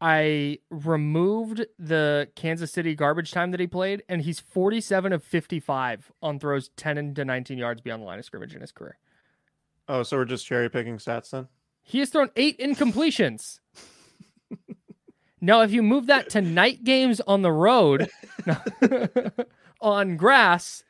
I 0.00 0.58
removed 0.68 1.64
the 1.78 2.28
Kansas 2.34 2.72
City 2.72 2.96
garbage 2.96 3.30
time 3.30 3.52
that 3.52 3.60
he 3.60 3.68
played, 3.68 4.02
and 4.08 4.22
he's 4.22 4.40
47 4.40 5.12
of 5.12 5.22
55 5.22 6.10
on 6.20 6.40
throws 6.40 6.70
10 6.76 7.14
to 7.14 7.24
19 7.24 7.56
yards 7.56 7.80
beyond 7.80 8.02
the 8.02 8.06
line 8.06 8.18
of 8.18 8.24
scrimmage 8.24 8.54
in 8.54 8.60
his 8.60 8.72
career. 8.72 8.98
Oh, 9.92 10.02
so 10.02 10.16
we're 10.16 10.24
just 10.24 10.46
cherry 10.46 10.70
picking 10.70 10.96
stats 10.96 11.28
then? 11.28 11.48
He 11.82 11.98
has 11.98 12.08
thrown 12.08 12.30
eight 12.34 12.58
incompletions. 12.58 13.60
now, 15.42 15.60
if 15.60 15.70
you 15.70 15.82
move 15.82 16.06
that 16.06 16.30
to 16.30 16.40
night 16.40 16.82
games 16.82 17.20
on 17.20 17.42
the 17.42 17.52
road 17.52 18.08
on 19.82 20.16
grass, 20.16 20.82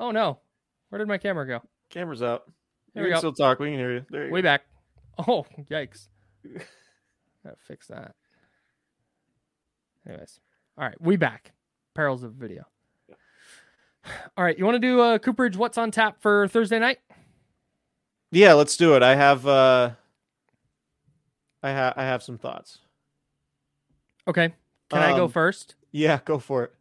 oh 0.00 0.10
no, 0.10 0.40
where 0.88 0.98
did 0.98 1.06
my 1.06 1.16
camera 1.16 1.46
go? 1.46 1.62
Camera's 1.90 2.24
out. 2.24 2.50
We 2.96 3.08
can 3.08 3.18
still 3.18 3.32
talk. 3.32 3.60
We 3.60 3.68
can 3.68 3.78
hear 3.78 3.92
you. 3.92 4.06
There 4.10 4.26
you 4.26 4.32
Way 4.32 4.40
go. 4.42 4.46
back. 4.46 4.62
Oh, 5.28 5.46
yikes. 5.70 6.08
Gotta 7.44 7.56
fix 7.68 7.86
that. 7.86 8.16
Anyways. 10.08 10.40
All 10.76 10.84
right, 10.84 11.00
we 11.00 11.14
back. 11.14 11.52
Perils 11.94 12.24
of 12.24 12.32
video. 12.32 12.64
All 14.36 14.44
right, 14.44 14.58
you 14.58 14.64
want 14.64 14.74
to 14.74 14.80
do 14.80 15.00
uh, 15.00 15.18
Cooperage? 15.18 15.56
What's 15.56 15.78
on 15.78 15.92
tap 15.92 16.20
for 16.20 16.48
Thursday 16.48 16.80
night? 16.80 16.98
Yeah, 18.34 18.54
let's 18.54 18.76
do 18.76 18.94
it. 18.94 19.02
I 19.02 19.14
have 19.14 19.46
uh 19.46 19.90
I 21.62 21.70
have 21.70 21.94
I 21.96 22.02
have 22.02 22.22
some 22.22 22.38
thoughts. 22.38 22.78
Okay, 24.26 24.52
can 24.90 25.02
I 25.02 25.16
go 25.16 25.24
Um, 25.24 25.30
first? 25.30 25.74
Yeah, 25.92 26.18
go 26.24 26.38
for 26.38 26.64
it. 26.64 26.72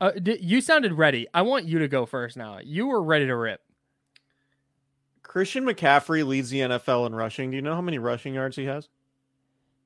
Uh, 0.00 0.10
d- 0.12 0.38
you 0.40 0.60
sounded 0.60 0.92
ready. 0.92 1.26
I 1.32 1.42
want 1.42 1.64
you 1.66 1.78
to 1.78 1.88
go 1.88 2.04
first 2.06 2.36
now. 2.36 2.58
You 2.62 2.86
were 2.88 3.02
ready 3.02 3.26
to 3.26 3.34
rip. 3.36 3.60
Christian 5.22 5.64
McCaffrey 5.64 6.26
leads 6.26 6.50
the 6.50 6.60
NFL 6.60 7.06
in 7.06 7.14
rushing. 7.14 7.50
Do 7.50 7.56
you 7.56 7.62
know 7.62 7.74
how 7.74 7.80
many 7.80 7.98
rushing 7.98 8.34
yards 8.34 8.56
he 8.56 8.64
has? 8.66 8.88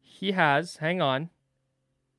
He 0.00 0.32
has, 0.32 0.76
hang 0.76 1.00
on, 1.00 1.30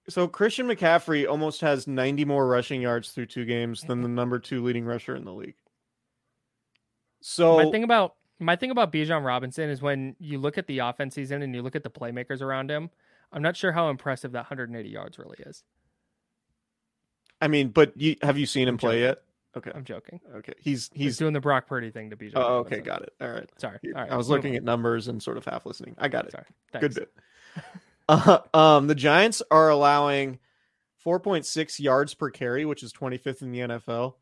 so 0.08 0.26
Christian 0.26 0.66
McCaffrey 0.66 1.28
almost 1.28 1.60
has 1.60 1.86
90 1.86 2.24
more 2.24 2.46
rushing 2.46 2.82
yards 2.82 3.10
through 3.10 3.26
two 3.26 3.44
games 3.44 3.82
than 3.82 4.02
the 4.02 4.08
number 4.08 4.38
two 4.38 4.62
leading 4.62 4.84
rusher 4.84 5.14
in 5.14 5.24
the 5.24 5.32
league. 5.32 5.56
So 7.20 7.56
my 7.56 7.70
thing 7.70 7.84
about 7.84 8.16
my 8.40 8.56
thing 8.56 8.72
about 8.72 8.92
Bijan 8.92 9.24
Robinson 9.24 9.70
is 9.70 9.80
when 9.80 10.16
you 10.18 10.38
look 10.38 10.58
at 10.58 10.66
the 10.66 10.80
offense 10.80 11.14
he's 11.14 11.30
in 11.30 11.42
and 11.42 11.54
you 11.54 11.62
look 11.62 11.76
at 11.76 11.84
the 11.84 11.90
playmakers 11.90 12.42
around 12.42 12.70
him, 12.70 12.90
I'm 13.32 13.42
not 13.42 13.56
sure 13.56 13.70
how 13.70 13.88
impressive 13.88 14.32
that 14.32 14.50
180 14.50 14.88
yards 14.88 15.18
really 15.18 15.38
is. 15.46 15.62
I 17.42 17.48
mean, 17.48 17.68
but 17.68 17.94
you 17.96 18.16
have 18.22 18.38
you 18.38 18.46
seen 18.46 18.68
him 18.68 18.74
I'm 18.74 18.78
play 18.78 19.00
joking. 19.00 19.02
yet? 19.02 19.22
Okay. 19.54 19.70
I'm 19.74 19.84
joking. 19.84 20.18
Okay. 20.36 20.54
He's 20.58 20.88
He's 20.94 21.18
doing 21.18 21.34
the 21.34 21.40
Brock 21.40 21.66
Purdy 21.66 21.90
thing 21.90 22.08
to 22.10 22.16
Bijan. 22.16 22.32
Oh, 22.36 22.58
okay, 22.58 22.78
got 22.80 23.02
it. 23.02 23.12
All 23.20 23.28
right. 23.28 23.50
Sorry. 23.58 23.78
All 23.94 24.00
right. 24.00 24.10
I 24.10 24.16
was 24.16 24.30
looking 24.30 24.52
on. 24.52 24.58
at 24.58 24.64
numbers 24.64 25.08
and 25.08 25.22
sort 25.22 25.36
of 25.36 25.44
half 25.44 25.66
listening. 25.66 25.94
I 25.98 26.08
got 26.08 26.24
it. 26.26 26.32
Sorry. 26.32 26.46
Good 26.80 26.94
bit. 26.94 27.12
Uh, 28.08 28.38
um, 28.52 28.88
the 28.88 28.96
Giants 28.96 29.42
are 29.52 29.68
allowing 29.70 30.40
4.6 31.06 31.78
yards 31.78 32.14
per 32.14 32.30
carry, 32.30 32.64
which 32.64 32.82
is 32.82 32.92
25th 32.92 33.42
in 33.42 33.52
the 33.52 33.60
NFL, 33.60 34.14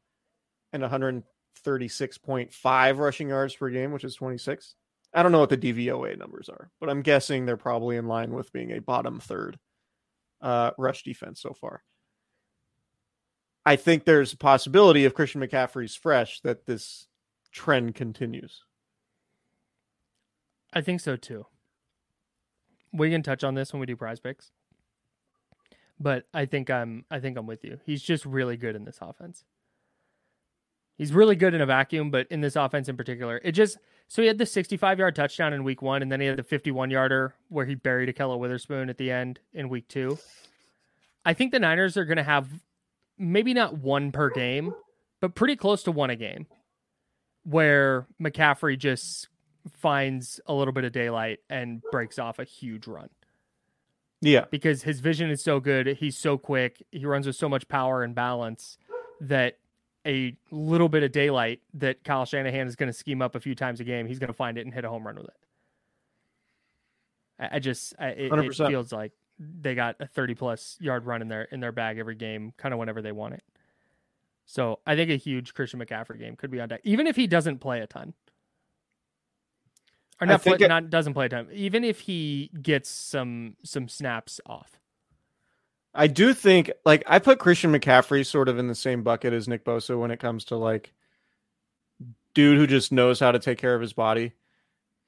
and 0.72 0.82
136.5 0.82 2.98
rushing 2.98 3.30
yards 3.30 3.56
per 3.56 3.70
game, 3.70 3.92
which 3.92 4.04
is 4.04 4.14
26. 4.14 4.74
I 5.14 5.22
don't 5.22 5.32
know 5.32 5.40
what 5.40 5.48
the 5.48 5.56
DVOA 5.56 6.18
numbers 6.18 6.50
are, 6.50 6.70
but 6.78 6.90
I'm 6.90 7.00
guessing 7.00 7.46
they're 7.46 7.56
probably 7.56 7.96
in 7.96 8.06
line 8.06 8.32
with 8.32 8.52
being 8.52 8.72
a 8.72 8.80
bottom 8.80 9.18
third 9.18 9.58
uh, 10.42 10.72
rush 10.78 11.02
defense 11.02 11.40
so 11.40 11.54
far. 11.54 11.82
I 13.70 13.76
think 13.76 14.04
there's 14.04 14.32
a 14.32 14.36
possibility 14.36 15.04
if 15.04 15.14
Christian 15.14 15.40
McCaffrey's 15.40 15.94
fresh 15.94 16.40
that 16.40 16.66
this 16.66 17.06
trend 17.52 17.94
continues. 17.94 18.64
I 20.72 20.80
think 20.80 21.00
so 21.00 21.14
too. 21.14 21.46
We 22.92 23.10
can 23.10 23.22
touch 23.22 23.44
on 23.44 23.54
this 23.54 23.72
when 23.72 23.78
we 23.78 23.86
do 23.86 23.94
prize 23.94 24.18
picks. 24.18 24.50
But 26.00 26.24
I 26.34 26.46
think 26.46 26.68
I'm 26.68 27.04
I 27.12 27.20
think 27.20 27.38
I'm 27.38 27.46
with 27.46 27.62
you. 27.62 27.78
He's 27.86 28.02
just 28.02 28.26
really 28.26 28.56
good 28.56 28.74
in 28.74 28.84
this 28.86 28.98
offense. 29.00 29.44
He's 30.98 31.12
really 31.12 31.36
good 31.36 31.54
in 31.54 31.60
a 31.60 31.66
vacuum, 31.66 32.10
but 32.10 32.26
in 32.28 32.40
this 32.40 32.56
offense 32.56 32.88
in 32.88 32.96
particular, 32.96 33.40
it 33.44 33.52
just 33.52 33.78
so 34.08 34.20
he 34.20 34.26
had 34.26 34.38
the 34.38 34.46
65 34.46 34.98
yard 34.98 35.14
touchdown 35.14 35.52
in 35.52 35.62
week 35.62 35.80
one, 35.80 36.02
and 36.02 36.10
then 36.10 36.20
he 36.20 36.26
had 36.26 36.38
the 36.38 36.42
51 36.42 36.90
yarder 36.90 37.36
where 37.50 37.66
he 37.66 37.76
buried 37.76 38.12
Ahkello 38.12 38.36
Witherspoon 38.36 38.90
at 38.90 38.98
the 38.98 39.12
end 39.12 39.38
in 39.52 39.68
week 39.68 39.86
two. 39.86 40.18
I 41.24 41.34
think 41.34 41.52
the 41.52 41.60
Niners 41.60 41.96
are 41.96 42.04
going 42.04 42.16
to 42.16 42.24
have 42.24 42.48
maybe 43.20 43.54
not 43.54 43.78
one 43.78 44.10
per 44.10 44.30
game, 44.30 44.74
but 45.20 45.34
pretty 45.34 45.54
close 45.54 45.82
to 45.84 45.92
one 45.92 46.10
a 46.10 46.16
game, 46.16 46.46
where 47.44 48.06
McCaffrey 48.20 48.78
just 48.78 49.28
finds 49.76 50.40
a 50.46 50.54
little 50.54 50.72
bit 50.72 50.84
of 50.84 50.92
daylight 50.92 51.38
and 51.50 51.82
breaks 51.92 52.18
off 52.18 52.38
a 52.38 52.44
huge 52.44 52.86
run 52.86 53.10
Yeah. 54.22 54.46
because 54.50 54.82
his 54.84 55.00
vision 55.00 55.30
is 55.30 55.42
so 55.42 55.60
good. 55.60 55.86
He's 55.98 56.16
so 56.16 56.38
quick. 56.38 56.82
He 56.90 57.04
runs 57.04 57.26
with 57.26 57.36
so 57.36 57.48
much 57.48 57.68
power 57.68 58.02
and 58.02 58.14
balance 58.14 58.78
that 59.20 59.58
a 60.06 60.34
little 60.50 60.88
bit 60.88 61.02
of 61.02 61.12
daylight 61.12 61.60
that 61.74 62.02
Kyle 62.04 62.24
Shanahan 62.24 62.66
is 62.66 62.74
going 62.74 62.86
to 62.90 62.92
scheme 62.94 63.20
up 63.20 63.34
a 63.34 63.40
few 63.40 63.54
times 63.54 63.80
a 63.80 63.84
game, 63.84 64.06
he's 64.06 64.18
going 64.18 64.28
to 64.28 64.34
find 64.34 64.56
it 64.56 64.62
and 64.62 64.72
hit 64.72 64.84
a 64.86 64.88
home 64.88 65.06
run 65.06 65.16
with 65.16 65.26
it. 65.26 65.34
I, 67.38 67.56
I 67.56 67.58
just, 67.58 67.92
I, 67.98 68.08
it, 68.08 68.32
it 68.32 68.54
feels 68.54 68.92
like 68.92 69.12
they 69.40 69.74
got 69.74 69.96
a 70.00 70.06
30 70.06 70.34
plus 70.34 70.76
yard 70.80 71.06
run 71.06 71.22
in 71.22 71.28
their 71.28 71.42
in 71.44 71.60
their 71.60 71.72
bag 71.72 71.98
every 71.98 72.14
game, 72.14 72.52
kind 72.58 72.72
of 72.74 72.78
whenever 72.78 73.00
they 73.00 73.12
want 73.12 73.34
it. 73.34 73.42
So 74.44 74.80
I 74.86 74.96
think 74.96 75.10
a 75.10 75.16
huge 75.16 75.54
Christian 75.54 75.80
McCaffrey 75.80 76.18
game 76.18 76.36
could 76.36 76.50
be 76.50 76.60
on 76.60 76.68
deck, 76.68 76.80
even 76.84 77.06
if 77.06 77.16
he 77.16 77.26
doesn't 77.26 77.58
play 77.58 77.80
a 77.80 77.86
ton. 77.86 78.14
Or 80.20 80.26
not, 80.26 80.42
play, 80.42 80.56
it- 80.60 80.68
not 80.68 80.90
doesn't 80.90 81.14
play 81.14 81.26
a 81.26 81.28
ton. 81.30 81.48
Even 81.52 81.82
if 81.84 82.00
he 82.00 82.50
gets 82.60 82.90
some 82.90 83.56
some 83.64 83.88
snaps 83.88 84.40
off. 84.44 84.78
I 85.94 86.06
do 86.06 86.34
think 86.34 86.70
like 86.84 87.02
I 87.06 87.18
put 87.18 87.38
Christian 87.38 87.72
McCaffrey 87.72 88.24
sort 88.26 88.48
of 88.48 88.58
in 88.58 88.68
the 88.68 88.74
same 88.74 89.02
bucket 89.02 89.32
as 89.32 89.48
Nick 89.48 89.64
Bosa 89.64 89.98
when 89.98 90.10
it 90.10 90.20
comes 90.20 90.44
to 90.46 90.56
like 90.56 90.92
dude 92.34 92.58
who 92.58 92.66
just 92.66 92.92
knows 92.92 93.18
how 93.18 93.32
to 93.32 93.38
take 93.38 93.58
care 93.58 93.74
of 93.74 93.80
his 93.80 93.92
body 93.92 94.32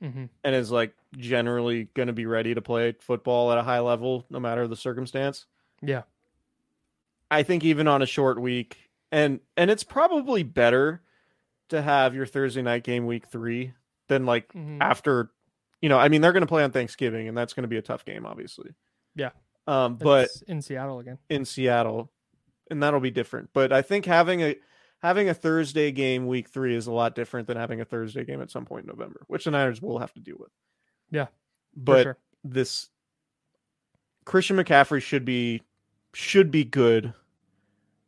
hmm 0.03 0.24
and 0.44 0.55
is 0.55 0.70
like 0.70 0.94
generally 1.16 1.84
going 1.94 2.09
to 2.09 2.12
be 2.12 2.26
ready 2.26 2.55
to 2.55 2.61
play 2.61 2.92
football 3.00 3.53
at 3.53 3.59
a 3.59 3.62
high 3.62 3.78
level 3.80 4.26
no 4.30 4.40
matter 4.40 4.66
the 4.66 4.76
circumstance. 4.76 5.46
Yeah. 5.80 6.03
I 7.30 7.42
think 7.42 7.64
even 7.64 7.88
on 7.88 8.03
a 8.03 8.07
short 8.07 8.40
week 8.40 8.90
and 9.11 9.40
and 9.57 9.70
it's 9.70 9.84
probably 9.84 10.42
better 10.42 11.03
to 11.68 11.80
have 11.80 12.14
your 12.14 12.26
Thursday 12.26 12.62
night 12.62 12.82
game 12.84 13.07
week 13.07 13.26
3 13.28 13.72
than 14.09 14.26
like 14.26 14.53
Mhm. 14.53 14.78
after 14.80 15.30
you 15.80 15.88
know, 15.88 15.98
I 15.98 16.09
mean 16.09 16.20
they're 16.20 16.32
going 16.32 16.42
to 16.42 16.46
play 16.46 16.62
on 16.64 16.70
Thanksgiving 16.72 17.28
and 17.28 17.36
that's 17.36 17.55
going 17.55 17.62
to 17.62 17.68
be 17.68 17.76
a 17.78 17.82
tough 17.82 18.05
game 18.05 18.26
obviously. 18.26 18.72
Yeah. 19.14 19.30
Um 19.66 19.96
but 19.96 20.22
That's 20.22 20.42
in 20.42 20.61
Seattle 20.62 20.98
again. 20.98 21.18
in 21.30 21.44
Seattle, 21.44 22.11
and 22.70 22.82
that'll 22.82 23.00
be 23.00 23.11
different. 23.11 23.50
But 23.53 23.72
I 23.72 23.82
think 23.82 24.05
having 24.07 24.40
a 24.42 24.57
having 25.03 25.28
a 25.28 25.34
Thursday 25.34 25.90
game 25.90 26.26
week 26.26 26.48
three 26.48 26.74
is 26.74 26.86
a 26.86 26.92
lot 26.92 27.14
different 27.14 27.46
than 27.46 27.57
having 27.57 27.80
a 27.80 27.84
Thursday 27.84 28.24
game 28.24 28.40
at 28.40 28.50
some 28.50 28.64
point 28.64 28.84
in 28.84 28.88
November, 28.88 29.22
which 29.26 29.44
the 29.44 29.50
Niners 29.50 29.82
will 29.82 29.98
have 29.98 30.12
to 30.14 30.20
deal 30.20 30.36
with. 30.38 30.50
Yeah, 31.11 31.26
but 31.76 32.03
sure. 32.03 32.18
this 32.44 32.88
Christian 34.24 34.57
McCaffrey 34.57 35.03
should 35.03 35.24
be 35.24 35.62
should 36.14 36.50
be 36.50 36.64
good 36.64 37.12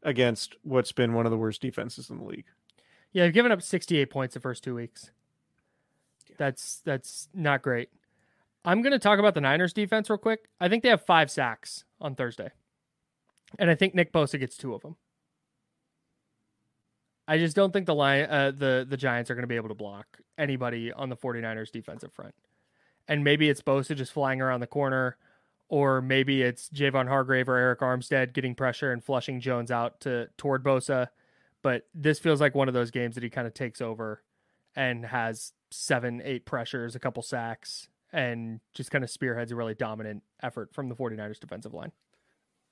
against 0.03 0.57
what's 0.62 0.92
been 0.92 1.14
one 1.14 1.26
of 1.26 1.32
the 1.32 1.38
worst 1.38 1.61
defenses 1.61 2.11
in 2.11 2.18
the 2.18 2.24
league. 2.24 2.47
Yeah, 3.12 3.24
I've 3.24 3.32
given 3.32 3.53
up 3.53 3.62
68 3.62 4.11
points 4.11 4.34
the 4.34 4.40
first 4.40 4.62
two 4.62 4.74
weeks. 4.74 5.11
That's 6.36 6.80
that's 6.84 7.28
not 7.34 7.62
great. 7.62 7.90
I'm 8.64 8.82
going 8.82 8.92
to 8.92 8.99
talk 8.99 9.18
about 9.18 9.34
the 9.34 9.40
Niners 9.40 9.72
defense 9.72 10.09
real 10.09 10.18
quick. 10.18 10.49
I 10.59 10.68
think 10.68 10.82
they 10.82 10.88
have 10.88 11.05
five 11.05 11.30
sacks 11.30 11.84
on 12.01 12.14
Thursday, 12.14 12.51
and 13.59 13.70
I 13.70 13.74
think 13.74 13.95
Nick 13.95 14.12
Bosa 14.12 14.38
gets 14.38 14.57
two 14.57 14.74
of 14.74 14.82
them. 14.82 14.97
I 17.27 17.39
just 17.39 17.57
don't 17.57 17.72
think 17.72 17.87
the 17.87 17.95
line, 17.95 18.25
uh, 18.25 18.53
the 18.57 18.87
the 18.89 18.97
Giants 18.97 19.31
are 19.31 19.35
going 19.35 19.43
to 19.45 19.49
be 19.49 19.57
able 19.57 19.68
to 19.68 19.75
block 19.75 20.18
anybody 20.37 20.93
on 20.93 21.09
the 21.09 21.16
49ers 21.16 21.70
defensive 21.70 22.12
front. 22.12 22.35
And 23.09 23.25
maybe 23.25 23.49
it's 23.49 23.62
Bosa 23.62 23.97
just 23.97 24.12
flying 24.12 24.41
around 24.41 24.61
the 24.61 24.66
corner, 24.66 25.16
or 25.68 26.01
maybe 26.01 26.43
it's 26.43 26.68
Javon 26.70 27.09
Hargrave 27.09 27.49
or 27.49 27.77
Arik 27.77 27.81
Armstead 27.81 28.33
getting 28.33 28.55
pressure 28.55 28.93
and 28.93 29.03
flushing 29.03 29.41
Jones 29.41 29.70
out 29.70 30.01
to 30.01 30.29
toward 30.37 30.64
Bosa. 30.64 31.09
But 31.62 31.87
this 31.95 32.18
feels 32.18 32.41
like 32.41 32.55
one 32.55 32.68
of 32.68 32.75
those 32.75 32.91
games 32.91 33.14
that 33.14 33.25
he 33.25 33.31
kind 33.31 33.47
of 33.47 33.55
takes 33.55 33.81
over 33.81 34.22
and 34.77 35.07
has 35.07 35.53
seven, 35.70 36.20
eight 36.25 36.45
pressures, 36.45 36.95
a 36.95 36.99
couple 36.99 37.22
sacks, 37.22 37.89
and 38.12 38.61
just 38.75 38.91
kind 38.91 39.03
of 39.03 39.11
spearheads 39.11 39.51
a 39.51 39.57
really 39.57 39.75
dominant 39.75 40.22
effort 40.43 40.75
from 40.75 40.89
the 40.89 40.95
49ers 40.95 41.41
defensive 41.41 41.75
line. 41.75 41.93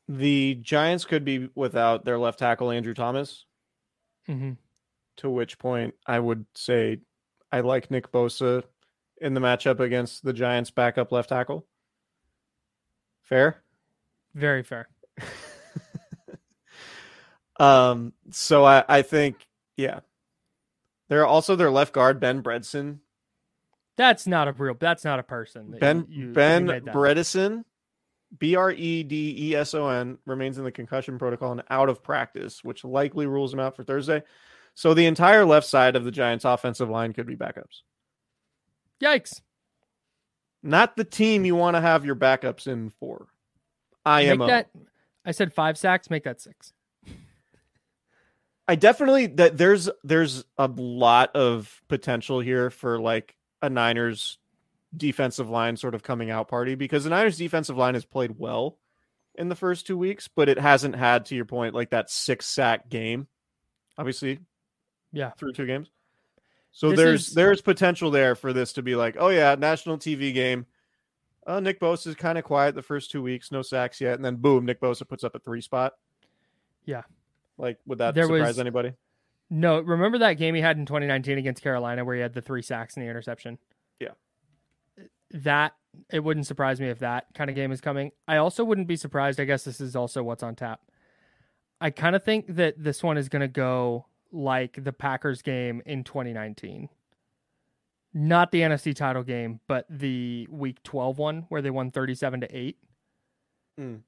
The 0.09 0.57
Giants 0.57 1.05
could 1.05 1.24
be 1.24 1.48
without 1.55 2.05
their 2.05 2.18
left 2.18 2.38
tackle 2.38 2.70
Andrew 2.70 2.94
Thomas, 2.94 3.46
Mm-hmm. 4.28 4.52
to 5.16 5.30
which 5.30 5.58
point 5.58 5.94
I 6.06 6.18
would 6.18 6.46
say 6.54 6.98
I 7.50 7.60
like 7.60 7.90
Nick 7.90 8.12
Bosa 8.12 8.62
in 9.20 9.34
the 9.34 9.40
matchup 9.40 9.80
against 9.80 10.24
the 10.24 10.32
Giants 10.32 10.70
backup 10.70 11.10
left 11.12 11.28
tackle. 11.30 11.66
Fair? 13.22 13.62
Very 14.34 14.62
fair. 14.62 14.88
Um, 17.60 18.12
so 18.30 18.64
I, 18.64 18.82
I 18.88 19.02
think, 19.02 19.46
yeah. 19.76 20.00
They're 21.08 21.26
also 21.26 21.54
their 21.54 21.70
left 21.70 21.92
guard, 21.92 22.18
Ben 22.18 22.42
Bredeson. 22.42 22.98
That's 23.96 24.26
not 24.26 24.48
a 24.48 24.52
real. 24.52 24.74
That's 24.78 25.04
not 25.04 25.18
a 25.18 25.22
person. 25.22 25.70
that 25.72 25.80
Ben 25.80 26.06
you- 26.08 26.28
you 26.28 26.32
Ben 26.32 26.66
that. 26.66 26.86
Bredeson, 26.86 27.64
B 28.39 28.57
R 28.57 28.70
E 28.70 29.03
D 29.03 29.35
E 29.39 29.55
S 29.55 29.74
O 29.74 29.89
N, 29.89 30.18
remains 30.26 30.59
in 30.59 30.64
the 30.64 30.72
concussion 30.72 31.18
protocol 31.18 31.53
and 31.53 31.62
out 31.70 31.89
of 31.89 32.03
practice, 32.03 32.64
which 32.64 32.85
likely 32.85 33.26
rules 33.26 33.53
him 33.53 33.61
out 33.61 33.76
for 33.76 33.85
Thursday. 33.85 34.22
So 34.74 34.95
the 34.95 35.07
entire 35.07 35.45
left 35.45 35.66
side 35.66 35.97
of 35.97 36.05
the 36.05 36.11
Giants' 36.11 36.45
offensive 36.45 36.89
line 36.89 37.12
could 37.12 37.26
be 37.26 37.37
backups. 37.37 37.83
Yikes! 39.03 39.41
Not 40.62 40.97
the 40.97 41.05
team 41.05 41.45
you 41.45 41.57
want 41.57 41.76
to 41.76 41.80
have 41.80 42.05
your 42.05 42.14
backups 42.16 42.66
in 42.66 42.91
for. 42.91 43.26
I 44.05 44.22
am. 44.22 44.39
That, 44.39 44.70
I 45.24 45.33
said 45.33 45.53
five 45.53 45.76
sacks. 45.76 46.09
Make 46.09 46.24
that 46.24 46.41
six. 46.41 46.72
I 48.68 48.76
definitely 48.76 49.26
that 49.26 49.59
there's 49.59 49.91
there's 50.05 50.45
a 50.57 50.68
lot 50.68 51.35
of 51.35 51.83
potential 51.89 52.41
here 52.41 52.70
for 52.70 52.99
like 52.99 53.35
a 53.61 53.68
Niners 53.68 54.39
defensive 54.97 55.49
line 55.49 55.76
sort 55.76 55.95
of 55.95 56.03
coming 56.03 56.30
out 56.30 56.49
party 56.49 56.74
because 56.74 57.05
the 57.05 57.11
Niners 57.11 57.38
defensive 57.38 57.76
line 57.76 57.95
has 57.95 58.05
played 58.05 58.38
well 58.38 58.78
in 59.34 59.49
the 59.49 59.57
first 59.57 59.86
two 59.86 59.97
weeks, 59.97 60.28
but 60.28 60.49
it 60.49 60.59
hasn't 60.59 60.97
had 60.97 61.26
to 61.26 61.34
your 61.34 61.45
point 61.45 61.74
like 61.74 61.90
that 61.90 62.11
six 62.11 62.47
sack 62.47 62.88
game. 62.88 63.26
Obviously, 63.97 64.40
yeah, 65.12 65.30
through 65.30 65.53
two 65.53 65.66
games. 65.66 65.90
So 66.72 66.90
this 66.90 66.99
there's 66.99 67.28
is... 67.28 67.34
there's 67.34 67.61
potential 67.61 68.11
there 68.11 68.34
for 68.34 68.53
this 68.53 68.74
to 68.74 68.82
be 68.82 68.95
like, 68.95 69.16
oh 69.18 69.28
yeah, 69.28 69.55
national 69.59 69.99
TV 69.99 70.32
game. 70.32 70.66
Uh, 71.47 71.61
Nick 71.61 71.80
Bosa 71.80 72.07
is 72.07 72.14
kind 72.14 72.38
of 72.38 72.45
quiet 72.45 72.74
the 72.74 72.82
first 72.82 73.11
two 73.11 73.22
weeks, 73.22 73.51
no 73.51 73.62
sacks 73.62 74.01
yet, 74.01 74.14
and 74.14 74.24
then 74.24 74.36
boom, 74.36 74.64
Nick 74.64 74.80
Bosa 74.80 75.07
puts 75.07 75.24
up 75.24 75.34
a 75.34 75.38
three 75.38 75.61
spot. 75.61 75.95
Yeah, 76.84 77.03
like 77.59 77.78
would 77.86 77.99
that 77.99 78.14
there 78.14 78.24
surprise 78.24 78.49
was... 78.49 78.59
anybody? 78.59 78.93
No, 79.51 79.80
remember 79.80 80.18
that 80.18 80.34
game 80.34 80.55
he 80.55 80.62
had 80.62 80.78
in 80.78 80.86
2019 80.86 81.36
against 81.36 81.62
Carolina 81.62 82.07
where 82.07 82.14
he 82.14 82.22
had 82.22 82.32
the 82.32 82.40
three 82.40 82.62
sacks 82.62 82.97
and 82.97 83.05
the 83.05 83.11
interception. 83.11 83.59
That 85.33 85.74
it 86.11 86.20
wouldn't 86.20 86.47
surprise 86.47 86.80
me 86.80 86.89
if 86.89 87.01
that 87.01 87.26
kind 87.35 87.51
of 87.51 87.57
game 87.57 87.72
is 87.72 87.80
coming. 87.80 88.12
I 88.26 88.39
also 88.39 88.64
wouldn't 88.64 88.89
be 88.89 88.97
surprised. 88.97 89.41
I 89.41 89.45
guess 89.45 89.64
this 89.64 89.80
is 89.80 89.97
also 89.97 90.22
what's 90.22 90.43
on 90.43 90.55
tap. 90.55 90.80
I 91.80 91.91
kind 91.91 92.14
of 92.14 92.22
think 92.22 92.47
that 92.57 92.83
this 92.83 93.03
one 93.03 93.18
is 93.18 93.28
going 93.28 93.41
to 93.41 93.49
go 93.49 94.07
like 94.30 94.83
the 94.83 94.93
Packers 94.93 95.43
game 95.43 95.83
in 95.85 96.05
2019. 96.05 96.89
Not 98.14 98.53
the 98.53 98.61
NFC 98.61 98.95
title 98.95 99.22
game, 99.22 99.61
but 99.66 99.87
the 99.89 100.47
week 100.51 100.83
12 100.83 101.18
one 101.18 101.47
where 101.49 101.62
they 101.62 101.70
won 101.70 101.91
37 101.91 102.43
to 102.43 102.57
8. 102.57 102.76
Mm. 103.80 104.01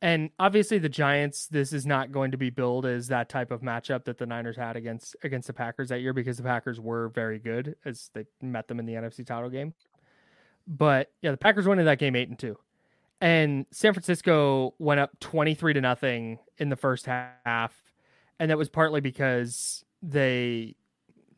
And 0.00 0.30
obviously 0.38 0.78
the 0.78 0.88
Giants, 0.88 1.46
this 1.48 1.72
is 1.72 1.84
not 1.84 2.12
going 2.12 2.30
to 2.30 2.36
be 2.36 2.50
billed 2.50 2.86
as 2.86 3.08
that 3.08 3.28
type 3.28 3.50
of 3.50 3.62
matchup 3.62 4.04
that 4.04 4.18
the 4.18 4.26
Niners 4.26 4.56
had 4.56 4.76
against 4.76 5.16
against 5.24 5.48
the 5.48 5.52
Packers 5.52 5.88
that 5.88 6.00
year 6.00 6.12
because 6.12 6.36
the 6.36 6.44
Packers 6.44 6.78
were 6.78 7.08
very 7.08 7.38
good 7.38 7.74
as 7.84 8.10
they 8.14 8.26
met 8.40 8.68
them 8.68 8.78
in 8.78 8.86
the 8.86 8.94
NFC 8.94 9.26
title 9.26 9.50
game. 9.50 9.74
But 10.68 11.10
yeah, 11.22 11.30
the 11.32 11.36
Packers 11.36 11.66
went 11.66 11.80
in 11.80 11.86
that 11.86 11.98
game 11.98 12.14
8 12.14 12.28
and 12.28 12.38
2. 12.38 12.56
And 13.20 13.66
San 13.72 13.94
Francisco 13.94 14.74
went 14.78 15.00
up 15.00 15.18
23 15.18 15.72
to 15.72 15.80
nothing 15.80 16.38
in 16.58 16.68
the 16.68 16.76
first 16.76 17.06
half 17.06 17.88
and 18.38 18.50
that 18.50 18.58
was 18.58 18.68
partly 18.68 19.00
because 19.00 19.84
they 20.02 20.74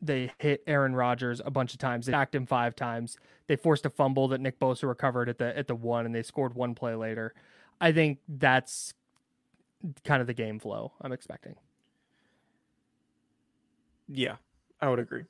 they 0.01 0.31
hit 0.39 0.63
Aaron 0.65 0.95
Rodgers 0.95 1.41
a 1.45 1.51
bunch 1.51 1.73
of 1.73 1.79
times. 1.79 2.05
They 2.07 2.11
sacked 2.11 2.33
him 2.33 2.45
five 2.45 2.75
times. 2.75 3.17
They 3.47 3.55
forced 3.55 3.85
a 3.85 3.89
fumble 3.89 4.27
that 4.29 4.41
Nick 4.41 4.59
Bosa 4.59 4.87
recovered 4.87 5.29
at 5.29 5.37
the 5.37 5.57
at 5.57 5.67
the 5.67 5.75
one, 5.75 6.05
and 6.05 6.13
they 6.13 6.23
scored 6.23 6.53
one 6.53 6.75
play 6.75 6.95
later. 6.95 7.33
I 7.79 7.91
think 7.91 8.19
that's 8.27 8.93
kind 10.03 10.21
of 10.21 10.27
the 10.27 10.33
game 10.33 10.59
flow 10.59 10.91
I'm 11.01 11.11
expecting. 11.11 11.55
Yeah, 14.07 14.35
I 14.79 14.89
would 14.89 14.99
agree. 14.99 15.23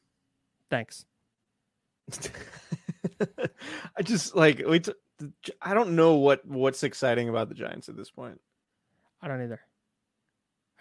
Thanks. 0.69 1.05
I 3.97 4.01
just 4.03 4.35
like 4.35 4.61
we. 4.67 4.79
T- 4.79 4.93
I 5.61 5.73
don't 5.73 5.95
know 5.95 6.15
what 6.15 6.45
what's 6.47 6.83
exciting 6.83 7.29
about 7.29 7.49
the 7.49 7.55
Giants 7.55 7.89
at 7.89 7.95
this 7.95 8.09
point. 8.09 8.39
I 9.21 9.27
don't 9.27 9.43
either. 9.43 9.61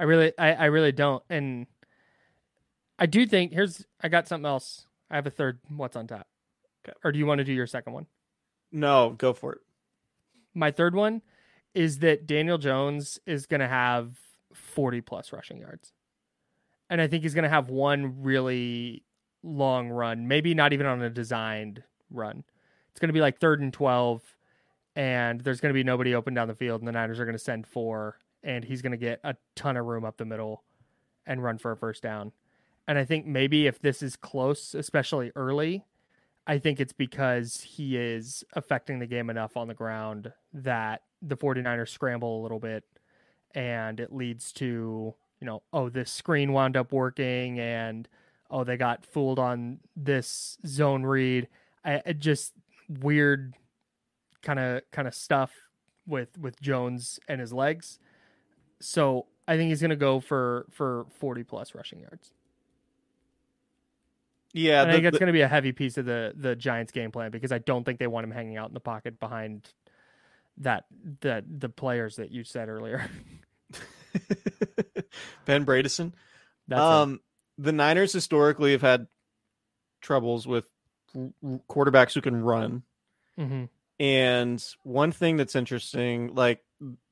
I 0.00 0.04
really, 0.04 0.32
I, 0.38 0.52
I 0.54 0.64
really 0.66 0.92
don't. 0.92 1.22
And 1.28 1.66
I 2.98 3.04
do 3.04 3.26
think 3.26 3.52
here's, 3.52 3.84
I 4.00 4.08
got 4.08 4.26
something 4.26 4.46
else. 4.46 4.86
I 5.10 5.16
have 5.16 5.26
a 5.26 5.30
third. 5.30 5.58
What's 5.68 5.94
on 5.94 6.06
top? 6.06 6.26
Okay. 6.82 6.96
Or 7.04 7.12
do 7.12 7.18
you 7.18 7.26
want 7.26 7.38
to 7.40 7.44
do 7.44 7.52
your 7.52 7.66
second 7.66 7.92
one? 7.92 8.06
No, 8.72 9.10
go 9.10 9.34
for 9.34 9.52
it. 9.52 9.58
My 10.54 10.70
third 10.70 10.94
one 10.94 11.20
is 11.74 11.98
that 11.98 12.26
Daniel 12.26 12.56
Jones 12.56 13.18
is 13.26 13.44
going 13.44 13.60
to 13.60 13.68
have 13.68 14.18
40 14.54 15.02
plus 15.02 15.34
rushing 15.34 15.58
yards. 15.58 15.92
And 16.88 17.00
I 17.00 17.06
think 17.06 17.22
he's 17.22 17.34
going 17.34 17.44
to 17.44 17.50
have 17.50 17.68
one 17.68 18.22
really 18.22 19.04
long 19.42 19.90
run, 19.90 20.28
maybe 20.28 20.54
not 20.54 20.72
even 20.72 20.86
on 20.86 21.02
a 21.02 21.10
designed 21.10 21.82
run. 22.10 22.44
It's 22.90 23.00
going 23.00 23.08
to 23.08 23.14
be 23.14 23.20
like 23.20 23.38
third 23.38 23.60
and 23.60 23.72
12, 23.72 24.22
and 24.96 25.40
there's 25.40 25.60
going 25.60 25.70
to 25.70 25.78
be 25.78 25.84
nobody 25.84 26.14
open 26.14 26.34
down 26.34 26.48
the 26.48 26.54
field, 26.54 26.80
and 26.80 26.88
the 26.88 26.92
Niners 26.92 27.20
are 27.20 27.24
going 27.24 27.36
to 27.36 27.42
send 27.42 27.66
four, 27.66 28.18
and 28.42 28.64
he's 28.64 28.82
going 28.82 28.92
to 28.92 28.98
get 28.98 29.20
a 29.24 29.36
ton 29.54 29.76
of 29.76 29.86
room 29.86 30.04
up 30.04 30.16
the 30.16 30.24
middle 30.24 30.64
and 31.26 31.42
run 31.42 31.58
for 31.58 31.72
a 31.72 31.76
first 31.76 32.02
down. 32.02 32.32
And 32.88 32.98
I 32.98 33.04
think 33.04 33.26
maybe 33.26 33.66
if 33.66 33.80
this 33.80 34.02
is 34.02 34.16
close, 34.16 34.74
especially 34.74 35.30
early, 35.36 35.84
I 36.46 36.58
think 36.58 36.80
it's 36.80 36.92
because 36.92 37.60
he 37.60 37.96
is 37.96 38.42
affecting 38.54 38.98
the 38.98 39.06
game 39.06 39.30
enough 39.30 39.56
on 39.56 39.68
the 39.68 39.74
ground 39.74 40.32
that 40.52 41.02
the 41.22 41.36
49ers 41.36 41.90
scramble 41.90 42.40
a 42.40 42.42
little 42.42 42.58
bit 42.58 42.82
and 43.54 44.00
it 44.00 44.12
leads 44.12 44.52
to, 44.54 45.14
you 45.40 45.46
know, 45.46 45.62
oh, 45.72 45.88
this 45.88 46.10
screen 46.10 46.52
wound 46.52 46.76
up 46.76 46.92
working 46.92 47.60
and 47.60 48.08
oh, 48.50 48.64
they 48.64 48.76
got 48.76 49.06
fooled 49.06 49.38
on 49.38 49.78
this 49.94 50.58
zone 50.66 51.04
read. 51.04 51.46
I, 51.84 52.02
I 52.06 52.12
just 52.12 52.52
weird 52.88 53.54
kind 54.42 54.58
of 54.58 54.82
kind 54.90 55.06
of 55.06 55.14
stuff 55.14 55.52
with 56.06 56.38
with 56.38 56.60
Jones 56.60 57.20
and 57.28 57.40
his 57.40 57.52
legs 57.52 57.98
so 58.80 59.26
I 59.46 59.56
think 59.56 59.68
he's 59.68 59.80
going 59.80 59.90
to 59.90 59.96
go 59.96 60.20
for 60.20 60.66
for 60.70 61.06
40 61.18 61.44
plus 61.44 61.74
rushing 61.74 62.00
yards. 62.00 62.32
Yeah, 64.52 64.82
the, 64.82 64.88
I 64.88 64.92
think 64.92 65.04
that's 65.04 65.18
going 65.18 65.28
to 65.28 65.32
be 65.32 65.42
a 65.42 65.48
heavy 65.48 65.72
piece 65.72 65.96
of 65.96 66.06
the 66.06 66.32
the 66.34 66.56
Giants' 66.56 66.92
game 66.92 67.12
plan 67.12 67.30
because 67.30 67.52
I 67.52 67.58
don't 67.58 67.84
think 67.84 67.98
they 67.98 68.06
want 68.06 68.24
him 68.24 68.32
hanging 68.32 68.56
out 68.56 68.68
in 68.68 68.74
the 68.74 68.80
pocket 68.80 69.20
behind 69.20 69.68
that 70.58 70.86
that 71.20 71.44
the 71.48 71.68
players 71.68 72.16
that 72.16 72.30
you 72.30 72.42
said 72.42 72.68
earlier. 72.68 73.08
ben 75.44 75.64
Bredeson. 75.64 76.12
That's 76.66 76.80
um, 76.80 77.14
it. 77.14 77.20
the 77.62 77.72
Niners 77.72 78.12
historically 78.12 78.72
have 78.72 78.82
had 78.82 79.06
troubles 80.00 80.48
with 80.48 80.64
quarterbacks 81.68 82.14
who 82.14 82.20
can 82.20 82.42
run. 82.42 82.82
Mm-hmm. 83.38 83.64
And 83.98 84.64
one 84.82 85.12
thing 85.12 85.36
that's 85.36 85.56
interesting, 85.56 86.34
like 86.34 86.64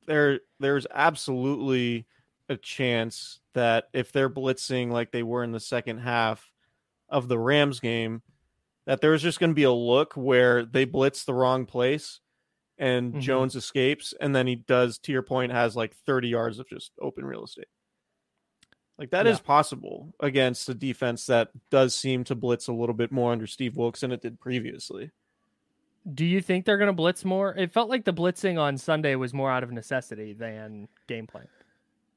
there 0.07 0.39
there's 0.59 0.87
absolutely 0.93 2.07
a 2.49 2.57
chance 2.57 3.39
that 3.53 3.89
if 3.93 4.11
they're 4.11 4.29
blitzing 4.29 4.91
like 4.91 5.11
they 5.11 5.23
were 5.23 5.43
in 5.43 5.51
the 5.51 5.59
second 5.59 5.99
half 5.99 6.51
of 7.07 7.27
the 7.27 7.37
Rams 7.37 7.79
game, 7.79 8.23
that 8.85 9.01
there's 9.01 9.21
just 9.21 9.39
going 9.39 9.51
to 9.51 9.55
be 9.55 9.63
a 9.63 9.71
look 9.71 10.13
where 10.13 10.65
they 10.65 10.85
blitz 10.85 11.23
the 11.23 11.33
wrong 11.33 11.65
place 11.65 12.19
and 12.79 13.11
mm-hmm. 13.11 13.19
Jones 13.19 13.55
escapes, 13.55 14.13
and 14.19 14.35
then 14.35 14.47
he 14.47 14.55
does, 14.55 14.97
to 14.99 15.11
your 15.11 15.21
point, 15.21 15.51
has 15.51 15.75
like 15.75 15.95
30 16.05 16.29
yards 16.29 16.59
of 16.59 16.67
just 16.67 16.93
open 16.99 17.25
real 17.25 17.43
estate. 17.43 17.67
Like 18.99 19.11
that 19.11 19.25
yeah. 19.25 19.31
is 19.31 19.39
possible 19.39 20.13
against 20.19 20.67
a 20.67 20.73
defense 20.73 21.27
that 21.27 21.51
does 21.71 21.95
seem 21.95 22.25
to 22.25 22.35
blitz 22.35 22.67
a 22.67 22.73
little 22.73 22.93
bit 22.93 23.13
more 23.13 23.31
under 23.31 23.47
Steve 23.47 23.77
Wilks 23.77 24.01
than 24.01 24.11
it 24.11 24.21
did 24.21 24.41
previously. 24.41 25.11
Do 26.13 26.25
you 26.25 26.41
think 26.41 26.65
they're 26.65 26.77
going 26.77 26.87
to 26.87 26.93
blitz 26.93 27.23
more? 27.23 27.55
It 27.55 27.71
felt 27.71 27.89
like 27.89 28.03
the 28.03 28.13
blitzing 28.13 28.59
on 28.59 28.77
Sunday 28.77 29.15
was 29.15 29.33
more 29.33 29.49
out 29.49 29.63
of 29.63 29.71
necessity 29.71 30.33
than 30.33 30.89
game 31.07 31.27
plan. 31.27 31.47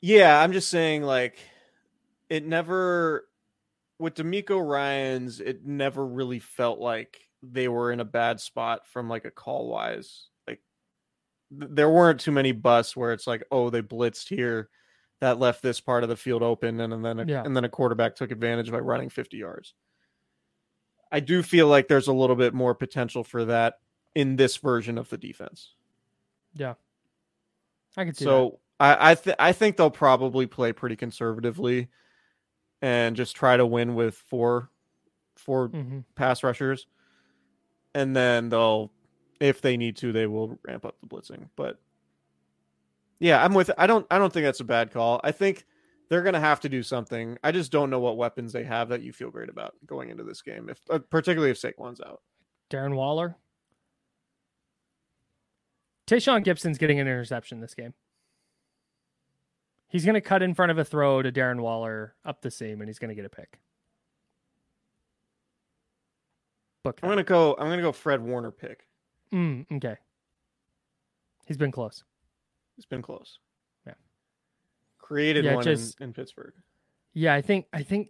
Yeah, 0.01 0.41
I'm 0.41 0.53
just 0.53 0.71
saying, 0.71 1.03
like, 1.03 1.39
it 2.29 2.45
never, 2.45 3.29
with 3.99 4.15
DeMeco 4.15 4.61
Ryans, 4.65 5.41
it 5.41 5.65
never 5.65 6.05
really 6.05 6.41
felt 6.41 6.81
like 6.81 7.29
they 7.45 7.69
were 7.69 7.93
in 7.93 8.01
a 8.01 8.05
bad 8.05 8.41
spot 8.41 8.89
from 8.89 9.09
like 9.09 9.25
a 9.25 9.31
call 9.31 9.69
wise. 9.69 10.29
Like, 10.49 10.61
th- 11.57 11.71
there 11.73 11.91
weren't 11.91 12.21
too 12.21 12.33
many 12.33 12.51
busts 12.51 12.97
where 12.97 13.13
it's 13.13 13.27
like, 13.27 13.45
oh, 13.53 13.71
they 13.71 13.83
blitzed 13.83 14.29
here, 14.29 14.69
that 15.23 15.39
left 15.39 15.63
this 15.63 15.79
part 15.79 16.03
of 16.03 16.09
the 16.09 16.17
field 16.17 16.43
open, 16.43 16.81
and, 16.81 16.93
and 16.93 17.05
then 17.05 17.21
a, 17.21 17.25
yeah. 17.25 17.45
and 17.45 17.57
then 17.57 17.63
a 17.63 17.69
quarterback 17.69 18.17
took 18.17 18.33
advantage 18.33 18.73
by 18.73 18.81
running 18.81 19.09
50 19.09 19.37
yards. 19.37 19.73
I 21.13 21.21
do 21.21 21.45
feel 21.45 21.69
like 21.69 21.87
there's 21.87 22.09
a 22.09 22.13
little 22.13 22.35
bit 22.35 22.53
more 22.55 22.75
potential 22.75 23.23
for 23.23 23.45
that 23.45 23.79
in 24.17 24.35
this 24.35 24.57
version 24.57 24.99
of 24.99 25.09
the 25.11 25.17
defense. 25.17 25.75
Yeah, 26.55 26.75
I 27.97 28.05
can 28.05 28.15
see. 28.15 28.25
So 28.25 28.59
that. 28.81 28.99
I 29.01 29.11
I, 29.13 29.15
th- 29.15 29.37
I 29.39 29.53
think 29.53 29.77
they'll 29.77 29.91
probably 29.91 30.49
play 30.49 30.73
pretty 30.73 30.97
conservatively 30.97 31.87
and 32.81 33.15
just 33.15 33.37
try 33.37 33.57
to 33.57 33.65
win 33.65 33.95
with 33.95 34.17
four 34.17 34.71
4 35.37 35.69
mm-hmm. 35.69 35.99
pass 36.17 36.43
rushers, 36.43 36.89
and 37.95 38.17
then 38.17 38.49
they'll 38.49 38.91
if 39.39 39.61
they 39.61 39.77
need 39.77 39.95
to 39.99 40.11
they 40.11 40.27
will 40.27 40.59
ramp 40.67 40.85
up 40.85 40.97
the 41.01 41.07
blitzing. 41.07 41.49
But 41.55 41.79
yeah, 43.23 43.43
I'm 43.43 43.55
with. 43.55 43.71
I 43.79 43.87
don't. 43.87 44.05
I 44.11 44.19
don't 44.19 44.33
think 44.33 44.45
that's 44.45 44.59
a 44.59 44.65
bad 44.65 44.91
call. 44.91 45.21
I 45.23 45.31
think 45.31 45.65
they're 46.09 46.23
going 46.23 46.35
to 46.35 46.41
have 46.41 46.59
to 46.61 46.69
do 46.69 46.83
something. 46.83 47.39
I 47.45 47.53
just 47.53 47.71
don't 47.71 47.89
know 47.89 48.01
what 48.01 48.17
weapons 48.17 48.53
they 48.53 48.65
have 48.65 48.89
that 48.89 49.03
you 49.03 49.13
feel 49.13 49.31
great 49.31 49.49
about 49.49 49.75
going 49.87 50.11
into 50.11 50.25
this 50.25 50.43
game, 50.43 50.69
if 50.69 50.81
uh, 50.91 50.99
particularly 50.99 51.53
if 51.53 51.61
Saquon's 51.61 52.01
out. 52.01 52.21
Darren 52.69 52.97
Waller. 52.97 53.37
Tashaun 56.09 56.43
Gipson's 56.43 56.79
getting 56.79 56.99
an 56.99 57.07
interception 57.07 57.61
this 57.61 57.77
game. 57.77 57.95
He's 59.89 60.05
going 60.05 60.15
to 60.15 60.21
cut 60.21 60.43
in 60.43 60.55
front 60.55 60.73
of 60.73 60.79
a 60.79 60.85
throw 60.85 61.23
to 61.23 61.31
Darren 61.31 61.61
Waller 61.61 62.17
up 62.25 62.43
the 62.43 62.51
seam, 62.51 62.81
and 62.81 62.89
he's 62.89 62.99
going 62.99 63.11
to 63.11 63.15
get 63.15 63.25
a 63.25 63.29
pick. 63.29 63.61
Book. 66.83 66.99
I'm 67.05 67.09
going 67.09 67.19
to 67.19 67.23
go. 67.23 67.55
I'm 67.57 67.69
going 67.69 67.79
to 67.79 67.83
go 67.83 67.93
Fred 67.93 68.21
Warner 68.21 68.51
pick. 68.51 68.89
Mm, 69.33 69.67
okay. 69.77 69.97
He's 71.47 71.57
been 71.57 71.71
close. 71.71 72.03
He's 72.77 72.87
been 72.87 73.03
close. 73.03 73.39
Yeah. 73.87 73.95
Created 74.99 75.45
yeah, 75.45 75.55
one 75.55 75.65
just, 75.65 76.01
in, 76.01 76.09
in 76.09 76.13
Pittsburgh. 76.13 76.55
Yeah, 77.15 77.35
I 77.35 77.43
think. 77.43 77.67
I 77.73 77.83
think. 77.83 78.09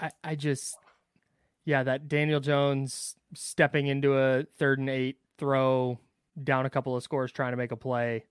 I 0.00 0.10
I 0.22 0.34
just. 0.34 0.76
Yeah, 1.64 1.82
that 1.82 2.08
Daniel 2.08 2.40
Jones 2.40 3.16
stepping 3.34 3.86
into 3.86 4.18
a 4.18 4.44
third 4.58 4.78
and 4.78 4.90
eight 4.90 5.18
throw 5.38 5.98
down 6.42 6.66
a 6.66 6.70
couple 6.70 6.96
of 6.96 7.02
scores 7.02 7.32
trying 7.32 7.52
to 7.52 7.56
make 7.56 7.72
a 7.72 7.76
play 7.76 8.24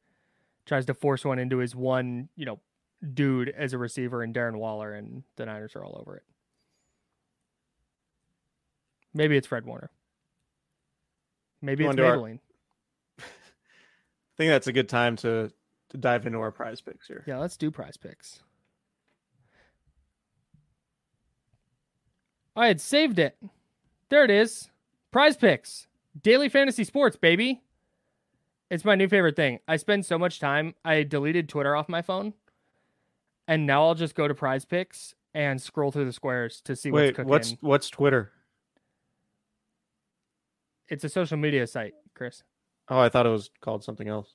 tries 0.65 0.86
to 0.86 0.93
force 0.93 1.25
one 1.25 1.39
into 1.39 1.57
his 1.57 1.75
one, 1.75 2.29
you 2.36 2.45
know, 2.45 2.59
dude 3.13 3.49
as 3.49 3.73
a 3.73 3.77
receiver 3.77 4.23
and 4.23 4.34
Darren 4.34 4.55
Waller, 4.55 4.93
and 4.93 5.23
the 5.36 5.45
Niners 5.45 5.75
are 5.75 5.84
all 5.84 5.97
over 5.99 6.17
it. 6.17 6.23
Maybe 9.13 9.38
it's 9.38 9.47
Fred 9.47 9.65
Warner. 9.65 9.91
Maybe 11.61 11.86
it's 11.86 11.95
Maybelline. 11.95 12.31
Our... 12.31 12.39
I 14.34 14.38
think 14.38 14.49
that's 14.49 14.67
a 14.67 14.73
good 14.73 14.89
time 14.89 15.15
to 15.17 15.51
to 15.89 15.97
dive 15.97 16.25
into 16.25 16.39
our 16.39 16.51
prize 16.51 16.81
picks 16.81 17.07
here. 17.07 17.23
Yeah, 17.27 17.38
let's 17.38 17.55
do 17.55 17.69
prize 17.69 17.97
picks. 17.97 18.41
I 22.55 22.67
had 22.67 22.81
saved 22.81 23.19
it. 23.19 23.38
There 24.09 24.23
it 24.23 24.31
is. 24.31 24.69
Prize 25.11 25.38
picks. 25.38 25.88
Daily 26.19 26.49
fantasy 26.49 26.84
sports, 26.84 27.15
baby. 27.15 27.61
It's 28.69 28.86
my 28.86 28.95
new 28.95 29.07
favorite 29.07 29.36
thing. 29.36 29.59
I 29.67 29.77
spend 29.77 30.05
so 30.05 30.17
much 30.17 30.39
time. 30.39 30.73
I 30.84 31.03
deleted 31.03 31.47
Twitter 31.47 31.75
off 31.75 31.89
my 31.89 32.01
phone, 32.01 32.34
and 33.47 33.67
now 33.67 33.84
I'll 33.84 33.95
just 33.95 34.15
go 34.15 34.27
to 34.27 34.34
Prize 34.34 34.65
Picks 34.65 35.13
and 35.34 35.61
scroll 35.61 35.91
through 35.91 36.05
the 36.05 36.13
squares 36.13 36.61
to 36.61 36.75
see 36.75 36.89
Wait, 36.89 37.05
what's 37.05 37.15
cooking. 37.15 37.29
What's 37.29 37.51
what's 37.61 37.89
Twitter? 37.89 38.31
It's 40.88 41.03
a 41.03 41.09
social 41.09 41.38
media 41.38 41.67
site, 41.67 41.93
Chris. 42.15 42.43
Oh, 42.89 42.99
I 42.99 43.09
thought 43.09 43.25
it 43.25 43.29
was 43.29 43.49
called 43.61 43.84
something 43.84 44.07
else. 44.07 44.34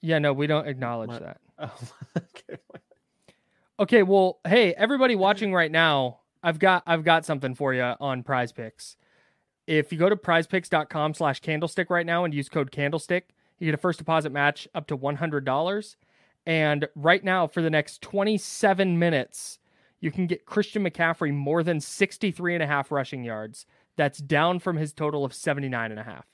Yeah, 0.00 0.18
no, 0.18 0.32
we 0.32 0.46
don't 0.46 0.68
acknowledge 0.68 1.10
what? 1.10 1.22
that. 1.22 1.40
Oh, 1.56 1.72
okay. 2.16 2.60
okay, 3.78 4.02
well, 4.02 4.40
hey, 4.44 4.74
everybody 4.74 5.14
watching 5.14 5.52
right 5.52 5.70
now, 5.70 6.18
I've 6.42 6.58
got 6.58 6.82
I've 6.84 7.04
got 7.04 7.24
something 7.24 7.54
for 7.54 7.72
you 7.72 7.94
on 8.00 8.24
Prize 8.24 8.50
Picks. 8.50 8.96
If 9.68 9.92
you 9.92 9.98
go 9.98 10.08
to 10.08 10.16
prizepicks.com 10.16 11.14
slash 11.14 11.38
candlestick 11.40 11.90
right 11.90 12.04
now 12.04 12.24
and 12.24 12.34
use 12.34 12.48
code 12.48 12.72
candlestick, 12.72 13.30
you 13.58 13.66
get 13.66 13.74
a 13.74 13.78
first 13.78 13.98
deposit 13.98 14.32
match 14.32 14.68
up 14.74 14.88
to 14.88 14.98
$100. 14.98 15.96
And 16.44 16.88
right 16.94 17.24
now, 17.24 17.46
for 17.46 17.62
the 17.62 17.70
next 17.70 18.02
27 18.02 18.98
minutes, 18.98 19.58
you 20.00 20.10
can 20.10 20.26
get 20.26 20.44
Christian 20.44 20.84
McCaffrey 20.84 21.32
more 21.32 21.62
than 21.62 21.80
63 21.80 22.54
and 22.54 22.62
a 22.62 22.66
half 22.66 22.92
rushing 22.92 23.24
yards. 23.24 23.64
That's 23.96 24.18
down 24.18 24.58
from 24.58 24.76
his 24.76 24.92
total 24.92 25.24
of 25.24 25.32
79 25.32 25.90
and 25.90 26.00
a 26.00 26.02
half. 26.02 26.26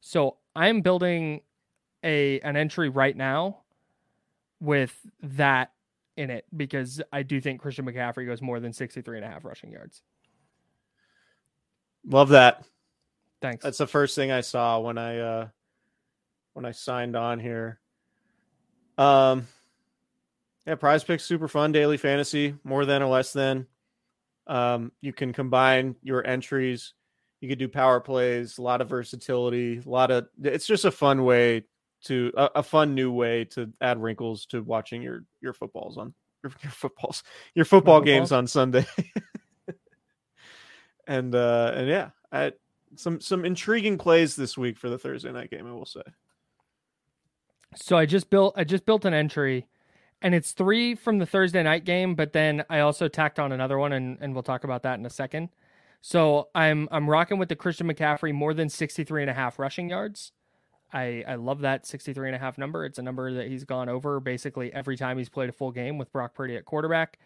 So 0.00 0.36
I'm 0.54 0.80
building 0.80 1.42
a 2.02 2.40
an 2.40 2.56
entry 2.56 2.88
right 2.88 3.16
now 3.16 3.60
with 4.60 4.94
that 5.22 5.72
in 6.16 6.30
it 6.30 6.44
because 6.56 7.00
I 7.12 7.22
do 7.22 7.40
think 7.40 7.60
Christian 7.60 7.86
McCaffrey 7.86 8.26
goes 8.26 8.42
more 8.42 8.60
than 8.60 8.72
63 8.72 9.18
and 9.18 9.24
a 9.24 9.28
half 9.28 9.44
rushing 9.44 9.72
yards. 9.72 10.02
Love 12.06 12.30
that. 12.30 12.64
Thanks. 13.40 13.64
That's 13.64 13.78
the 13.78 13.86
first 13.86 14.14
thing 14.14 14.30
I 14.30 14.40
saw 14.42 14.80
when 14.80 14.98
I 14.98 15.18
uh 15.18 15.48
when 16.52 16.64
I 16.64 16.72
signed 16.72 17.16
on 17.16 17.38
here. 17.38 17.78
Um, 18.98 19.46
yeah, 20.66 20.74
Prize 20.74 21.04
Picks 21.04 21.24
super 21.24 21.48
fun 21.48 21.72
daily 21.72 21.96
fantasy, 21.96 22.54
more 22.64 22.84
than 22.84 23.02
or 23.02 23.08
less 23.08 23.32
than. 23.32 23.66
Um, 24.46 24.92
you 25.00 25.12
can 25.12 25.32
combine 25.32 25.96
your 26.02 26.26
entries. 26.26 26.92
You 27.40 27.48
could 27.48 27.58
do 27.58 27.68
power 27.68 28.00
plays, 28.00 28.58
a 28.58 28.62
lot 28.62 28.80
of 28.80 28.88
versatility, 28.88 29.80
a 29.84 29.88
lot 29.88 30.10
of. 30.10 30.26
It's 30.42 30.66
just 30.66 30.84
a 30.84 30.90
fun 30.90 31.24
way 31.24 31.64
to 32.04 32.32
a, 32.36 32.50
a 32.56 32.62
fun 32.62 32.94
new 32.94 33.12
way 33.12 33.44
to 33.44 33.72
add 33.80 34.00
wrinkles 34.00 34.46
to 34.46 34.62
watching 34.62 35.02
your 35.02 35.24
your 35.40 35.52
footballs 35.52 35.98
on 35.98 36.14
your, 36.42 36.52
your 36.62 36.72
footballs 36.72 37.22
your 37.54 37.64
football, 37.64 37.96
football 37.96 38.04
games 38.04 38.32
on 38.32 38.46
Sunday. 38.46 38.86
and 41.06 41.34
uh 41.34 41.72
and 41.74 41.88
yeah, 41.88 42.10
I, 42.32 42.52
some 42.96 43.20
some 43.20 43.44
intriguing 43.44 43.98
plays 43.98 44.36
this 44.36 44.56
week 44.58 44.78
for 44.78 44.88
the 44.88 44.98
Thursday 44.98 45.32
night 45.32 45.50
game. 45.50 45.66
I 45.66 45.72
will 45.72 45.86
say. 45.86 46.02
So 47.76 47.96
I 47.96 48.06
just 48.06 48.30
built 48.30 48.54
I 48.56 48.64
just 48.64 48.84
built 48.84 49.04
an 49.04 49.14
entry 49.14 49.66
and 50.22 50.34
it's 50.34 50.52
three 50.52 50.94
from 50.94 51.18
the 51.18 51.26
Thursday 51.26 51.62
night 51.62 51.84
game, 51.84 52.14
but 52.14 52.32
then 52.32 52.64
I 52.68 52.80
also 52.80 53.08
tacked 53.08 53.38
on 53.38 53.52
another 53.52 53.78
one 53.78 53.92
and, 53.92 54.18
and 54.20 54.34
we'll 54.34 54.42
talk 54.42 54.64
about 54.64 54.82
that 54.82 54.98
in 54.98 55.06
a 55.06 55.10
second. 55.10 55.48
So 56.00 56.48
I'm 56.54 56.88
I'm 56.90 57.08
rocking 57.08 57.38
with 57.38 57.48
the 57.48 57.56
Christian 57.56 57.86
McCaffrey 57.86 58.32
more 58.32 58.54
than 58.54 58.68
63 58.68 59.22
and 59.22 59.30
a 59.30 59.34
half 59.34 59.58
rushing 59.58 59.90
yards. 59.90 60.32
I, 60.92 61.24
I 61.26 61.34
love 61.36 61.60
that 61.60 61.86
63 61.86 62.28
and 62.28 62.36
a 62.36 62.38
half 62.38 62.58
number. 62.58 62.84
It's 62.84 62.98
a 62.98 63.02
number 63.02 63.32
that 63.34 63.46
he's 63.46 63.64
gone 63.64 63.88
over 63.88 64.18
basically 64.18 64.72
every 64.72 64.96
time 64.96 65.18
he's 65.18 65.28
played 65.28 65.48
a 65.48 65.52
full 65.52 65.70
game 65.70 65.98
with 65.98 66.12
Brock 66.12 66.34
Purdy 66.34 66.56
at 66.56 66.64
quarterback. 66.64 67.18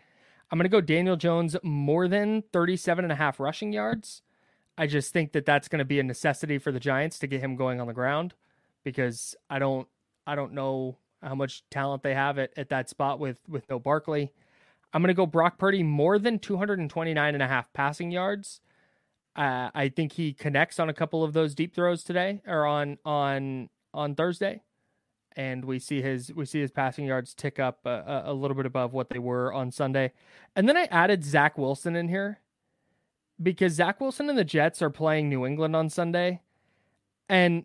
I'm 0.51 0.59
going 0.59 0.65
to 0.65 0.69
go 0.69 0.83
Daniel 0.83 1.17
Jones 1.17 1.57
more 1.63 2.07
than 2.07 2.43
37 2.53 3.05
and 3.05 3.13
a 3.13 3.17
half 3.17 3.41
rushing 3.41 3.73
yards. 3.73 4.21
I 4.77 4.87
just 4.87 5.13
think 5.13 5.33
that 5.33 5.47
that's 5.47 5.69
going 5.69 5.79
to 5.79 5.85
be 5.85 5.99
a 5.99 6.03
necessity 6.03 6.59
for 6.59 6.73
the 6.73 6.81
Giants 6.81 7.19
to 7.21 7.27
get 7.27 7.41
him 7.41 7.57
going 7.57 7.81
on 7.81 7.87
the 7.87 7.95
ground 7.95 8.35
because 8.83 9.35
I 9.49 9.59
don't 9.59 9.89
I 10.27 10.35
don't 10.35 10.53
know 10.53 10.99
how 11.23 11.35
much 11.35 11.65
talent 11.71 12.03
they 12.03 12.15
have 12.15 12.39
at, 12.39 12.51
at 12.57 12.69
that 12.69 12.91
spot 12.91 13.19
with 13.19 13.41
with 13.49 13.69
no 13.71 13.79
Barkley. 13.79 14.33
I'm 14.93 15.03
going 15.03 15.09
to 15.09 15.15
go 15.15 15.27
Brock 15.27 15.59
Purdy 15.59 15.83
more 15.83 16.19
than 16.19 16.39
229 16.39 17.35
and 17.35 17.43
a 17.43 17.49
half 17.49 17.73
passing 17.73 18.11
yards. 18.11 18.61
Uh, 19.37 19.71
I 19.75 19.89
think 19.89 20.13
he 20.13 20.33
connects 20.33 20.79
on 20.79 20.89
a 20.89 20.95
couple 20.95 21.25
of 21.25 21.33
those 21.33 21.55
deep 21.55 21.75
throws 21.75 22.05
today 22.05 22.41
or 22.47 22.67
on 22.67 22.99
on 23.05 23.69
on 23.93 24.15
Thursday, 24.15 24.63
and 25.35 25.65
we 25.65 25.79
see 25.81 26.03
his 26.03 26.33
we 26.33 26.45
see 26.45 26.61
his 26.61 26.71
passing 26.71 27.07
yards 27.07 27.35
tick 27.35 27.59
up 27.59 27.81
a, 27.85 28.23
a 28.27 28.33
little 28.33 28.57
bit 28.57 28.67
above 28.67 28.93
what 28.93 29.11
they 29.11 29.19
were 29.19 29.53
on 29.53 29.73
Sunday. 29.73 30.13
And 30.55 30.69
then 30.69 30.77
I 30.77 30.85
added 30.85 31.25
Zach 31.25 31.59
Wilson 31.59 31.97
in 31.97 32.09
here 32.09 32.41
because 33.43 33.73
Zach 33.73 34.01
Wilson 34.01 34.29
and 34.31 34.39
the 34.39 34.45
Jets 34.45 34.81
are 34.81 34.91
playing 34.91 35.29
New 35.29 35.45
England 35.45 35.75
on 35.75 35.91
Sunday, 35.91 36.41
and 37.29 37.65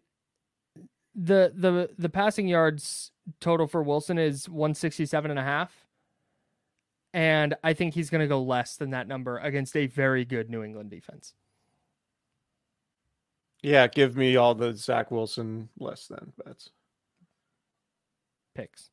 the 1.13 1.53
the 1.55 1.91
the 1.97 2.09
passing 2.09 2.47
yards 2.47 3.11
total 3.39 3.67
for 3.67 3.83
Wilson 3.83 4.17
is 4.17 4.49
167 4.49 5.29
and 5.29 5.39
a 5.39 5.43
half. 5.43 5.85
And 7.13 7.55
I 7.63 7.73
think 7.73 7.95
he's 7.95 8.09
going 8.09 8.21
to 8.21 8.27
go 8.27 8.41
less 8.41 8.75
than 8.75 8.91
that 8.91 9.07
number 9.07 9.37
against 9.39 9.75
a 9.75 9.87
very 9.87 10.25
good 10.25 10.49
New 10.49 10.63
England 10.63 10.91
defense. 10.91 11.33
Yeah, 13.61 13.87
give 13.87 14.15
me 14.15 14.35
all 14.37 14.55
the 14.55 14.73
Zach 14.73 15.11
Wilson 15.11 15.69
less 15.79 16.07
than 16.07 16.31
bets. 16.43 16.69
Picks. 18.55 18.89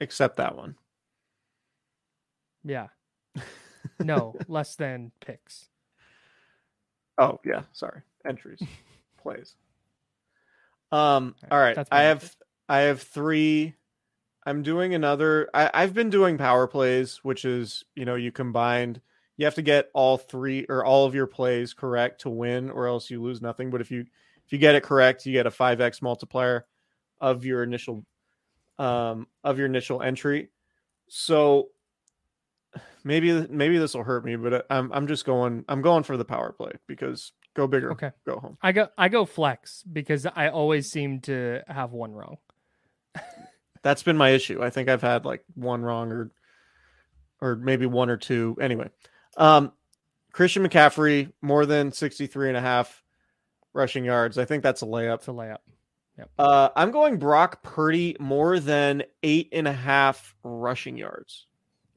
Except 0.00 0.36
that 0.36 0.56
one. 0.56 0.76
Yeah. 2.64 2.88
No, 4.00 4.34
less 4.46 4.76
than 4.76 5.10
picks. 5.20 5.68
Oh, 7.16 7.40
yeah. 7.44 7.62
Sorry. 7.72 8.02
Entries. 8.24 8.60
Plays. 9.22 9.56
Um. 10.92 11.34
All 11.50 11.58
right. 11.58 11.76
I 11.90 12.02
have 12.02 12.36
I 12.68 12.78
have 12.80 13.02
three. 13.02 13.74
I'm 14.46 14.62
doing 14.62 14.94
another. 14.94 15.48
I, 15.52 15.70
I've 15.74 15.94
been 15.94 16.10
doing 16.10 16.38
power 16.38 16.66
plays, 16.66 17.18
which 17.22 17.44
is 17.44 17.84
you 17.94 18.04
know 18.04 18.14
you 18.14 18.32
combined. 18.32 19.00
You 19.38 19.46
have 19.46 19.54
to 19.54 19.62
get 19.62 19.88
all 19.94 20.18
three 20.18 20.66
or 20.68 20.84
all 20.84 21.06
of 21.06 21.14
your 21.14 21.26
plays 21.26 21.72
correct 21.72 22.20
to 22.22 22.30
win, 22.30 22.68
or 22.68 22.86
else 22.86 23.10
you 23.10 23.22
lose 23.22 23.40
nothing. 23.40 23.70
But 23.70 23.80
if 23.80 23.90
you 23.90 24.00
if 24.44 24.52
you 24.52 24.58
get 24.58 24.74
it 24.74 24.82
correct, 24.82 25.24
you 25.24 25.32
get 25.32 25.46
a 25.46 25.50
five 25.50 25.80
x 25.80 26.02
multiplier 26.02 26.66
of 27.20 27.46
your 27.46 27.62
initial 27.62 28.04
um 28.78 29.26
of 29.42 29.56
your 29.56 29.66
initial 29.66 30.02
entry. 30.02 30.50
So 31.08 31.70
maybe 33.02 33.46
maybe 33.48 33.78
this 33.78 33.94
will 33.94 34.04
hurt 34.04 34.26
me, 34.26 34.36
but 34.36 34.66
I'm 34.68 34.92
I'm 34.92 35.06
just 35.06 35.24
going 35.24 35.64
I'm 35.66 35.80
going 35.80 36.02
for 36.02 36.18
the 36.18 36.26
power 36.26 36.52
play 36.52 36.72
because 36.86 37.32
Go 37.58 37.66
bigger. 37.66 37.90
Okay. 37.90 38.12
Go 38.24 38.38
home. 38.38 38.56
I 38.62 38.70
go 38.70 38.86
I 38.96 39.08
go 39.08 39.24
flex 39.24 39.82
because 39.82 40.24
I 40.26 40.48
always 40.50 40.90
seem 40.90 41.18
to 41.22 41.60
have 41.66 41.90
one 41.90 42.12
wrong. 42.12 42.36
That's 43.82 44.04
been 44.04 44.16
my 44.16 44.30
issue. 44.30 44.62
I 44.62 44.70
think 44.70 44.88
I've 44.88 45.02
had 45.02 45.24
like 45.24 45.42
one 45.56 45.82
wrong 45.82 46.12
or 46.12 46.30
or 47.40 47.56
maybe 47.56 47.84
one 47.86 48.10
or 48.10 48.16
two. 48.16 48.56
Anyway. 48.60 48.90
Um 49.38 49.72
Christian 50.32 50.62
McCaffrey 50.66 51.32
more 51.40 51.66
than 51.66 51.90
63 51.90 52.48
and 52.48 52.56
a 52.56 52.60
half 52.60 53.02
rushing 53.72 54.04
yards. 54.04 54.38
I 54.38 54.44
think 54.44 54.62
that's 54.62 54.82
a 54.82 54.86
layup. 54.86 55.16
It's 55.16 55.28
a 55.28 55.32
layup. 55.32 55.58
Yep. 56.18 56.30
Uh, 56.38 56.68
I'm 56.74 56.90
going 56.90 57.16
Brock 57.16 57.62
Purdy 57.62 58.16
more 58.18 58.58
than 58.58 59.04
eight 59.22 59.48
and 59.52 59.68
a 59.68 59.72
half 59.72 60.34
rushing 60.42 60.96
yards. 60.96 61.46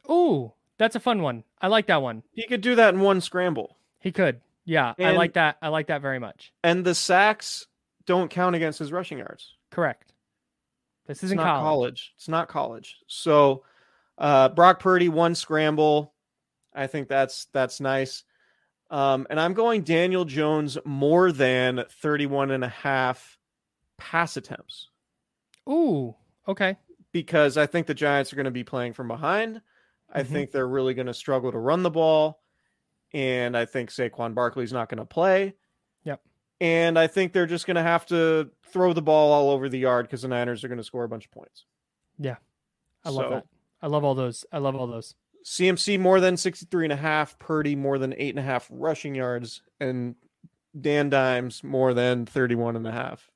Ooh, 0.10 0.54
that's 0.78 0.96
a 0.96 1.00
fun 1.00 1.22
one. 1.22 1.44
I 1.60 1.68
like 1.68 1.88
that 1.88 2.02
one. 2.02 2.24
He 2.32 2.48
could 2.48 2.62
do 2.62 2.76
that 2.76 2.94
in 2.94 3.02
one 3.02 3.20
scramble. 3.20 3.78
He 4.00 4.12
could. 4.12 4.42
Yeah, 4.64 4.94
and, 4.98 5.08
I 5.08 5.12
like 5.12 5.34
that. 5.34 5.58
I 5.62 5.70
like 5.70 5.88
that 5.88 6.02
very 6.02 6.20
much. 6.20 6.54
And 6.64 6.86
the 6.86 6.94
sacks 6.96 7.66
don't 8.06 8.30
count 8.30 8.56
against 8.56 8.78
his 8.78 8.92
rushing 8.92 9.18
yards. 9.18 9.56
Correct. 9.72 10.14
This 11.08 11.24
isn't 11.24 11.38
college. 11.38 11.62
college. 11.62 12.14
It's 12.16 12.28
not 12.28 12.48
college. 12.48 12.98
So 13.08 13.64
uh, 14.20 14.50
Brock 14.50 14.80
Purdy 14.80 15.10
one 15.10 15.34
scramble. 15.34 16.14
I 16.74 16.88
think 16.88 17.08
that's 17.08 17.46
that's 17.54 17.80
nice. 17.80 18.24
Um, 18.90 19.26
and 19.30 19.40
I'm 19.40 19.54
going 19.54 19.84
Daniel 19.84 20.26
Jones 20.26 20.78
more 20.86 21.32
than 21.32 21.86
31 22.02 22.52
and 22.52 22.64
a 22.64 22.68
half 22.70 23.38
pass 23.98 24.36
attempts. 24.36 24.90
Ooh, 25.70 26.16
okay. 26.48 26.76
Because 27.14 27.58
I 27.58 27.66
think 27.68 27.88
the 27.88 27.94
Giants 27.94 28.34
are 28.34 28.36
going 28.36 28.46
to 28.46 28.52
be 28.52 28.64
playing 28.64 28.94
from 28.94 29.08
behind. 29.08 29.62
I 30.14 30.24
Mhm. 30.24 30.28
think 30.28 30.52
they're 30.52 30.68
really 30.68 30.94
going 30.94 31.08
to 31.08 31.14
struggle 31.14 31.52
to 31.52 31.58
run 31.58 31.84
the 31.84 31.90
ball. 31.90 32.42
And 33.14 33.56
I 33.58 33.66
think 33.66 33.90
Saquon 33.92 34.34
Barkley's 34.34 34.74
not 34.74 34.90
going 34.90 34.98
to 35.00 35.06
play. 35.06 35.56
Yep. 36.04 36.22
And 36.60 36.98
I 37.00 37.08
think 37.08 37.32
they're 37.34 37.46
just 37.46 37.66
going 37.68 37.76
to 37.76 37.82
have 37.84 38.06
to 38.08 38.52
throw 38.64 38.92
the 38.94 39.02
ball 39.02 39.32
all 39.34 39.52
over 39.52 39.70
the 39.70 39.80
yard 39.80 40.06
because 40.08 40.22
the 40.24 40.28
Niners 40.30 40.64
are 40.64 40.68
going 40.70 40.78
to 40.78 40.84
score 40.84 41.04
a 41.04 41.10
bunch 41.10 41.26
of 41.26 41.32
points. 41.32 41.66
Yeah. 42.18 42.38
I 43.06 43.10
love 43.10 43.26
So- 43.26 43.30
that. 43.36 43.46
I 43.82 43.88
love 43.88 44.04
all 44.04 44.16
those. 44.16 44.46
I 44.52 44.58
love 44.60 44.76
all 44.76 44.88
those. 44.88 45.16
CMC 45.46 46.00
more 46.00 46.20
than 46.20 46.38
63 46.38 46.86
and 46.86 46.94
a 46.94 46.98
half, 46.98 47.38
Purdy 47.40 47.76
more 47.76 47.98
than 47.98 48.14
eight 48.18 48.30
and 48.30 48.40
a 48.40 48.44
half 48.44 48.68
rushing 48.70 49.16
yards, 49.16 49.62
and 49.80 50.16
Dan 50.80 51.10
Dimes 51.10 51.64
more 51.64 51.94
than 51.94 52.26
31 52.26 52.76
and 52.76 52.88
a 52.88 52.92
half 52.92 53.30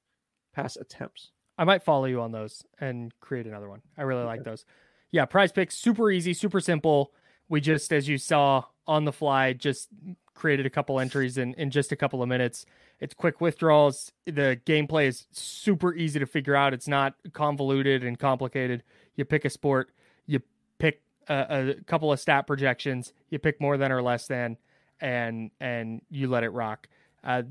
pass 0.53 0.75
attempts. 0.75 1.31
I 1.57 1.63
might 1.63 1.83
follow 1.83 2.05
you 2.05 2.21
on 2.21 2.31
those 2.31 2.63
and 2.79 3.13
create 3.19 3.47
another 3.47 3.69
one. 3.69 3.81
I 3.97 4.03
really 4.03 4.23
like 4.23 4.43
those. 4.43 4.65
Yeah, 5.11 5.25
prize 5.25 5.51
picks, 5.51 5.77
super 5.77 6.11
easy, 6.11 6.33
super 6.33 6.59
simple. 6.59 7.11
We 7.47 7.61
just, 7.61 7.93
as 7.93 8.07
you 8.07 8.17
saw 8.17 8.65
on 8.87 9.05
the 9.05 9.13
fly, 9.13 9.53
just 9.53 9.89
created 10.33 10.65
a 10.65 10.69
couple 10.69 10.99
entries 10.99 11.37
in, 11.37 11.53
in 11.53 11.71
just 11.71 11.91
a 11.91 11.95
couple 11.95 12.21
of 12.21 12.27
minutes. 12.27 12.65
It's 12.99 13.13
quick 13.13 13.39
withdrawals. 13.39 14.11
The 14.25 14.59
gameplay 14.65 15.07
is 15.07 15.27
super 15.31 15.93
easy 15.93 16.19
to 16.19 16.25
figure 16.25 16.55
out. 16.55 16.73
It's 16.73 16.87
not 16.87 17.15
convoluted 17.33 18.03
and 18.03 18.19
complicated. 18.19 18.83
You 19.15 19.25
pick 19.25 19.45
a 19.45 19.49
sport, 19.49 19.91
you 20.25 20.41
pick 20.77 21.01
a, 21.27 21.69
a 21.69 21.73
couple 21.85 22.11
of 22.11 22.19
stat 22.19 22.47
projections, 22.47 23.13
you 23.29 23.39
pick 23.39 23.61
more 23.61 23.77
than 23.77 23.91
or 23.91 24.01
less 24.01 24.27
than, 24.27 24.57
and 24.99 25.51
and 25.59 26.01
you 26.09 26.27
let 26.27 26.43
it 26.43 26.49
rock. 26.49 26.87
Uh, 27.23 27.43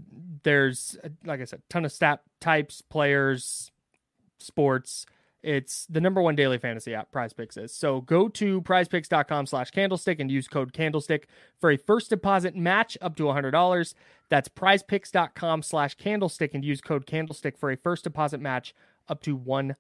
there's, 0.45 0.97
like 1.25 1.41
I 1.41 1.45
said, 1.45 1.63
ton 1.69 1.85
of 1.85 1.93
stat 1.93 2.21
types, 2.41 2.81
players, 2.81 3.73
sports. 4.39 5.07
It's 5.43 5.85
the 5.87 6.01
number 6.01 6.23
one 6.23 6.37
daily 6.37 6.57
fantasy 6.57 6.95
app, 6.95 7.13
Prize 7.13 7.35
Picks 7.35 7.59
is. 7.59 7.75
So 7.75 8.01
go 8.01 8.29
to 8.29 8.63
prizepicks.com 8.63 9.47
slash 9.47 9.71
candlestick 9.73 10.19
and 10.19 10.31
use 10.31 10.49
code 10.49 10.73
candlestick 10.73 11.29
for 11.61 11.71
a 11.71 11.77
first 11.77 12.09
deposit 12.09 12.57
match 12.57 12.97
up 13.03 13.15
to 13.17 13.25
$100. 13.25 13.95
That's 14.31 14.49
prizepicks.com 14.49 15.63
slash 15.63 15.97
candlestick 15.97 16.55
and 16.55 16.65
use 16.65 16.81
code 16.81 17.05
candlestick 17.05 17.59
for 17.59 17.71
a 17.71 17.77
first 17.77 18.05
deposit 18.05 18.41
match 18.41 18.75
up 19.07 19.23
to 19.25 19.37
$100. 19.37 19.77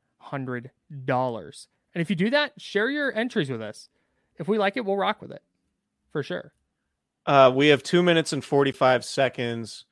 And 1.95 2.03
if 2.03 2.11
you 2.11 2.17
do 2.17 2.31
that, 2.31 2.61
share 2.61 2.91
your 2.91 3.13
entries 3.15 3.51
with 3.51 3.63
us. 3.63 3.89
If 4.37 4.49
we 4.49 4.59
like 4.59 4.77
it, 4.77 4.85
we'll 4.85 4.97
rock 4.97 5.23
with 5.23 5.31
it 5.31 5.43
for 6.11 6.23
sure. 6.23 6.53
Uh, 7.27 7.53
we 7.55 7.69
have 7.69 7.83
two 7.83 8.03
minutes 8.03 8.33
and 8.33 8.45
45 8.45 9.05
seconds, 9.05 9.85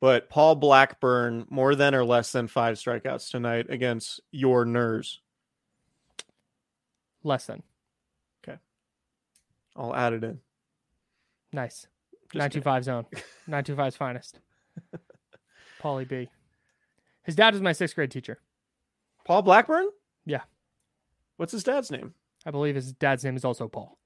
but 0.00 0.28
Paul 0.28 0.54
Blackburn 0.56 1.46
more 1.48 1.74
than 1.74 1.94
or 1.94 2.04
less 2.04 2.32
than 2.32 2.46
five 2.48 2.76
strikeouts 2.76 3.30
tonight 3.30 3.66
against 3.68 4.20
your 4.30 4.64
Ners. 4.64 5.20
Less 7.24 7.46
than. 7.46 7.62
Okay. 8.44 8.58
I'll 9.74 9.94
add 9.94 10.12
it 10.12 10.22
in. 10.22 10.38
Nice. 11.52 11.86
Just 12.32 12.34
925 12.34 12.84
zone. 12.84 13.06
925's 13.48 13.96
finest. 13.96 14.40
Paulie 15.82 16.08
B. 16.08 16.28
His 17.24 17.34
dad 17.34 17.54
was 17.54 17.62
my 17.62 17.72
sixth 17.72 17.94
grade 17.94 18.10
teacher. 18.10 18.38
Paul 19.24 19.42
Blackburn? 19.42 19.88
Yeah. 20.24 20.42
What's 21.38 21.52
his 21.52 21.64
dad's 21.64 21.90
name? 21.90 22.12
I 22.44 22.50
believe 22.50 22.74
his 22.74 22.92
dad's 22.92 23.24
name 23.24 23.36
is 23.36 23.44
also 23.44 23.68
Paul. 23.68 23.96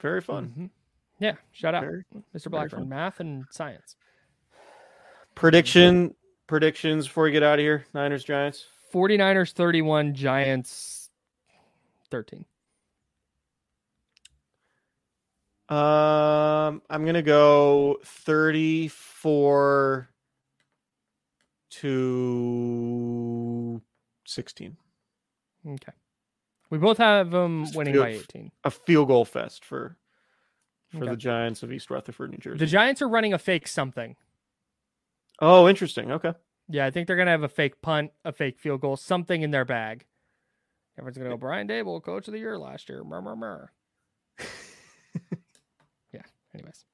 Very 0.00 0.20
fun. 0.20 0.52
Mhm. 0.58 0.70
Yeah, 1.20 1.36
shout 1.52 1.74
out, 1.74 1.84
Very- 1.84 2.04
Mr. 2.34 2.50
very 2.50 2.68
Blackburn. 2.68 2.88
Math 2.88 3.20
and 3.20 3.44
science. 3.50 3.96
Prediction 5.36 6.14
predictions 6.48 7.06
before 7.06 7.24
we 7.24 7.30
get 7.30 7.44
out 7.44 7.58
of 7.58 7.62
here. 7.62 7.86
Niners 7.94 8.24
Giants. 8.24 8.66
49ers 8.92 9.52
31, 9.52 10.14
Giants 10.14 11.08
13. 12.10 12.44
Um, 15.68 16.82
I'm 16.90 17.06
gonna 17.06 17.22
go 17.22 18.00
34 18.04 20.10
to 21.70 23.80
16. 24.32 24.76
Okay. 25.66 25.92
We 26.70 26.78
both 26.78 26.98
have 26.98 27.30
them 27.30 27.64
Just 27.64 27.76
winning 27.76 27.94
feel- 27.94 28.02
by 28.02 28.08
18. 28.10 28.50
A 28.64 28.70
field 28.70 29.08
goal 29.08 29.24
fest 29.24 29.64
for 29.64 29.96
for 30.90 30.98
Okay. 30.98 31.10
the 31.10 31.16
Giants 31.16 31.62
of 31.62 31.72
East 31.72 31.90
Rutherford, 31.90 32.30
New 32.32 32.36
Jersey. 32.38 32.58
The 32.58 32.66
Giants 32.66 33.00
are 33.00 33.08
running 33.08 33.32
a 33.32 33.38
fake 33.38 33.66
something. 33.66 34.14
oh, 35.40 35.66
interesting. 35.68 36.10
Okay. 36.12 36.34
Yeah, 36.68 36.84
I 36.86 36.90
think 36.90 37.06
they're 37.06 37.16
going 37.16 37.26
to 37.26 37.32
have 37.32 37.42
a 37.42 37.48
fake 37.48 37.80
punt, 37.80 38.12
a 38.26 38.32
fake 38.32 38.58
field 38.58 38.80
goal, 38.82 38.96
something 38.96 39.40
in 39.42 39.50
their 39.50 39.64
bag. 39.64 40.04
Everyone's 40.98 41.16
going 41.16 41.30
to 41.30 41.34
go, 41.34 41.38
Brian 41.38 41.66
Daboll, 41.66 42.02
coach 42.02 42.28
of 42.28 42.32
the 42.32 42.38
year 42.38 42.58
last 42.58 42.88
year. 42.90 43.02
Mur, 43.04 43.22
mur, 43.22 43.34
mur. 43.36 43.72
yeah, 46.12 46.22
anyways. 46.54 46.84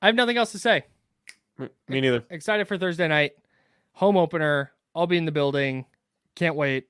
I 0.00 0.06
have 0.06 0.14
nothing 0.14 0.36
else 0.36 0.52
to 0.52 0.58
say. 0.58 0.84
Me 1.58 1.68
neither. 2.00 2.24
Excited 2.30 2.66
for 2.66 2.76
Thursday 2.78 3.06
night. 3.08 3.32
Home 3.92 4.16
opener. 4.16 4.72
I'll 4.94 5.06
be 5.06 5.16
in 5.18 5.24
the 5.26 5.32
building. 5.32 5.84
Can't 6.34 6.56
wait. 6.56 6.86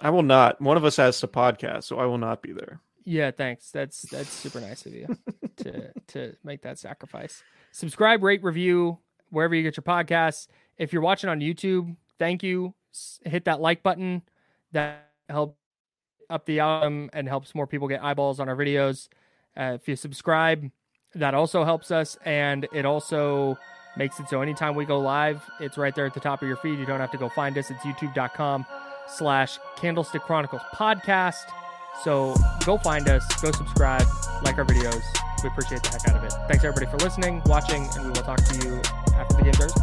I 0.00 0.10
will 0.10 0.22
not. 0.22 0.60
One 0.60 0.76
of 0.76 0.84
us 0.84 0.96
has 0.96 1.20
to 1.20 1.28
podcast, 1.28 1.84
so 1.84 1.98
I 1.98 2.06
will 2.06 2.18
not 2.18 2.42
be 2.42 2.52
there. 2.52 2.80
Yeah, 3.04 3.30
thanks. 3.30 3.70
That's 3.70 4.02
that's 4.02 4.30
super 4.30 4.60
nice 4.60 4.86
of 4.86 4.94
you 4.94 5.06
to 5.58 5.92
to 6.08 6.36
make 6.42 6.62
that 6.62 6.78
sacrifice. 6.78 7.42
Subscribe, 7.72 8.22
rate, 8.22 8.42
review 8.42 8.98
wherever 9.30 9.54
you 9.54 9.62
get 9.62 9.76
your 9.76 9.84
podcasts. 9.84 10.48
If 10.78 10.92
you're 10.92 11.02
watching 11.02 11.28
on 11.30 11.40
YouTube, 11.40 11.96
thank 12.18 12.42
you. 12.42 12.74
Hit 13.24 13.44
that 13.44 13.60
like 13.60 13.82
button. 13.82 14.22
That 14.72 15.10
helps 15.28 15.58
up 16.30 16.46
the 16.46 16.60
album 16.60 17.10
and 17.12 17.28
helps 17.28 17.54
more 17.54 17.66
people 17.66 17.88
get 17.88 18.02
eyeballs 18.02 18.40
on 18.40 18.48
our 18.48 18.56
videos. 18.56 19.08
Uh, 19.56 19.76
if 19.80 19.86
you 19.86 19.96
subscribe, 19.96 20.70
that 21.14 21.34
also 21.34 21.64
helps 21.64 21.90
us, 21.90 22.16
and 22.24 22.66
it 22.72 22.84
also 22.84 23.56
makes 23.96 24.18
it 24.20 24.28
so 24.28 24.40
anytime 24.42 24.74
we 24.74 24.84
go 24.84 24.98
live, 24.98 25.42
it's 25.60 25.78
right 25.78 25.94
there 25.94 26.06
at 26.06 26.14
the 26.14 26.20
top 26.20 26.42
of 26.42 26.48
your 26.48 26.56
feed. 26.56 26.78
You 26.78 26.86
don't 26.86 27.00
have 27.00 27.10
to 27.12 27.18
go 27.18 27.28
find 27.28 27.56
us. 27.58 27.70
It's 27.70 27.80
youtube.com 27.84 28.66
slash 29.08 29.58
Candlestick 29.76 30.22
Chronicles 30.22 30.62
podcast. 30.74 31.44
So 32.02 32.34
go 32.64 32.76
find 32.78 33.08
us, 33.08 33.24
go 33.40 33.52
subscribe, 33.52 34.06
like 34.42 34.58
our 34.58 34.64
videos. 34.64 35.02
We 35.42 35.48
appreciate 35.48 35.82
the 35.82 35.90
heck 35.90 36.08
out 36.08 36.16
of 36.16 36.24
it. 36.24 36.32
Thanks 36.48 36.64
everybody 36.64 36.86
for 36.86 36.96
listening, 37.04 37.42
watching, 37.46 37.86
and 37.94 38.04
we 38.04 38.08
will 38.08 38.22
talk 38.22 38.42
to 38.42 38.66
you 38.66 38.80
after 39.14 39.36
the 39.36 39.42
game 39.44 39.52
Thursday. 39.52 39.80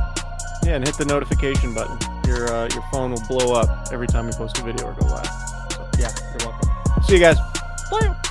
Yeah, 0.63 0.75
and 0.75 0.85
hit 0.85 0.97
the 0.97 1.05
notification 1.05 1.73
button. 1.73 1.97
Your 2.27 2.51
uh, 2.51 2.69
your 2.73 2.83
phone 2.91 3.11
will 3.11 3.23
blow 3.27 3.53
up 3.53 3.87
every 3.91 4.07
time 4.07 4.25
we 4.27 4.33
post 4.33 4.57
a 4.59 4.63
video 4.63 4.87
or 4.87 4.93
go 4.93 5.05
live. 5.07 5.25
So, 5.71 5.87
Yeah, 5.97 6.09
you're 6.31 6.49
welcome. 6.49 7.03
See 7.03 7.13
you 7.13 7.19
guys. 7.19 8.30